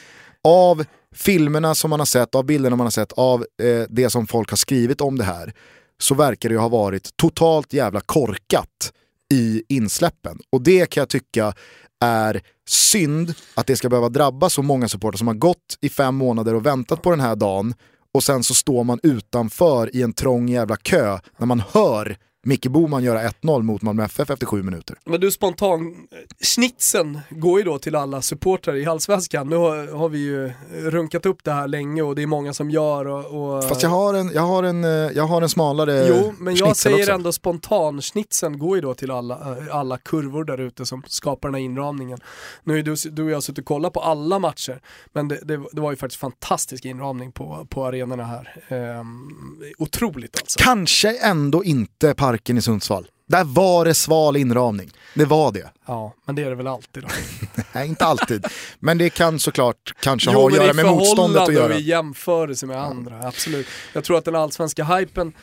av 0.44 0.86
filmerna 1.16 1.76
som 1.76 1.90
man 1.90 2.00
har 2.00 2.06
sett, 2.06 2.36
av 2.36 2.46
bilderna 2.46 2.76
man 2.76 2.86
har 2.86 2.92
sett, 2.92 3.12
av 3.12 3.46
eh, 3.62 3.84
det 3.90 4.10
som 4.10 4.28
folk 4.28 4.50
har 4.50 4.58
skrivit 4.58 5.02
om 5.02 5.18
det 5.18 5.24
här, 5.24 5.54
så 6.00 6.16
verkar 6.16 6.50
det 6.50 6.54
ju 6.54 6.60
ha 6.60 6.70
varit 6.70 7.18
totalt 7.18 7.74
jävla 7.74 8.02
korkat 8.02 8.94
i 9.34 9.64
insläppen. 9.68 10.40
Och 10.50 10.62
det 10.62 10.90
kan 10.90 11.02
jag 11.02 11.10
tycka 11.10 11.54
är 12.00 12.42
synd 12.68 13.34
att 13.56 13.68
det 13.68 13.76
ska 13.76 13.90
behöva 13.90 14.10
drabba 14.10 14.50
så 14.50 14.62
många 14.62 14.88
supportrar 14.88 15.18
som 15.18 15.28
har 15.28 15.36
gått 15.36 15.78
i 15.82 15.90
fem 15.90 16.16
månader 16.16 16.56
och 16.56 16.66
väntat 16.66 17.02
på 17.02 17.10
den 17.10 17.20
här 17.20 17.36
dagen 17.36 17.74
och 18.14 18.24
sen 18.24 18.44
så 18.44 18.54
står 18.54 18.84
man 18.84 19.00
utanför 19.04 19.96
i 19.96 20.02
en 20.02 20.14
trång 20.14 20.50
jävla 20.50 20.76
kö 20.76 21.20
när 21.38 21.46
man 21.46 21.64
hör 21.72 22.18
Micke 22.48 22.68
Boman 22.68 23.04
göra 23.04 23.30
1-0 23.30 23.62
mot 23.62 23.82
Malmö 23.82 24.04
FF 24.04 24.30
efter 24.30 24.46
sju 24.46 24.64
minuter. 24.64 24.96
Men 25.06 25.22
du 25.22 25.32
spontan, 25.32 25.96
snitsen 26.42 27.20
går 27.30 27.60
ju 27.60 27.66
då 27.66 27.80
till 27.80 27.96
alla 27.96 28.22
supportrar 28.22 28.76
i 28.76 28.86
Allsvenskan. 28.86 29.50
Nu 29.50 29.56
har, 29.56 29.98
har, 29.98 30.10
vi 30.10 30.18
ju 30.18 30.52
runkat 30.72 31.26
upp 31.26 31.44
det 31.44 31.52
här 31.52 31.68
länge 31.68 32.02
och 32.02 32.16
det 32.16 32.22
är 32.22 32.28
många 32.28 32.54
som 32.54 32.70
gör 32.70 33.08
och... 33.08 33.56
och... 33.56 33.64
Fast 33.64 33.84
jag 33.84 33.90
har 33.90 34.14
en, 34.14 34.32
jag 34.34 34.42
har 34.42 34.64
en, 34.64 34.84
jag 35.16 35.24
har 35.24 35.42
en 35.42 35.50
smalare 35.50 36.08
Jo, 36.10 36.34
men 36.40 36.56
jag 36.56 36.76
säger 36.76 37.00
också. 37.00 37.12
ändå 37.12 37.32
spontan, 37.32 38.02
snitsen 38.02 38.60
går 38.60 38.76
ju 38.76 38.82
då 38.82 38.94
till 38.94 39.12
alla, 39.12 39.58
alla 39.72 39.98
kurvor 39.98 40.44
där 40.44 40.58
ute 40.58 40.86
som 40.86 41.04
skapar 41.08 41.48
den 41.48 41.56
här 41.56 41.62
inramningen. 41.62 42.20
Nu 42.64 42.76
har 42.76 42.82
du, 42.82 42.96
du 43.10 43.24
och 43.24 43.32
jag 43.32 43.44
suttit 43.44 43.60
och 43.60 43.66
kollat 43.66 43.94
på 43.94 44.00
alla 44.00 44.40
matcher, 44.40 44.82
men 45.14 45.28
det, 45.28 45.40
det, 45.44 45.62
det 45.72 45.82
var 45.82 45.92
ju 45.92 45.98
faktiskt 45.98 46.22
fantastisk 46.22 46.86
inramning 46.86 47.32
på, 47.32 47.68
på 47.70 47.86
arenorna 47.86 48.24
här. 48.24 48.56
Ehm, 48.68 49.30
otroligt 49.78 50.42
alltså. 50.42 50.60
Kanske 50.64 51.18
ändå 51.18 51.64
inte 51.64 52.14
park 52.14 52.37
parken 52.38 52.58
i 52.58 52.62
Sundsvall. 52.62 53.08
Där 53.28 53.44
var 53.44 53.86
det 53.86 53.94
sval 53.94 54.38
inramning. 54.38 54.92
Det 55.14 55.26
var 55.26 55.52
det. 55.52 55.72
Ja, 55.86 56.14
men 56.26 56.36
det 56.36 56.44
är 56.44 56.50
det 56.50 56.56
väl 56.56 56.68
alltid 56.68 57.04
då? 57.04 57.10
Nej, 57.74 57.88
inte 57.88 58.06
alltid. 58.06 58.46
Men 58.80 58.98
det 58.98 59.10
kan 59.10 59.40
såklart 59.40 59.94
kanske 60.00 60.32
jo, 60.32 60.40
ha 60.40 60.48
att 60.48 60.56
göra 60.56 60.74
med 60.74 60.86
motståndet 60.86 61.42
att 61.42 61.54
göra. 61.54 61.74
Jo, 61.74 61.80
i 61.80 61.84
jämförelse 61.84 62.66
med 62.66 62.78
andra, 62.78 63.28
absolut. 63.28 63.68
Jag 63.94 64.04
tror 64.04 64.18
att 64.18 64.26
den 64.26 64.36
allsvenska 64.36 64.84
hypen 64.84 65.34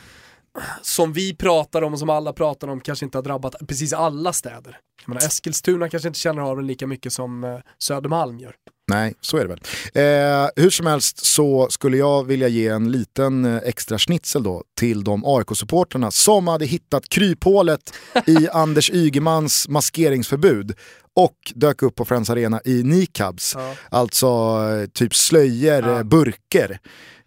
som 0.81 1.13
vi 1.13 1.35
pratar 1.35 1.81
om 1.81 1.93
och 1.93 1.99
som 1.99 2.09
alla 2.09 2.33
pratar 2.33 2.67
om 2.67 2.81
kanske 2.81 3.05
inte 3.05 3.17
har 3.17 3.23
drabbat 3.23 3.55
precis 3.67 3.93
alla 3.93 4.33
städer. 4.33 4.79
Jag 5.01 5.09
menar, 5.09 5.27
Eskilstuna 5.27 5.89
kanske 5.89 6.07
inte 6.07 6.19
känner 6.19 6.41
av 6.41 6.57
den 6.57 6.67
lika 6.67 6.87
mycket 6.87 7.13
som 7.13 7.43
eh, 7.43 7.59
Södermalm 7.79 8.39
gör. 8.39 8.55
Nej, 8.87 9.13
så 9.21 9.37
är 9.37 9.41
det 9.41 9.47
väl. 9.47 9.61
Eh, 9.93 10.49
hur 10.55 10.69
som 10.69 10.85
helst 10.85 11.25
så 11.25 11.67
skulle 11.69 11.97
jag 11.97 12.23
vilja 12.23 12.47
ge 12.47 12.67
en 12.67 12.91
liten 12.91 13.45
eh, 13.45 13.61
extra 13.63 13.97
schnitzel 13.97 14.43
då 14.43 14.63
till 14.77 15.03
de 15.03 15.25
AIK-supporterna 15.25 16.11
som 16.11 16.47
hade 16.47 16.65
hittat 16.65 17.09
kryphålet 17.09 17.93
i 18.25 18.47
Anders 18.49 18.89
Ygemans 18.89 19.67
maskeringsförbud 19.67 20.75
och 21.13 21.53
dök 21.55 21.81
upp 21.81 21.95
på 21.95 22.05
Friends 22.05 22.29
Arena 22.29 22.61
i 22.65 22.83
niqabs, 22.83 23.55
ja. 23.55 23.75
alltså 23.89 24.27
eh, 24.27 24.89
typ 24.89 25.15
slöjor, 25.15 25.87
ja. 25.87 26.03
burker. 26.03 26.79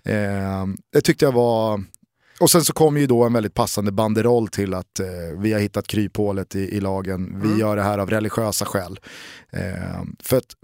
Eh, 0.05 0.67
det 0.93 1.01
tyckte 1.01 1.25
jag 1.25 1.33
var 1.33 1.85
och 2.41 2.51
sen 2.51 2.65
så 2.65 2.73
kommer 2.73 3.01
ju 3.01 3.07
då 3.07 3.25
en 3.25 3.33
väldigt 3.33 3.55
passande 3.55 3.93
banderoll 3.93 4.49
till 4.49 4.75
att 4.75 5.01
eh, 5.01 5.07
vi 5.39 5.53
har 5.53 5.61
hittat 5.61 5.87
kryphålet 5.87 6.57
i, 6.57 6.77
i 6.77 6.81
lagen, 6.81 7.41
vi 7.41 7.49
mm. 7.49 7.61
gör 7.61 7.77
det 7.77 7.83
här 7.83 7.99
av 7.99 8.11
religiösa 8.11 8.65
skäl. 8.65 9.01
Eh, 9.51 10.03
för 10.23 10.37
att 10.37 10.55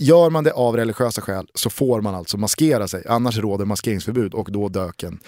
Gör 0.00 0.30
man 0.30 0.44
det 0.44 0.52
av 0.52 0.76
religiösa 0.76 1.20
skäl 1.20 1.46
så 1.54 1.70
får 1.70 2.00
man 2.00 2.14
alltså 2.14 2.36
maskera 2.36 2.88
sig, 2.88 3.04
annars 3.08 3.38
råder 3.38 3.64
maskeringsförbud 3.64 4.34
och 4.34 4.52
då 4.52 4.68
dök 4.68 5.02
en, 5.02 5.18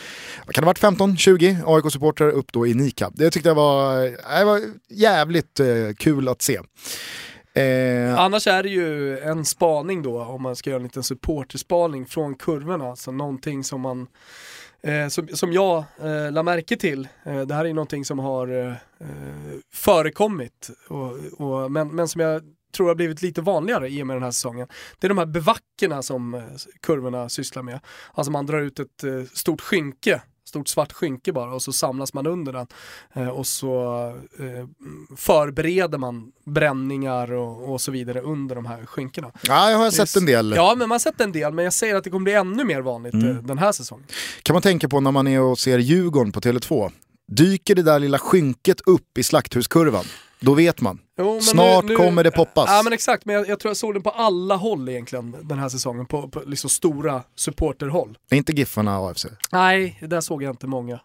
kan 0.46 0.64
det 0.64 0.80
ha 0.80 0.90
varit? 0.90 0.98
15-20 1.00 1.62
AIK-supportrar 1.66 2.30
upp 2.30 2.52
då 2.52 2.66
i 2.66 2.74
nikab. 2.74 3.12
Det 3.16 3.30
tyckte 3.30 3.48
jag 3.48 3.54
var, 3.54 4.02
det 4.38 4.44
var 4.44 4.60
jävligt 4.88 5.60
eh, 5.60 5.66
kul 5.98 6.28
att 6.28 6.42
se. 6.42 6.60
Eh... 7.54 8.18
Annars 8.18 8.46
är 8.46 8.62
det 8.62 8.68
ju 8.68 9.18
en 9.18 9.44
spaning 9.44 10.02
då, 10.02 10.22
om 10.22 10.42
man 10.42 10.56
ska 10.56 10.70
göra 10.70 10.80
en 10.80 10.82
liten 10.82 11.02
supporterspaning 11.02 12.06
från 12.06 12.34
kurvorna, 12.34 12.90
alltså 12.90 13.12
någonting 13.12 13.64
som 13.64 13.80
man 13.80 14.06
eh, 14.82 15.08
som, 15.08 15.28
som 15.28 15.52
jag 15.52 15.84
eh, 16.02 16.32
la 16.32 16.42
märke 16.42 16.76
till, 16.76 17.08
eh, 17.24 17.40
det 17.40 17.54
här 17.54 17.64
är 17.64 17.68
ju 17.68 17.74
någonting 17.74 18.04
som 18.04 18.18
har 18.18 18.48
eh, 18.48 18.68
eh 18.68 18.76
förekommit, 19.74 20.70
och, 20.88 21.40
och, 21.40 21.72
men, 21.72 21.88
men 21.88 22.08
som 22.08 22.20
jag 22.20 22.42
tror 22.72 22.88
har 22.88 22.94
blivit 22.94 23.22
lite 23.22 23.40
vanligare 23.40 23.88
i 23.88 24.02
och 24.02 24.06
med 24.06 24.16
den 24.16 24.22
här 24.22 24.30
säsongen. 24.30 24.68
Det 24.98 25.06
är 25.06 25.08
de 25.08 25.18
här 25.18 25.26
bevackerna 25.26 26.02
som 26.02 26.34
eh, 26.34 26.42
kurvorna 26.80 27.28
sysslar 27.28 27.62
med. 27.62 27.80
Alltså 28.14 28.30
man 28.30 28.46
drar 28.46 28.60
ut 28.60 28.78
ett 28.78 29.04
eh, 29.04 29.22
stort 29.32 29.60
skynke 29.60 30.20
stort 30.50 30.68
svart 30.68 30.92
skynke 30.92 31.32
bara 31.32 31.54
och 31.54 31.62
så 31.62 31.72
samlas 31.72 32.14
man 32.14 32.26
under 32.26 32.52
den. 32.52 32.66
Eh, 33.12 33.28
och 33.28 33.46
så 33.46 34.04
eh, 34.38 34.66
förbereder 35.16 35.98
man 35.98 36.32
bränningar 36.44 37.32
och, 37.32 37.72
och, 37.72 37.80
så 37.80 37.90
vidare 37.92 38.20
under 38.20 38.54
de 38.54 38.66
här 38.66 38.86
skynkena. 38.86 39.30
Ja, 39.42 39.70
jag 39.70 39.78
har 39.78 39.90
sett 39.90 40.16
en 40.16 40.26
del. 40.26 40.52
Ja, 40.56 40.74
men 40.78 40.78
man 40.78 40.90
har 40.90 40.98
sett 40.98 41.20
en 41.20 41.32
del, 41.32 41.52
men 41.52 41.64
jag 41.64 41.74
säger 41.74 41.94
att 41.94 42.04
det 42.04 42.10
kommer 42.10 42.24
bli 42.24 42.32
ännu 42.32 42.64
mer 42.64 42.80
vanligt 42.80 43.14
mm. 43.14 43.46
Den 43.46 43.58
här 43.58 43.72
säsongen. 43.72 44.06
Kan 44.42 44.54
man 44.54 44.62
tänka 44.62 44.88
på 44.88 45.00
när 45.00 45.10
man 45.10 45.26
är 45.26 45.40
och 45.40 45.58
ser 45.58 45.78
Djurgården 45.78 46.32
på 46.32 46.40
Tele2, 46.40 46.92
dyker 47.30 47.74
det 47.74 47.82
där 47.82 47.98
lilla 47.98 48.18
skynket 48.18 48.80
upp 48.80 49.18
i 49.18 49.22
slakthuskurvan? 49.22 50.04
Då 50.40 50.54
vet 50.54 50.80
man. 50.80 50.98
Jo, 51.18 51.40
Snart 51.40 51.84
nu, 51.84 51.90
nu, 51.90 51.96
kommer 51.96 52.24
det 52.24 52.30
poppas. 52.30 52.64
Ja 52.68 52.80
men 52.84 52.92
exakt, 52.92 53.24
men 53.24 53.34
jag, 53.34 53.48
jag, 53.48 53.60
tror 53.60 53.70
jag 53.70 53.76
såg 53.76 53.94
den 53.94 54.02
på 54.02 54.10
alla 54.10 54.56
håll 54.56 54.88
egentligen 54.88 55.36
den 55.42 55.58
här 55.58 55.68
säsongen. 55.68 56.06
På, 56.06 56.28
på 56.28 56.42
liksom 56.46 56.70
stora 56.70 57.22
supporterhåll. 57.36 58.18
Inte 58.30 58.52
Giffarna 58.52 58.98
AFC? 58.98 59.26
Nej, 59.52 59.98
där 60.00 60.20
såg 60.20 60.42
jag 60.42 60.52
inte 60.52 60.66
många. 60.66 61.00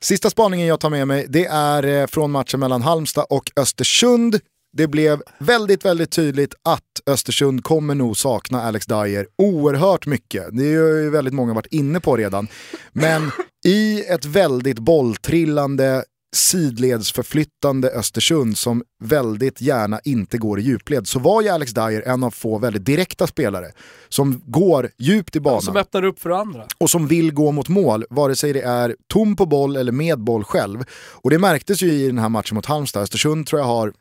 Sista 0.00 0.30
spaningen 0.30 0.66
jag 0.66 0.80
tar 0.80 0.90
med 0.90 1.08
mig, 1.08 1.26
det 1.28 1.46
är 1.46 1.86
eh, 1.86 2.06
från 2.06 2.30
matchen 2.30 2.60
mellan 2.60 2.82
Halmstad 2.82 3.26
och 3.30 3.50
Östersund. 3.56 4.40
Det 4.72 4.86
blev 4.86 5.22
väldigt, 5.38 5.84
väldigt 5.84 6.10
tydligt 6.10 6.54
att 6.62 6.82
Östersund 7.06 7.64
kommer 7.64 7.94
nog 7.94 8.16
sakna 8.16 8.62
Alex 8.62 8.86
Dyer 8.86 9.26
oerhört 9.38 10.06
mycket. 10.06 10.46
Det 10.52 10.62
är 10.62 11.02
ju 11.02 11.10
väldigt 11.10 11.34
många 11.34 11.54
varit 11.54 11.72
inne 11.72 12.00
på 12.00 12.16
redan. 12.16 12.48
Men 12.92 13.30
i 13.64 14.04
ett 14.04 14.24
väldigt 14.24 14.78
bolltrillande, 14.78 16.04
sidledsförflyttande 16.36 17.90
Östersund 17.90 18.58
som 18.58 18.82
väldigt 19.02 19.60
gärna 19.60 20.00
inte 20.04 20.38
går 20.38 20.60
i 20.60 20.62
djupled 20.62 21.08
så 21.08 21.18
var 21.18 21.42
ju 21.42 21.48
Alex 21.48 21.72
Dyer 21.72 22.08
en 22.08 22.24
av 22.24 22.30
få 22.30 22.58
väldigt 22.58 22.84
direkta 22.84 23.26
spelare 23.26 23.72
som 24.08 24.42
går 24.46 24.90
djupt 24.98 25.36
i 25.36 25.40
banan. 25.40 25.56
Ja, 25.56 25.60
som 25.60 25.76
öppnar 25.76 26.04
upp 26.04 26.20
för 26.20 26.30
andra. 26.30 26.66
Och 26.78 26.90
som 26.90 27.06
vill 27.06 27.32
gå 27.32 27.52
mot 27.52 27.68
mål, 27.68 28.04
vare 28.10 28.36
sig 28.36 28.52
det 28.52 28.62
är 28.62 28.96
tom 29.06 29.36
på 29.36 29.46
boll 29.46 29.76
eller 29.76 29.92
med 29.92 30.18
boll 30.20 30.44
själv. 30.44 30.84
Och 30.92 31.30
det 31.30 31.38
märktes 31.38 31.82
ju 31.82 31.92
i 31.92 32.06
den 32.06 32.18
här 32.18 32.28
matchen 32.28 32.54
mot 32.54 32.66
Halmstad. 32.66 33.02
Östersund 33.02 33.46
tror 33.46 33.60
jag 33.60 33.66
har 33.66 33.92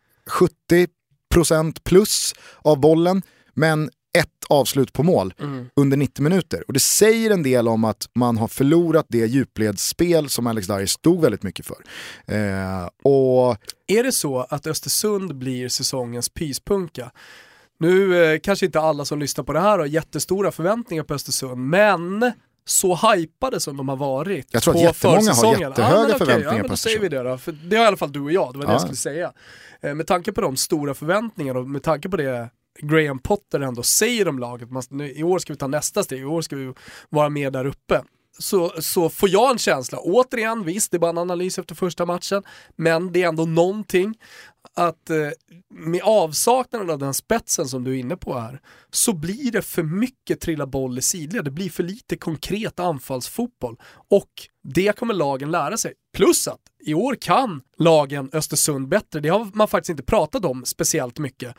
70% 1.31 1.79
plus 1.83 2.33
av 2.61 2.79
bollen, 2.79 3.21
men 3.53 3.89
ett 4.19 4.45
avslut 4.49 4.93
på 4.93 5.03
mål 5.03 5.33
mm. 5.39 5.69
under 5.75 5.97
90 5.97 6.23
minuter. 6.23 6.63
Och 6.67 6.73
det 6.73 6.79
säger 6.79 7.31
en 7.31 7.43
del 7.43 7.67
om 7.67 7.83
att 7.83 8.09
man 8.15 8.37
har 8.37 8.47
förlorat 8.47 9.05
det 9.09 9.25
djupledsspel 9.25 10.29
som 10.29 10.47
Alex 10.47 10.67
Dyer 10.67 10.85
stod 10.85 11.21
väldigt 11.21 11.43
mycket 11.43 11.65
för. 11.65 11.77
Eh, 12.25 12.89
och... 13.03 13.57
Är 13.87 14.03
det 14.03 14.11
så 14.11 14.39
att 14.39 14.67
Östersund 14.67 15.35
blir 15.35 15.69
säsongens 15.69 16.29
pyspunka? 16.29 17.11
Nu 17.79 18.23
eh, 18.23 18.39
kanske 18.39 18.65
inte 18.65 18.79
alla 18.79 19.05
som 19.05 19.19
lyssnar 19.19 19.43
på 19.43 19.53
det 19.53 19.59
här 19.59 19.79
har 19.79 19.85
jättestora 19.85 20.51
förväntningar 20.51 21.03
på 21.03 21.13
Östersund, 21.13 21.69
men 21.69 22.31
så 22.65 22.95
hypade 22.95 23.59
som 23.59 23.77
de 23.77 23.89
har 23.89 23.95
varit 23.95 24.47
Jag 24.51 24.63
tror 24.63 24.75
att 24.75 24.81
jättemånga 24.81 25.33
har 25.33 25.59
jättehöga 25.59 26.09
ja, 26.09 26.17
förväntningar 26.17 26.53
ja, 26.53 26.61
men 26.61 26.69
på 26.69 26.77
säger 26.77 26.99
vi 26.99 27.09
det 27.09 27.23
då. 27.23 27.37
För 27.37 27.51
det 27.51 27.75
har 27.75 27.83
i 27.83 27.87
alla 27.87 27.97
fall 27.97 28.11
du 28.11 28.19
och 28.19 28.31
jag, 28.31 28.53
det 28.53 28.59
var 28.59 28.65
det 28.65 28.71
jag 28.71 28.81
skulle 28.81 28.95
säga. 28.95 29.33
Eh, 29.81 29.95
med 29.95 30.07
tanke 30.07 30.31
på 30.31 30.41
de 30.41 30.57
stora 30.57 30.93
förväntningarna 30.93 31.59
och 31.59 31.69
med 31.69 31.83
tanke 31.83 32.09
på 32.09 32.17
det 32.17 32.49
Graham 32.81 33.19
Potter 33.19 33.59
ändå 33.59 33.83
säger 33.83 34.27
om 34.27 34.39
laget, 34.39 34.71
man, 34.71 34.83
nu, 34.89 35.11
i 35.13 35.23
år 35.23 35.39
ska 35.39 35.53
vi 35.53 35.57
ta 35.57 35.67
nästa 35.67 36.03
steg, 36.03 36.19
i 36.19 36.25
år 36.25 36.41
ska 36.41 36.55
vi 36.55 36.73
vara 37.09 37.29
med 37.29 37.53
där 37.53 37.65
uppe. 37.65 38.03
Så, 38.39 38.73
så 38.81 39.09
får 39.09 39.29
jag 39.29 39.51
en 39.51 39.57
känsla, 39.57 39.99
återigen 39.99 40.63
visst 40.63 40.91
det 40.91 40.97
är 40.97 40.99
bara 40.99 41.09
en 41.09 41.17
analys 41.17 41.59
efter 41.59 41.75
första 41.75 42.05
matchen, 42.05 42.43
men 42.75 43.11
det 43.11 43.23
är 43.23 43.27
ändå 43.27 43.45
någonting 43.45 44.15
att 44.75 45.09
eh, 45.09 45.29
med 45.69 46.01
avsaknaden 46.03 46.89
av 46.89 46.99
den 46.99 47.13
spetsen 47.13 47.67
som 47.67 47.83
du 47.83 47.91
är 47.91 47.99
inne 47.99 48.17
på 48.17 48.39
här, 48.39 48.61
så 48.91 49.13
blir 49.13 49.51
det 49.51 49.61
för 49.61 49.83
mycket 49.83 50.41
trilla 50.41 50.67
boll 50.67 50.97
i 50.97 51.01
sidled, 51.01 51.45
det 51.45 51.51
blir 51.51 51.69
för 51.69 51.83
lite 51.83 52.17
konkret 52.17 52.79
anfallsfotboll. 52.79 53.77
Och 54.09 54.31
det 54.63 54.97
kommer 54.97 55.13
lagen 55.13 55.51
lära 55.51 55.77
sig. 55.77 55.93
Plus 56.13 56.47
att 56.47 56.61
i 56.85 56.93
år 56.93 57.15
kan 57.15 57.61
lagen 57.77 58.29
Östersund 58.33 58.87
bättre, 58.87 59.19
det 59.19 59.29
har 59.29 59.47
man 59.53 59.67
faktiskt 59.67 59.89
inte 59.89 60.03
pratat 60.03 60.45
om 60.45 60.65
speciellt 60.65 61.19
mycket. 61.19 61.55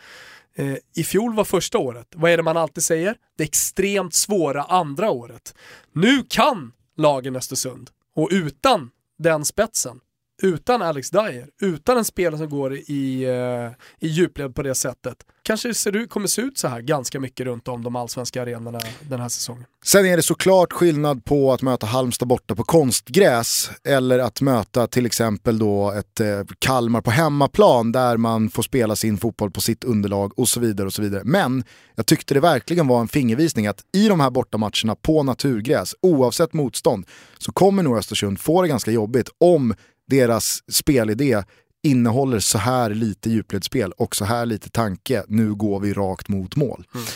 Eh, 0.55 0.77
I 0.97 1.05
fjol 1.05 1.35
var 1.35 1.45
första 1.45 1.79
året, 1.79 2.07
vad 2.17 2.31
är 2.31 2.37
det 2.37 2.43
man 2.43 2.57
alltid 2.57 2.85
säger? 2.85 3.17
Det 3.37 3.45
extremt 3.45 4.15
svåra 4.15 4.63
andra 4.63 5.11
året. 5.11 5.55
Nu 5.93 6.23
kan 6.29 6.73
lagen 6.97 7.37
Östersund 7.37 7.91
och 8.17 8.29
utan 8.33 8.91
den 9.19 9.45
spetsen 9.45 10.01
utan 10.43 10.83
Alex 10.83 11.11
Dyer, 11.11 11.47
utan 11.63 11.99
en 11.99 12.05
spelare 12.05 12.39
som 12.39 12.49
går 12.49 12.75
i, 12.75 13.25
eh, 13.25 14.07
i 14.09 14.09
djupled 14.09 14.55
på 14.55 14.63
det 14.63 14.75
sättet, 14.75 15.17
kanske 15.43 15.75
ser 15.75 16.07
kommer 16.07 16.27
se 16.27 16.43
ut 16.43 16.59
så 16.59 16.69
här 16.69 16.81
ganska 16.81 17.21
mycket 17.21 17.47
runt 17.47 17.69
om 17.69 17.85
de 17.85 17.97
allsvenska 17.97 18.43
arenorna 18.43 18.81
den 19.01 19.21
här 19.21 19.29
säsongen. 19.29 19.65
Sen 19.85 20.07
är 20.07 20.17
det 20.17 20.23
såklart 20.23 20.73
skillnad 20.73 21.25
på 21.25 21.53
att 21.53 21.63
möta 21.63 21.87
Halmstad 21.87 22.29
borta 22.29 22.55
på 22.55 22.65
konstgräs 22.65 23.71
eller 23.85 24.19
att 24.19 24.41
möta 24.41 24.87
till 24.87 25.07
exempel 25.07 25.59
då 25.59 25.93
ett 25.93 26.21
eh, 26.21 26.41
Kalmar 26.59 27.01
på 27.01 27.11
hemmaplan 27.11 27.93
där 27.93 28.17
man 28.17 28.51
får 28.51 28.63
spela 28.63 28.97
sin 28.97 29.19
fotboll 29.19 29.51
på 29.51 29.61
sitt 29.61 29.85
underlag 29.85 30.39
och 30.39 30.49
så 30.49 30.61
vidare. 30.61 30.87
och 30.87 30.93
så 30.93 31.03
vidare. 31.03 31.23
Men 31.25 31.65
jag 31.95 32.07
tyckte 32.07 32.35
det 32.35 32.41
verkligen 32.41 32.87
var 32.87 33.01
en 33.01 33.09
fingervisning 33.09 33.67
att 33.67 33.85
i 33.93 34.09
de 34.09 34.21
här 34.21 34.31
bortamatcherna 34.31 34.95
på 35.03 35.23
naturgräs, 35.23 35.95
oavsett 36.03 36.53
motstånd, 36.53 37.07
så 37.39 37.53
kommer 37.53 37.83
nog 37.83 37.99
Östersund 37.99 38.41
få 38.41 38.63
det 38.63 38.69
ganska 38.69 38.91
jobbigt 38.91 39.29
om 39.39 39.75
deras 40.11 40.63
spelidé 40.73 41.43
innehåller 41.83 42.39
så 42.39 42.59
här 42.59 42.91
lite 42.91 43.31
djupledsspel 43.31 43.93
och 43.93 44.17
så 44.17 44.25
här 44.25 44.47
lite 44.47 44.71
tanke, 44.71 45.25
nu 45.29 45.55
går 45.55 45.81
vi 45.81 45.93
rakt 45.93 46.29
mot 46.29 46.57
mål. 46.57 46.85
Mm. 46.95 47.07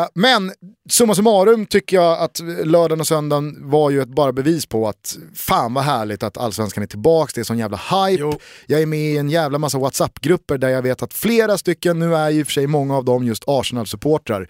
Eh, 0.00 0.08
men 0.14 0.52
summa 0.90 1.14
summarum 1.14 1.66
tycker 1.66 1.96
jag 1.96 2.18
att 2.20 2.40
lördagen 2.64 3.00
och 3.00 3.06
söndagen 3.06 3.70
var 3.70 3.90
ju 3.90 4.02
ett 4.02 4.08
bara 4.08 4.32
bevis 4.32 4.66
på 4.66 4.88
att 4.88 5.18
fan 5.34 5.74
vad 5.74 5.84
härligt 5.84 6.22
att 6.22 6.38
allsvenskan 6.38 6.82
är 6.82 6.86
tillbaka, 6.86 7.32
det 7.34 7.40
är 7.40 7.44
sån 7.44 7.58
jävla 7.58 7.76
hype. 7.76 8.22
Jo. 8.22 8.38
Jag 8.66 8.82
är 8.82 8.86
med 8.86 8.98
i 8.98 9.16
en 9.16 9.30
jävla 9.30 9.58
massa 9.58 9.78
WhatsApp-grupper 9.78 10.58
där 10.58 10.68
jag 10.68 10.82
vet 10.82 11.02
att 11.02 11.14
flera 11.14 11.58
stycken, 11.58 11.98
nu 11.98 12.16
är 12.16 12.30
ju 12.30 12.44
för 12.44 12.52
sig 12.52 12.66
många 12.66 12.96
av 12.96 13.04
dem 13.04 13.24
just 13.24 13.44
Arsenal-supportrar, 13.46 14.48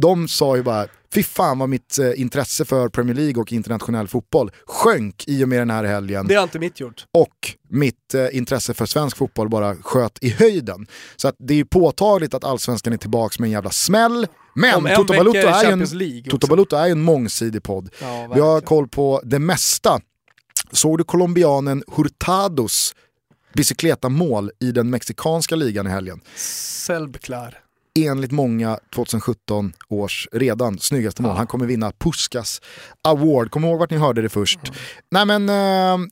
de 0.00 0.28
sa 0.28 0.56
ju 0.56 0.62
bara, 0.62 0.86
fy 1.14 1.22
fan 1.22 1.58
vad 1.58 1.68
mitt 1.68 1.98
eh, 1.98 2.20
intresse 2.20 2.64
för 2.64 2.88
Premier 2.88 3.16
League 3.16 3.42
och 3.42 3.52
internationell 3.52 4.08
fotboll 4.08 4.50
sjönk 4.66 5.24
i 5.26 5.44
och 5.44 5.48
med 5.48 5.58
den 5.58 5.70
här 5.70 5.84
helgen. 5.84 6.26
Det 6.26 6.34
har 6.34 6.42
inte 6.42 6.58
mitt 6.58 6.80
gjort. 6.80 7.06
Och 7.12 7.56
mitt 7.68 8.14
eh, 8.14 8.36
intresse 8.36 8.74
för 8.74 8.86
svensk 8.86 9.16
fotboll 9.16 9.48
bara 9.48 9.76
sköt 9.76 10.18
i 10.20 10.30
höjden. 10.30 10.86
Så 11.16 11.28
att 11.28 11.34
det 11.38 11.60
är 11.60 11.64
påtagligt 11.64 12.34
att 12.34 12.44
allsvenskan 12.44 12.92
är 12.92 12.96
tillbaka 12.96 13.36
med 13.38 13.46
en 13.46 13.52
jävla 13.52 13.70
smäll. 13.70 14.26
Men 14.54 14.96
Toto 14.96 15.16
Balotto, 15.16 15.38
är 15.38 15.72
en, 15.72 16.24
Toto 16.30 16.46
Balotto 16.46 16.76
är 16.76 16.90
en 16.90 17.00
mångsidig 17.00 17.62
podd. 17.62 17.90
Ja, 18.00 18.30
Vi 18.34 18.40
har 18.40 18.60
koll 18.60 18.88
på 18.88 19.20
det 19.24 19.38
mesta. 19.38 20.00
Såg 20.72 20.98
du 20.98 21.04
colombianen 21.04 21.82
Hurtados 21.96 22.94
bicykleta-mål 23.54 24.50
i 24.60 24.72
den 24.72 24.90
mexikanska 24.90 25.56
ligan 25.56 25.86
i 25.86 25.90
helgen? 25.90 26.20
Självklar 26.86 27.58
enligt 28.06 28.32
många 28.32 28.78
2017 28.94 29.72
års 29.88 30.28
redan 30.32 30.78
snyggaste 30.78 31.22
mål. 31.22 31.36
Han 31.36 31.46
kommer 31.46 31.66
vinna 31.66 31.92
Puskas 31.98 32.60
Award. 33.04 33.50
Kom 33.50 33.64
ihåg 33.64 33.78
vart 33.78 33.90
ni 33.90 33.96
hörde 33.96 34.22
det 34.22 34.28
först. 34.28 34.60
Nej 35.10 35.26
men, 35.26 35.48
eh, 35.48 36.06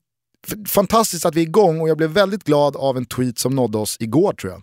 fantastiskt 0.68 1.26
att 1.26 1.34
vi 1.34 1.40
är 1.40 1.46
igång 1.46 1.80
och 1.80 1.88
jag 1.88 1.96
blev 1.96 2.10
väldigt 2.10 2.44
glad 2.44 2.76
av 2.76 2.96
en 2.96 3.06
tweet 3.06 3.38
som 3.38 3.54
nådde 3.54 3.78
oss 3.78 3.96
igår 4.00 4.32
tror 4.32 4.52
jag. 4.52 4.62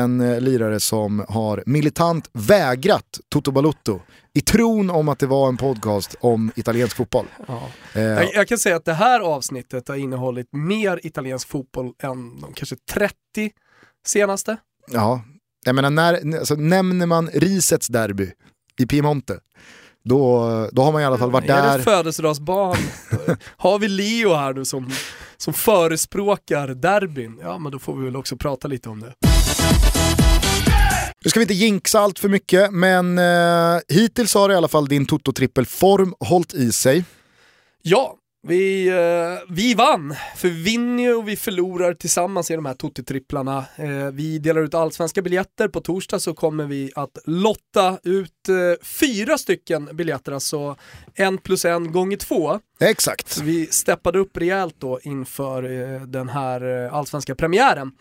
En 0.00 0.20
eh, 0.20 0.40
lirare 0.40 0.80
som 0.80 1.24
har 1.28 1.62
militant 1.66 2.30
vägrat 2.32 3.20
Toto 3.28 3.50
Balutto 3.50 4.00
i 4.34 4.40
tron 4.40 4.90
om 4.90 5.08
att 5.08 5.18
det 5.18 5.26
var 5.26 5.48
en 5.48 5.56
podcast 5.56 6.14
om 6.20 6.52
italiensk 6.56 6.96
fotboll. 6.96 7.26
Ja. 7.48 7.62
Eh, 7.94 8.02
jag, 8.02 8.34
jag, 8.34 8.48
kan 8.48 8.58
säga 8.58 8.76
att 8.76 8.84
det 8.84 8.94
här 8.94 9.20
avsnittet 9.20 9.88
har 9.88 9.96
innehållit 9.96 10.48
mer 10.52 11.06
italiensk 11.06 11.48
fotboll 11.48 11.92
än 12.02 12.40
de 12.40 12.52
kanske 12.54 12.76
30 12.76 13.14
senaste. 14.06 14.56
Ja, 14.90 15.22
jag 15.64 15.74
menar, 15.74 15.90
när, 15.90 16.38
alltså, 16.38 16.54
nämner 16.54 17.06
man 17.06 17.28
risets 17.28 17.88
derby 17.88 18.30
i 18.78 18.86
Piemonte, 18.86 19.38
då, 20.04 20.68
då 20.72 20.82
har 20.82 20.92
man 20.92 21.02
i 21.02 21.04
alla 21.04 21.18
fall 21.18 21.30
varit 21.30 21.46
där. 21.46 21.74
Är 21.74 21.78
det 21.78 21.84
födelsedagsbarn? 21.84 22.78
har 23.56 23.78
vi 23.78 23.88
Leo 23.88 24.34
här 24.34 24.52
nu 24.52 24.64
som, 24.64 24.90
som 25.36 25.54
förespråkar 25.54 26.68
derbyn? 26.68 27.38
Ja, 27.42 27.58
men 27.58 27.72
då 27.72 27.78
får 27.78 27.96
vi 27.96 28.04
väl 28.04 28.16
också 28.16 28.36
prata 28.36 28.68
lite 28.68 28.88
om 28.88 29.00
det. 29.00 29.14
Nu 31.24 31.30
ska 31.30 31.40
vi 31.40 31.44
inte 31.44 31.54
jinxa 31.54 32.00
allt 32.00 32.18
för 32.18 32.28
mycket, 32.28 32.72
men 32.72 33.18
eh, 33.18 33.80
hittills 33.88 34.34
har 34.34 34.50
i 34.50 34.54
alla 34.54 34.68
fall 34.68 34.88
din 34.88 35.06
Toto-trippel-form 35.06 36.14
hållit 36.20 36.54
i 36.54 36.72
sig. 36.72 37.04
Ja, 37.82 38.16
vi, 38.48 38.88
eh, 38.88 39.54
vi 39.54 39.74
vann, 39.74 40.14
för 40.36 40.48
vi 40.48 40.62
vinner 40.62 41.02
ju 41.02 41.14
och 41.14 41.28
vi 41.28 41.36
förlorar 41.36 41.94
tillsammans 41.94 42.50
i 42.50 42.54
de 42.54 42.66
här 42.66 42.74
Totti-tripplarna. 42.74 43.64
Eh, 43.76 44.12
vi 44.12 44.38
delar 44.38 44.62
ut 44.62 44.74
allsvenska 44.74 45.22
biljetter, 45.22 45.68
på 45.68 45.80
torsdag 45.80 46.20
så 46.20 46.34
kommer 46.34 46.64
vi 46.64 46.90
att 46.94 47.18
lotta 47.24 47.98
ut 48.02 48.48
eh, 48.48 48.84
fyra 48.86 49.38
stycken 49.38 49.88
biljetter, 49.92 50.32
alltså 50.32 50.76
en 51.14 51.38
plus 51.38 51.64
en 51.64 51.92
gånger 51.92 52.16
två. 52.16 52.60
Exakt. 52.82 53.28
Så 53.28 53.42
vi 53.44 53.66
steppade 53.66 54.18
upp 54.18 54.36
rejält 54.36 54.74
då 54.78 55.00
inför 55.02 55.62
eh, 55.62 56.00
den 56.00 56.28
här 56.28 56.84
eh, 56.84 56.94
allsvenska 56.94 57.34
premiären 57.34 57.92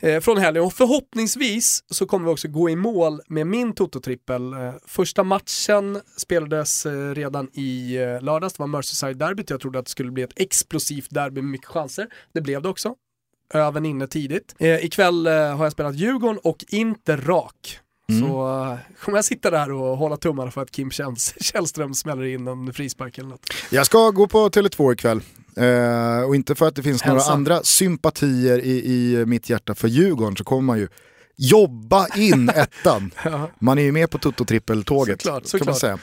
eh, 0.00 0.20
från 0.20 0.38
helgen 0.38 0.64
och 0.64 0.72
förhoppningsvis 0.72 1.84
så 1.90 2.06
kommer 2.06 2.26
vi 2.26 2.32
också 2.32 2.48
gå 2.48 2.70
i 2.70 2.76
mål 2.76 3.20
med 3.26 3.46
min 3.46 3.72
Toto-trippel. 3.72 4.52
Eh, 4.52 4.74
första 4.86 5.24
matchen 5.24 6.00
spelades 6.16 6.86
eh, 6.86 7.14
redan 7.14 7.48
i 7.52 7.96
eh, 7.96 8.22
lördags, 8.22 8.54
det 8.54 8.62
var 8.62 8.68
Merseyside-derbyt. 8.68 9.50
Jag 9.50 9.60
trodde 9.60 9.78
att 9.78 9.84
det 9.84 9.90
skulle 9.90 10.10
bli 10.10 10.22
ett 10.22 10.40
explosivt 10.40 11.10
derby 11.10 11.42
med 11.42 11.50
mycket 11.50 11.68
chanser. 11.68 12.06
Det 12.32 12.40
blev 12.40 12.62
det 12.62 12.68
också. 12.68 12.94
Öven 13.54 13.86
inne 13.86 14.06
tidigt. 14.06 14.54
Eh, 14.58 14.84
ikväll 14.84 15.26
eh, 15.26 15.32
har 15.32 15.64
jag 15.64 15.72
spelat 15.72 15.94
Djurgården 15.94 16.38
och 16.38 16.64
inte 16.68 17.16
rak. 17.16 17.80
Mm. 18.10 18.20
Så 18.28 18.62
eh, 18.72 18.78
kommer 19.04 19.18
jag 19.18 19.24
sitta 19.24 19.50
där 19.50 19.72
och 19.72 19.96
hålla 19.96 20.16
tummarna 20.16 20.50
för 20.50 20.62
att 20.62 20.70
Kim 20.70 20.90
Källström 21.40 21.94
smäller 21.94 22.24
in 22.24 22.48
en 22.48 22.72
frispark 22.72 23.18
eller 23.18 23.28
något. 23.28 23.46
Jag 23.70 23.86
ska 23.86 24.10
gå 24.10 24.26
på 24.26 24.48
Tele2 24.48 24.92
ikväll. 24.92 25.20
Eh, 25.56 26.28
och 26.28 26.34
inte 26.34 26.54
för 26.54 26.68
att 26.68 26.74
det 26.76 26.82
finns 26.82 27.04
några 27.04 27.20
Hälsa. 27.20 27.32
andra 27.32 27.62
sympatier 27.62 28.58
i, 28.58 28.70
i 28.94 29.24
mitt 29.26 29.50
hjärta 29.50 29.74
för 29.74 29.88
Djurgården 29.88 30.36
så 30.36 30.44
kommer 30.44 30.62
man 30.62 30.78
ju 30.78 30.88
jobba 31.36 32.06
in 32.16 32.48
ettan. 32.54 33.10
Man 33.60 33.78
är 33.78 33.82
ju 33.82 33.92
med 33.92 34.10
på 34.10 34.18
Toto-trippeltåget. 34.18 35.22
Såklart, 35.22 35.24
kan 35.24 35.32
man 35.32 35.44
såklart. 35.44 35.78
säga. 35.78 35.98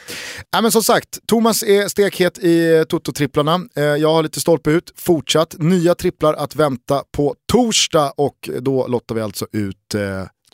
Ja, 0.51 0.61
men 0.61 0.71
som 0.71 0.83
sagt, 0.83 1.19
Thomas 1.27 1.63
är 1.63 1.87
stekhet 1.87 2.37
i 2.37 2.85
Toto-tripplarna. 2.89 3.69
Eh, 3.75 3.83
jag 3.83 4.13
har 4.13 4.23
lite 4.23 4.39
stolpe 4.41 4.71
ut, 4.71 4.93
fortsatt. 4.95 5.55
Nya 5.59 5.95
tripplar 5.95 6.33
att 6.33 6.55
vänta 6.55 7.03
på 7.11 7.35
torsdag 7.51 8.13
och 8.17 8.49
då 8.59 8.87
lottar 8.87 9.15
vi 9.15 9.21
alltså 9.21 9.47
ut 9.51 9.95
eh, 9.95 10.01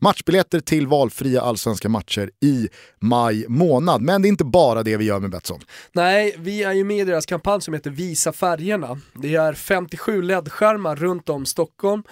matchbiljetter 0.02 0.60
till 0.60 0.88
valfria 0.88 1.42
allsvenska 1.42 1.90
matcher 1.90 2.32
i 2.42 2.70
maj 3.00 3.46
månad. 3.48 4.02
Men 4.02 4.22
det 4.22 4.28
är 4.28 4.30
inte 4.30 4.46
bara 4.46 4.84
det 4.84 4.98
vi 4.98 5.06
gör 5.06 5.20
med 5.20 5.30
Betsson. 5.30 5.60
Nej, 5.92 6.36
vi 6.38 6.64
är 6.64 6.74
ju 6.74 6.84
med 6.84 6.98
i 6.98 7.04
deras 7.04 7.26
kampanj 7.26 7.62
som 7.62 7.74
heter 7.74 7.90
Visa 7.90 8.34
färgerna. 8.34 9.00
Det 9.14 9.36
är 9.36 9.54
57 9.54 10.22
LED-skärmar 10.22 10.96
runt 10.96 11.30
om 11.30 11.46
Stockholm 11.46 12.04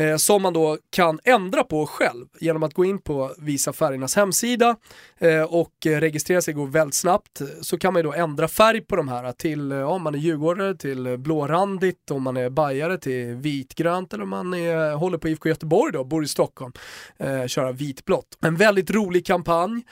eh, 0.00 0.16
som 0.16 0.42
man 0.42 0.52
då 0.52 0.78
kan 0.90 1.20
ändra 1.24 1.64
på 1.64 1.86
själv 1.86 2.26
genom 2.40 2.62
att 2.62 2.74
gå 2.74 2.84
in 2.84 2.98
på 2.98 3.34
Visa 3.38 3.72
färgernas 3.72 4.16
hemsida 4.16 4.76
eh, 5.18 5.42
och 5.42 5.72
registrera 5.84 6.42
sig 6.42 6.54
går 6.54 6.66
väldigt 6.66 6.94
snabbt. 6.94 7.42
Så 7.60 7.78
kan 7.78 7.92
man 7.92 8.02
ju 8.02 8.08
då 8.08 8.12
ändra 8.12 8.48
färg 8.48 8.80
på 8.80 8.96
de 8.96 9.08
här 9.08 9.32
till, 9.32 9.72
eh, 9.72 9.82
om 9.82 10.02
man 10.02 10.14
är 10.14 10.18
djurgårdare, 10.18 10.76
till 10.76 11.18
blårandigt, 11.18 12.10
om 12.10 12.22
man 12.22 12.36
är 12.36 12.50
bajare 12.50 12.98
till 12.98 13.34
vitgrönt 13.34 14.12
eller 14.12 14.22
om 14.22 14.28
man 14.28 14.54
är, 14.54 14.94
håller 14.94 15.18
på 15.18 15.28
IFK 15.28 15.48
Göteborg 15.48 15.92
då, 15.92 16.04
bor 16.04 16.24
i 16.24 16.28
Stockholm, 16.28 16.72
eh, 17.18 17.46
köra 17.46 17.72
vitblått. 17.72 18.38
En 18.40 18.56
väldigt 18.56 18.90
rolig 18.90 19.26
kampanj. 19.26 19.82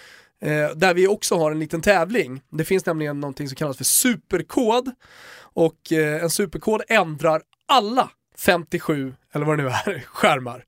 Eh, 0.41 0.77
där 0.77 0.95
vi 0.95 1.09
också 1.09 1.39
har 1.39 1.51
en 1.51 1.59
liten 1.59 1.81
tävling. 1.81 2.41
Det 2.51 2.65
finns 2.65 2.87
nämligen 2.87 3.21
någonting 3.21 3.49
som 3.49 3.57
kallas 3.57 3.77
för 3.77 3.85
superkod 3.85 4.91
och 5.41 5.93
eh, 5.93 6.23
en 6.23 6.31
superkod 6.31 6.83
ändrar 6.89 7.43
alla 7.69 8.11
57, 8.39 9.15
eller 9.33 9.47
vad 9.47 9.59
det 9.59 9.63
nu 9.63 9.69
är, 9.69 10.01
skärmar. 10.07 10.65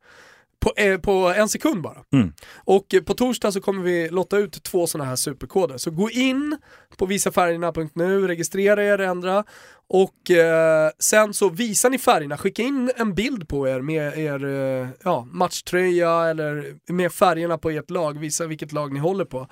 På, 0.60 0.72
eh, 0.76 0.98
på 0.98 1.12
en 1.36 1.48
sekund 1.48 1.82
bara. 1.82 1.98
Mm. 2.12 2.32
Och 2.64 2.94
eh, 2.94 3.02
på 3.02 3.14
torsdag 3.14 3.52
så 3.52 3.60
kommer 3.60 3.82
vi 3.82 4.08
lotta 4.08 4.38
ut 4.38 4.62
två 4.62 4.86
sådana 4.86 5.08
här 5.08 5.16
superkoder. 5.16 5.76
Så 5.76 5.90
gå 5.90 6.10
in 6.10 6.58
på 6.96 7.06
visafärgerna.nu, 7.06 8.28
registrera 8.28 8.84
er, 8.84 8.98
ändra 8.98 9.44
och 9.92 10.30
eh, 10.30 10.90
sen 10.98 11.34
så 11.34 11.48
visar 11.48 11.90
ni 11.90 11.98
färgerna, 11.98 12.36
skicka 12.36 12.62
in 12.62 12.90
en 12.96 13.14
bild 13.14 13.48
på 13.48 13.68
er 13.68 13.80
med 13.80 14.18
er 14.18 14.44
eh, 14.44 14.88
ja, 15.04 15.28
matchtröja 15.32 16.24
eller 16.24 16.74
med 16.92 17.12
färgerna 17.12 17.58
på 17.58 17.70
ert 17.70 17.90
lag, 17.90 18.18
visa 18.18 18.46
vilket 18.46 18.72
lag 18.72 18.92
ni 18.92 19.00
håller 19.00 19.24
på. 19.24 19.48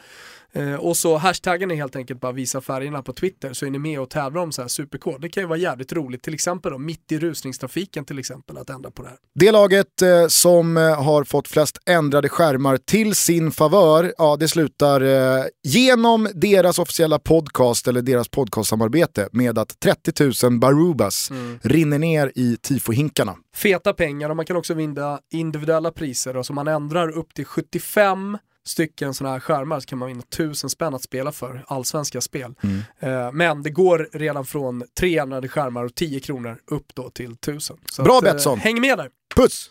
Eh, 0.52 0.74
och 0.74 0.96
så 0.96 1.16
hashtaggar 1.16 1.66
ni 1.66 1.74
helt 1.74 1.96
enkelt 1.96 2.20
bara 2.20 2.32
visa 2.32 2.60
färgerna 2.60 3.02
på 3.02 3.12
Twitter 3.12 3.52
så 3.52 3.66
är 3.66 3.70
ni 3.70 3.78
med 3.78 4.00
och 4.00 4.10
tävlar 4.10 4.42
om 4.42 4.52
så 4.52 4.62
här 4.62 4.68
superkod. 4.68 5.20
Det 5.20 5.28
kan 5.28 5.42
ju 5.42 5.46
vara 5.46 5.58
jävligt 5.58 5.92
roligt, 5.92 6.22
till 6.22 6.34
exempel 6.34 6.72
då, 6.72 6.78
mitt 6.78 7.12
i 7.12 7.18
rusningstrafiken 7.18 8.04
till 8.04 8.18
exempel, 8.18 8.58
att 8.58 8.70
ändra 8.70 8.90
på 8.90 9.02
det 9.02 9.08
här. 9.08 9.18
Det 9.34 9.52
laget 9.52 10.02
eh, 10.02 10.26
som 10.28 10.76
eh, 10.76 11.02
har 11.02 11.24
fått 11.24 11.48
flest 11.48 11.78
ändrade 11.86 12.28
skärmar 12.28 12.76
till 12.76 13.14
sin 13.14 13.50
favör, 13.52 14.14
ja 14.18 14.36
det 14.36 14.48
slutar 14.48 15.00
eh, 15.00 15.44
genom 15.62 16.28
deras 16.34 16.78
officiella 16.78 17.18
podcast 17.18 17.88
eller 17.88 18.02
deras 18.02 18.28
podcastsamarbete 18.28 19.28
med 19.32 19.58
att 19.58 19.80
30 19.80 20.46
000 20.48 20.58
Barubas 20.58 21.30
rinner 21.62 21.98
ner 21.98 22.32
i 22.34 22.56
tifohinkarna. 22.62 23.36
feta 23.54 23.92
pengar 23.92 24.30
och 24.30 24.36
man 24.36 24.46
kan 24.46 24.56
också 24.56 24.74
vinna 24.74 25.20
individuella 25.32 25.90
priser 25.90 26.36
och 26.36 26.46
så 26.46 26.52
man 26.52 26.68
ändrar 26.68 27.08
upp 27.18 27.34
till 27.34 27.44
75 27.44 28.38
stycken 28.68 29.14
sådana 29.14 29.34
här 29.34 29.40
skärmar 29.40 29.80
så 29.80 29.86
kan 29.86 29.98
man 29.98 30.08
vinna 30.08 30.22
1000 30.22 30.70
spänn 30.70 30.94
att 30.94 31.02
spela 31.02 31.32
för, 31.32 31.64
allsvenska 31.66 32.20
spel. 32.20 32.54
Eh, 33.00 33.32
men 33.32 33.62
det 33.62 33.70
går 33.70 34.08
redan 34.12 34.44
från 34.44 34.82
tre 34.98 35.18
ändrade 35.18 35.48
skärmar 35.48 35.84
och 35.84 35.94
10 35.94 36.20
kronor 36.20 36.58
upp 36.66 36.94
då 36.94 37.10
till 37.10 37.32
1000. 37.32 37.76
Så 37.92 38.02
Bra, 38.02 38.18
att, 38.18 38.24
eh, 38.24 38.32
Betsson. 38.32 38.58
Häng 38.58 38.80
med 38.80 38.98
där! 38.98 39.10
Puss! 39.36 39.70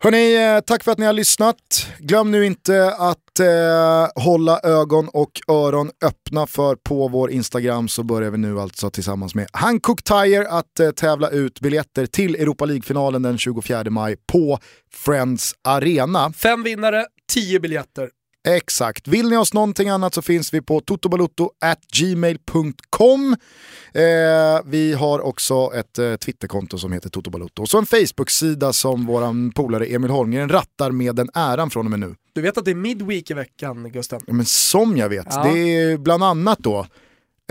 Hörni, 0.00 0.36
eh, 0.36 0.60
tack 0.60 0.84
för 0.84 0.92
att 0.92 0.98
ni 0.98 1.06
har 1.06 1.12
lyssnat. 1.12 1.56
Glöm 1.98 2.30
nu 2.30 2.46
inte 2.46 2.94
att 2.94 3.40
eh, 3.40 4.24
hålla 4.24 4.60
ögon 4.60 5.08
och 5.08 5.40
öron 5.48 5.90
öppna 6.04 6.46
för 6.46 6.76
på 6.76 7.08
vår 7.08 7.30
Instagram 7.30 7.88
så 7.88 8.02
börjar 8.02 8.30
vi 8.30 8.38
nu 8.38 8.60
alltså 8.60 8.90
tillsammans 8.90 9.34
med 9.34 9.46
Hankook 9.52 10.02
Tire 10.02 10.48
att 10.48 10.80
eh, 10.80 10.90
tävla 10.90 11.30
ut 11.30 11.60
biljetter 11.60 12.06
till 12.06 12.34
Europa 12.34 12.64
League-finalen 12.64 13.22
den 13.22 13.38
24 13.38 13.90
maj 13.90 14.16
på 14.32 14.58
Friends 14.92 15.54
Arena. 15.64 16.32
Fem 16.32 16.62
vinnare, 16.62 17.06
tio 17.32 17.60
biljetter. 17.60 18.08
Exakt. 18.56 19.08
Vill 19.08 19.28
ni 19.30 19.36
oss 19.36 19.54
någonting 19.54 19.88
annat 19.88 20.14
så 20.14 20.22
finns 20.22 20.54
vi 20.54 20.60
på 20.62 20.80
totobalutto@gmail.com. 20.80 23.36
Eh, 23.92 24.60
vi 24.64 24.92
har 24.92 25.20
också 25.20 25.70
ett 25.74 25.98
eh, 25.98 26.16
Twitterkonto 26.16 26.78
som 26.78 26.92
heter 26.92 27.10
Totobalutto. 27.10 27.62
Och 27.62 27.68
så 27.68 27.78
en 27.78 27.86
Facebook-sida 27.86 28.72
som 28.72 29.06
våran 29.06 29.52
polare 29.52 29.86
Emil 29.86 30.10
Holmgren 30.10 30.48
rattar 30.48 30.90
med 30.90 31.14
den 31.14 31.28
äran 31.34 31.70
från 31.70 31.86
och 31.86 31.90
med 31.90 32.00
nu. 32.00 32.14
Du 32.32 32.40
vet 32.40 32.58
att 32.58 32.64
det 32.64 32.70
är 32.70 32.74
midweek 32.74 33.30
i 33.30 33.34
veckan, 33.34 33.90
Gusten? 33.92 34.20
Ja, 34.26 34.32
Men 34.32 34.46
som 34.46 34.96
jag 34.96 35.08
vet, 35.08 35.26
Ja. 35.30 35.42
det 35.42 35.58
är 35.58 35.96
bland 35.96 36.24
annat 36.24 36.58
då 36.58 36.86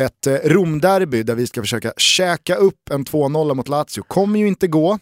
ett 0.01 0.27
eh, 0.27 0.33
Romderby 0.33 1.23
där 1.23 1.35
vi 1.35 1.47
ska 1.47 1.61
försöka 1.61 1.93
käka 1.97 2.55
upp 2.55 2.89
en 2.91 3.05
2-0 3.05 3.53
mot 3.53 3.69
Lazio. 3.69 4.01
Kommer 4.07 4.39
ju 4.39 4.47
inte 4.47 4.67
gå. 4.67 4.99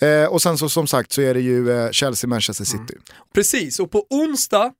Eh, 0.00 0.24
och 0.24 0.42
sen 0.42 0.58
så 0.58 0.68
som 0.68 0.86
sagt 0.86 1.12
så 1.12 1.20
är 1.22 1.34
det 1.34 1.40
ju 1.40 1.70
eh, 1.70 1.90
Chelsea-Manchester 1.90 2.64
City. 2.64 2.94
Precis, 3.34 3.80
och 3.80 3.90
på 3.90 4.06
onsdag 4.10 4.72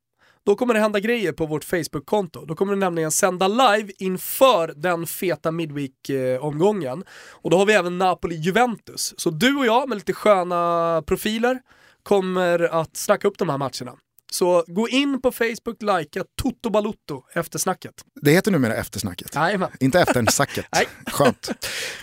då 0.47 0.55
kommer 0.55 0.73
det 0.73 0.79
hända 0.79 0.99
grejer 0.99 1.31
på 1.31 1.45
vårt 1.45 1.63
Facebook-konto. 1.63 2.45
Då 2.45 2.55
kommer 2.55 2.73
det 2.73 2.79
nämligen 2.79 3.11
sända 3.11 3.47
live 3.47 3.93
inför 3.97 4.73
den 4.75 5.07
feta 5.07 5.51
Midweek-omgången. 5.51 7.03
Och 7.31 7.49
då 7.49 7.57
har 7.57 7.65
vi 7.65 7.73
även 7.73 7.97
Napoli-Juventus. 8.01 9.13
Så 9.17 9.29
du 9.29 9.57
och 9.57 9.65
jag 9.65 9.89
med 9.89 9.95
lite 9.95 10.13
sköna 10.13 11.03
profiler 11.05 11.59
kommer 12.03 12.59
att 12.81 12.97
snacka 12.97 13.27
upp 13.27 13.37
de 13.37 13.49
här 13.49 13.57
matcherna. 13.57 13.97
Så 14.31 14.63
gå 14.67 14.89
in 14.89 15.21
på 15.21 15.31
Facebook, 15.31 15.81
likea 15.81 16.23
Toto 16.41 16.69
Balutto 16.69 17.23
efter 17.33 17.59
snacket. 17.59 17.93
Det 18.21 18.31
heter 18.31 18.51
numera 18.51 18.75
eftersnacket. 18.75 19.35
Jajamän. 19.35 19.69
Inte 19.79 19.99
eftersacket. 19.99 20.65
Nej. 20.71 20.87
Skönt. 21.07 21.49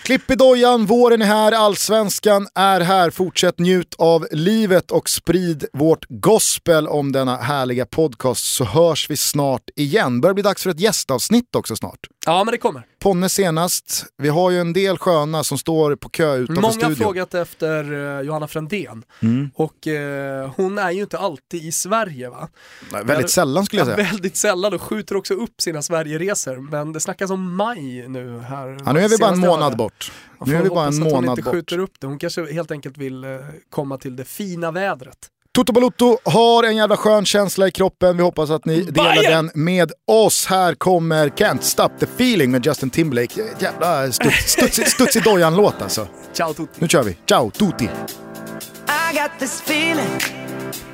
Klipp 0.03 0.31
i 0.31 0.35
dojan, 0.35 0.85
våren 0.85 1.21
är 1.21 1.25
här, 1.25 1.51
allsvenskan 1.51 2.47
är 2.55 2.81
här. 2.81 3.09
Fortsätt 3.09 3.59
njut 3.59 3.95
av 3.97 4.27
livet 4.31 4.91
och 4.91 5.09
sprid 5.09 5.65
vårt 5.73 6.05
gospel 6.09 6.87
om 6.87 7.11
denna 7.11 7.37
härliga 7.37 7.85
podcast 7.85 8.45
så 8.45 8.63
hörs 8.63 9.09
vi 9.09 9.17
snart 9.17 9.69
igen. 9.75 10.21
Börjar 10.21 10.33
bli 10.33 10.43
dags 10.43 10.63
för 10.63 10.69
ett 10.69 10.79
gästavsnitt 10.79 11.55
också 11.55 11.75
snart. 11.75 11.99
Ja 12.25 12.43
men 12.43 12.51
det 12.51 12.57
kommer. 12.57 12.85
Ponne 13.05 13.29
senast, 13.29 14.05
vi 14.17 14.29
har 14.29 14.51
ju 14.51 14.59
en 14.59 14.73
del 14.73 14.97
sköna 14.97 15.43
som 15.43 15.57
står 15.57 15.95
på 15.95 16.09
kö 16.09 16.35
utanför 16.35 16.61
Många 16.61 16.67
har 16.67 16.71
studion. 16.79 16.95
frågat 16.95 17.33
efter 17.33 17.93
eh, 18.17 18.21
Johanna 18.21 18.47
Frändén. 18.47 19.03
Mm. 19.21 19.51
Och 19.55 19.87
eh, 19.87 20.51
hon 20.55 20.77
är 20.77 20.91
ju 20.91 21.01
inte 21.01 21.17
alltid 21.17 21.63
i 21.63 21.71
Sverige 21.71 22.29
va? 22.29 22.49
Nej, 22.91 23.03
Väldigt 23.03 23.29
sällan 23.29 23.65
skulle 23.65 23.81
jag 23.81 23.89
Ja, 23.89 23.95
säga. 23.95 24.07
väldigt 24.11 24.37
sällan 24.37 24.73
och 24.73 24.81
skjuter 24.81 25.15
också 25.15 25.33
upp 25.33 25.61
sina 25.61 25.81
Sverigeresor. 25.81 26.57
Men 26.71 26.93
det 26.93 26.99
snackas 26.99 27.31
om 27.31 27.55
maj 27.55 28.07
nu 28.07 28.39
här. 28.39 28.77
Ja, 28.85 28.93
nu 28.93 28.99
är 28.99 29.09
vi 29.09 29.17
bara 29.17 29.31
en 29.31 29.39
månad 29.39 29.77
bort. 29.77 30.11
Nu 30.45 30.55
är 30.55 30.63
vi 30.63 30.69
bara 30.69 30.87
en 30.87 30.93
hon 30.93 31.03
månad 31.11 31.29
inte 31.29 31.41
bort. 31.41 31.53
skjuter 31.53 31.77
upp 31.77 31.99
det. 31.99 32.07
Hon 32.07 32.19
kanske 32.19 32.53
helt 32.53 32.71
enkelt 32.71 32.97
vill 32.97 33.23
eh, 33.23 33.29
komma 33.69 33.97
till 33.97 34.15
det 34.15 34.25
fina 34.25 34.71
vädret. 34.71 35.17
Toto 35.55 35.73
Balutto 35.73 36.17
har 36.23 36.63
en 36.63 36.75
jävla 36.75 36.97
skön 36.97 37.25
känsla 37.25 37.67
i 37.67 37.71
kroppen. 37.71 38.17
Vi 38.17 38.23
hoppas 38.23 38.49
att 38.49 38.65
ni 38.65 38.81
delar 38.81 39.13
Bayern! 39.13 39.31
den 39.31 39.63
med 39.63 39.91
oss. 40.07 40.45
Här 40.45 40.73
kommer 40.73 41.29
Can't 41.29 41.61
Stop 41.61 41.89
The 41.99 42.05
Feeling 42.05 42.51
med 42.51 42.65
Justin 42.65 42.89
Timberlake. 42.89 43.41
Jävla 43.59 44.11
studs, 44.11 44.51
studs, 44.51 44.91
studs 44.91 45.15
i 45.15 45.19
dojan-låt 45.19 45.81
alltså. 45.81 46.07
Ciao 46.33 46.53
tutti! 46.53 46.71
Nu 46.79 46.87
kör 46.87 47.03
vi. 47.03 47.17
Ciao, 47.29 47.51
tutti! 47.51 47.85
I 47.85 49.17
got 49.17 49.31
this 49.39 49.61
feeling 49.61 50.19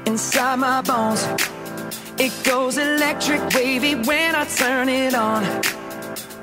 inside 0.05 0.57
my 0.57 0.81
bones. 0.85 1.27
It 2.19 2.33
goes 2.51 2.77
electric 2.77 3.41
wavy 3.55 3.95
when 3.95 4.35
I 4.35 4.45
turn 4.57 4.89
it 4.89 5.13
on. 5.13 5.43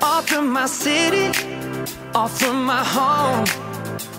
All 0.01 0.21
through 0.23 0.45
my 0.45 0.67
city, 0.67 1.31
all 2.13 2.29
through 2.29 2.57
my 2.57 2.83
home. 2.83 3.68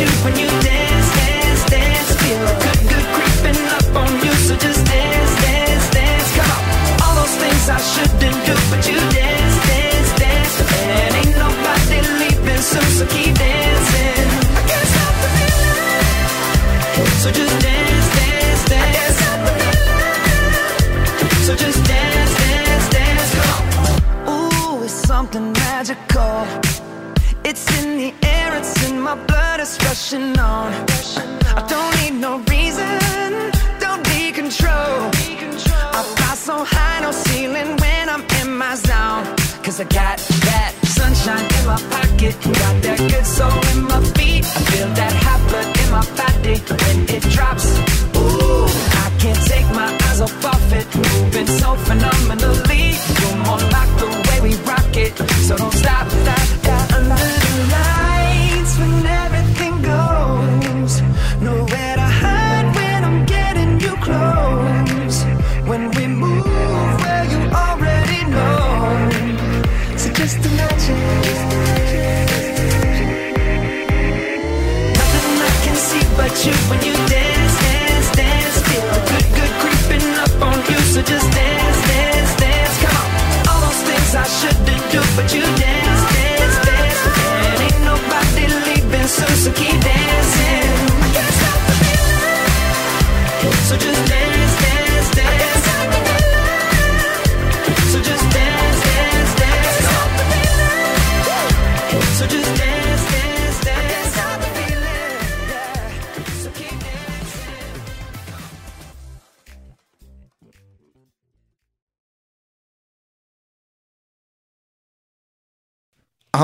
shoot 0.00 0.24
when 0.24 0.38
you 0.38 0.69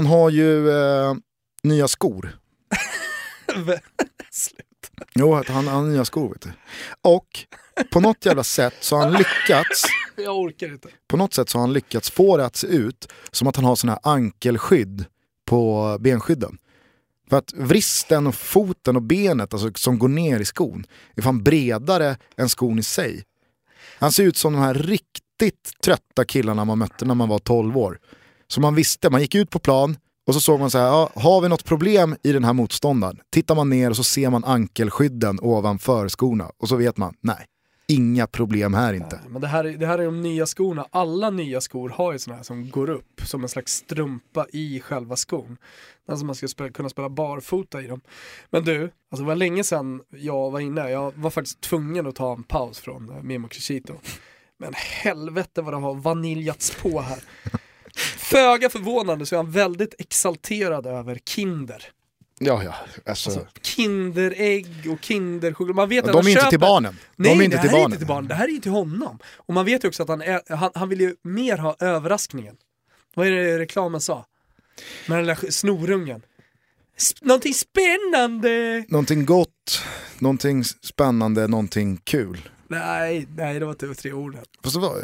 Han 0.06 0.18
har 0.18 0.30
ju 0.30 0.70
eh, 0.70 1.14
nya 1.62 1.88
skor. 1.88 2.38
Slut. 4.30 4.90
Jo, 5.14 5.34
han 5.34 5.44
han 5.48 5.66
har 5.68 5.82
nya 5.82 6.04
skor 6.04 6.28
vet 6.28 6.42
du. 6.42 6.50
Och 7.02 7.26
på 7.92 8.00
något 8.00 8.26
jävla 8.26 8.44
sätt 8.44 8.74
så 8.80 8.96
har 8.96 9.02
han 9.02 9.12
lyckats, 9.12 9.84
Jag 10.16 10.38
orkar 10.38 10.66
inte. 10.72 10.88
på 11.08 11.16
något 11.16 11.34
sätt 11.34 11.48
så 11.48 11.58
har 11.58 11.60
han 11.60 11.72
lyckats 11.72 12.10
få 12.10 12.36
det 12.36 12.46
att 12.46 12.56
se 12.56 12.66
ut 12.66 13.12
som 13.30 13.48
att 13.48 13.56
han 13.56 13.64
har 13.64 13.76
såna 13.76 13.92
här 13.92 14.12
ankelskydd 14.12 15.04
på 15.44 15.96
benskydden. 16.00 16.58
För 17.30 17.36
att 17.36 17.52
vristen 17.56 18.26
och 18.26 18.34
foten 18.34 18.96
och 18.96 19.02
benet 19.02 19.52
alltså, 19.54 19.70
som 19.74 19.98
går 19.98 20.08
ner 20.08 20.40
i 20.40 20.44
skon 20.44 20.84
är 21.16 21.22
fan 21.22 21.42
bredare 21.42 22.16
än 22.36 22.48
skon 22.48 22.78
i 22.78 22.82
sig. 22.82 23.24
Han 23.98 24.12
ser 24.12 24.24
ut 24.24 24.36
som 24.36 24.52
de 24.52 24.58
här 24.62 24.74
riktigt 24.74 25.70
trötta 25.82 26.24
killarna 26.24 26.64
man 26.64 26.78
mötte 26.78 27.04
när 27.04 27.14
man 27.14 27.28
var 27.28 27.38
12 27.38 27.76
år. 27.76 27.98
Så 28.48 28.60
man 28.60 28.74
visste, 28.74 29.10
man 29.10 29.20
gick 29.20 29.34
ut 29.34 29.50
på 29.50 29.58
plan 29.58 29.96
och 30.26 30.34
så 30.34 30.40
såg 30.40 30.60
man 30.60 30.70
så 30.70 30.78
här, 30.78 30.86
ja, 30.86 31.10
har 31.14 31.40
vi 31.40 31.48
något 31.48 31.64
problem 31.64 32.16
i 32.22 32.32
den 32.32 32.44
här 32.44 32.52
motståndaren? 32.52 33.20
Tittar 33.32 33.54
man 33.54 33.70
ner 33.70 33.90
och 33.90 33.96
så 33.96 34.04
ser 34.04 34.30
man 34.30 34.44
ankelskydden 34.44 35.38
ovanför 35.42 36.08
skorna 36.08 36.50
och 36.58 36.68
så 36.68 36.76
vet 36.76 36.96
man, 36.96 37.14
nej, 37.20 37.46
inga 37.88 38.26
problem 38.26 38.74
här 38.74 38.92
inte. 38.94 39.20
Men 39.28 39.40
det 39.42 39.48
här, 39.48 39.64
är- 39.64 39.76
det 39.78 39.86
här 39.86 39.98
är 39.98 40.04
de 40.04 40.22
nya 40.22 40.46
skorna. 40.46 40.86
Alla 40.90 41.30
nya 41.30 41.60
skor 41.60 41.88
har 41.88 42.12
ju 42.12 42.18
sådana 42.18 42.36
här 42.36 42.44
som 42.44 42.70
går 42.70 42.90
upp 42.90 43.20
som 43.24 43.42
en 43.42 43.48
slags 43.48 43.72
strumpa 43.72 44.46
i 44.52 44.80
själva 44.80 45.16
skon. 45.16 45.56
Alltså 46.08 46.24
man 46.26 46.34
ska 46.34 46.48
spela, 46.48 46.70
kunna 46.70 46.88
spela 46.88 47.08
barfota 47.08 47.82
i 47.82 47.86
dem. 47.86 48.00
Men 48.50 48.64
du, 48.64 48.82
alltså 48.82 49.22
det 49.22 49.28
var 49.28 49.34
länge 49.36 49.64
sedan 49.64 50.00
jag 50.10 50.50
var 50.50 50.60
inne. 50.60 50.90
Jag 50.90 51.12
var 51.16 51.30
faktiskt 51.30 51.60
tvungen 51.60 52.06
att 52.06 52.14
ta 52.14 52.32
en 52.32 52.42
paus 52.42 52.78
från 52.78 53.10
eh, 53.10 53.22
Mimo 53.22 53.48
Crescito. 53.48 53.94
Men 54.58 54.72
helvete 54.74 55.62
vad 55.62 55.72
det 55.74 55.78
har 55.78 55.94
vaniljats 55.94 56.76
på 56.82 57.00
här. 57.00 57.18
Föga 58.30 58.70
förvånande 58.70 59.26
så 59.26 59.34
är 59.34 59.36
han 59.36 59.50
väldigt 59.50 59.94
exalterad 59.98 60.86
över 60.86 61.18
Kinder. 61.28 61.82
Ja, 62.38 62.62
ja, 62.64 62.74
alltså, 63.06 63.30
Alltså, 63.30 63.46
kinderägg 63.62 64.66
och 64.92 65.04
kinderchoklad. 65.04 65.76
Man 65.76 65.88
vet 65.88 66.04
att 66.04 66.12
de 66.12 66.18
är 66.18 66.22
han 66.22 66.28
inte 66.28 66.40
köper... 66.40 66.50
till 66.50 66.58
barnen. 66.60 66.96
Nej, 67.16 67.30
de 67.34 67.40
är 67.40 67.44
inte 67.44 67.56
det 67.56 67.60
till 67.62 67.70
här 67.70 67.76
är 67.76 67.80
barnen. 67.80 67.92
inte 67.92 67.98
till 67.98 68.06
barnen. 68.06 68.28
Det 68.28 68.34
här 68.34 68.44
är 68.48 68.52
ju 68.52 68.58
till 68.58 68.70
honom. 68.70 69.18
Och 69.36 69.54
man 69.54 69.64
vet 69.64 69.84
ju 69.84 69.88
också 69.88 70.02
att 70.02 70.08
han, 70.08 70.22
är, 70.22 70.56
han, 70.56 70.70
han 70.74 70.88
vill 70.88 71.00
ju 71.00 71.14
mer 71.22 71.56
ha 71.58 71.76
överraskningen. 71.78 72.56
Vad 73.14 73.26
är 73.26 73.30
det 73.30 73.58
reklamen 73.58 74.00
sa? 74.00 74.26
Med 75.06 75.18
den 75.18 75.26
där 75.26 75.50
snorungen. 75.50 76.22
Sp- 76.98 77.18
någonting 77.20 77.54
spännande! 77.54 78.84
Någonting 78.88 79.26
gott, 79.26 79.82
någonting 80.18 80.64
spännande, 80.64 81.46
någonting 81.46 81.96
kul. 82.04 82.48
Nej, 82.68 83.26
nej 83.36 83.58
det 83.58 83.64
var 83.64 83.72
inte 83.72 83.94
tre 83.94 84.12
ord. 84.12 84.36
Fast 84.64 84.76
var, 84.76 84.96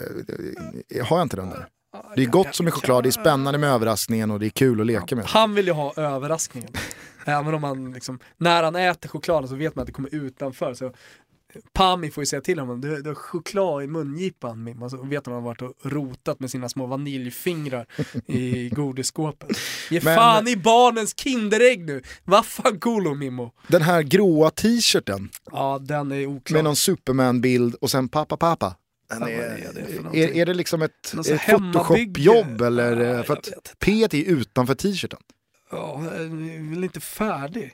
eh, 0.94 1.06
har 1.06 1.16
jag 1.18 1.24
inte 1.24 1.36
den 1.36 1.50
där? 1.50 1.66
Det 2.16 2.22
är 2.22 2.26
gott 2.26 2.54
som 2.54 2.66
är 2.66 2.70
choklad, 2.70 3.02
det 3.04 3.08
är 3.08 3.10
spännande 3.10 3.58
med 3.58 3.70
överraskningen 3.70 4.30
och 4.30 4.40
det 4.40 4.46
är 4.46 4.50
kul 4.50 4.80
att 4.80 4.86
leka 4.86 5.16
med. 5.16 5.24
Han 5.24 5.54
vill 5.54 5.66
ju 5.66 5.72
ha 5.72 5.92
överraskningen. 5.96 6.70
Även 7.24 7.54
om 7.54 7.64
han 7.64 7.92
liksom, 7.92 8.18
när 8.36 8.62
han 8.62 8.76
äter 8.76 9.08
chokladen 9.08 9.48
så 9.48 9.54
vet 9.54 9.74
man 9.76 9.82
att 9.82 9.86
det 9.86 9.92
kommer 9.92 10.14
utanför. 10.14 10.74
Så 10.74 10.92
Pami 11.72 12.10
får 12.10 12.22
ju 12.22 12.26
säga 12.26 12.40
till 12.42 12.58
honom, 12.58 12.80
du, 12.80 13.02
du 13.02 13.10
har 13.10 13.14
choklad 13.14 13.82
i 13.82 13.86
mungipan 13.86 14.64
Mim. 14.64 14.82
Och 14.82 14.90
så 14.90 14.96
vet 14.96 15.02
man 15.10 15.16
att 15.16 15.26
han 15.26 15.34
har 15.34 15.40
varit 15.40 15.62
och 15.62 15.92
rotat 15.92 16.40
med 16.40 16.50
sina 16.50 16.68
små 16.68 16.86
vaniljfingrar 16.86 17.86
i 18.26 18.68
godisskåpet. 18.72 19.56
Ge 19.90 20.00
Men- 20.04 20.16
fan 20.16 20.48
i 20.48 20.56
barnens 20.56 21.14
kinderägg 21.18 21.84
nu! 21.84 22.02
Vaffanculo 22.24 23.14
Mimmo! 23.14 23.52
Den 23.68 23.82
här 23.82 24.02
gråa 24.02 24.50
t-shirten 24.50 25.28
Ja 25.52 25.78
den 25.82 26.12
är 26.12 26.26
oklar. 26.26 26.54
med 26.56 26.64
någon 26.64 26.76
Superman-bild 26.76 27.74
och 27.74 27.90
sen 27.90 28.08
pappa 28.08 28.36
pappa. 28.36 28.74
Den 29.12 29.22
är, 29.22 29.28
är 29.28 29.72
det 30.12 30.24
är, 30.24 30.28
är 30.36 30.46
det 30.46 30.54
liksom 30.54 30.82
ett, 30.82 31.14
ett? 31.26 31.40
Photoshop-jobb 31.40 32.60
eller? 32.60 33.14
Nej, 33.14 33.24
för 33.24 33.32
att. 33.34 33.48
P 33.78 34.02
är 34.04 34.14
utanför 34.14 34.74
t-shirten. 34.74 35.18
Ja, 35.70 36.00
jag 36.04 36.14
är 36.14 36.70
väl 36.74 36.84
inte 36.84 37.00
färdig. 37.00 37.72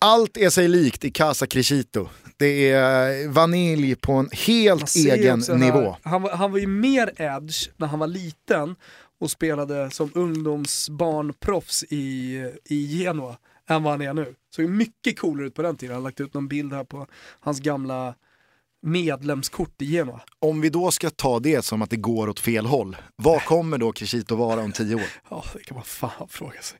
Allt 0.00 0.36
är 0.36 0.50
sig 0.50 0.68
likt 0.68 1.04
i 1.04 1.10
Casa 1.10 1.46
Crescito. 1.46 2.08
Det 2.36 2.70
är 2.70 3.28
vanilj 3.28 3.94
på 3.96 4.12
en 4.12 4.28
helt 4.32 4.96
egen 4.96 5.40
den 5.40 5.60
nivå. 5.60 5.96
Han, 6.02 6.22
var- 6.22 6.30
han 6.36 6.52
var 6.52 6.58
ju 6.58 6.66
mer 6.66 7.12
edge 7.16 7.68
när 7.76 7.86
han 7.86 7.98
var 7.98 8.06
liten 8.06 8.76
och 9.20 9.30
spelade 9.30 9.90
som 9.90 10.10
ungdomsbarnproffs 10.14 11.84
i, 11.88 12.34
i 12.64 12.98
Genua 12.98 13.36
än 13.68 13.82
vad 13.82 13.92
han 13.92 14.02
är 14.02 14.14
nu. 14.14 14.34
Såg 14.56 14.68
mycket 14.68 15.18
coolare 15.18 15.46
ut 15.46 15.54
på 15.54 15.62
den 15.62 15.76
tiden. 15.76 15.94
Han 15.94 16.02
har 16.02 16.08
lagt 16.10 16.20
ut 16.20 16.34
någon 16.34 16.48
bild 16.48 16.72
här 16.72 16.84
på 16.84 17.06
hans 17.40 17.60
gamla 17.60 18.14
medlemskort 18.82 19.82
i 19.82 19.86
Genua. 19.86 20.20
Om 20.38 20.60
vi 20.60 20.68
då 20.68 20.90
ska 20.90 21.10
ta 21.10 21.40
det 21.40 21.64
som 21.64 21.82
att 21.82 21.90
det 21.90 21.96
går 21.96 22.28
åt 22.28 22.40
fel 22.40 22.66
håll, 22.66 22.96
vad 23.16 23.44
kommer 23.44 23.78
då 23.78 23.92
Crescito 23.92 24.36
vara 24.36 24.60
om 24.60 24.72
tio 24.72 24.94
år? 24.94 25.02
Ja, 25.30 25.44
det 25.54 25.64
kan 25.64 25.74
man 25.74 25.84
fan 25.84 26.28
fråga 26.28 26.62
sig. 26.62 26.78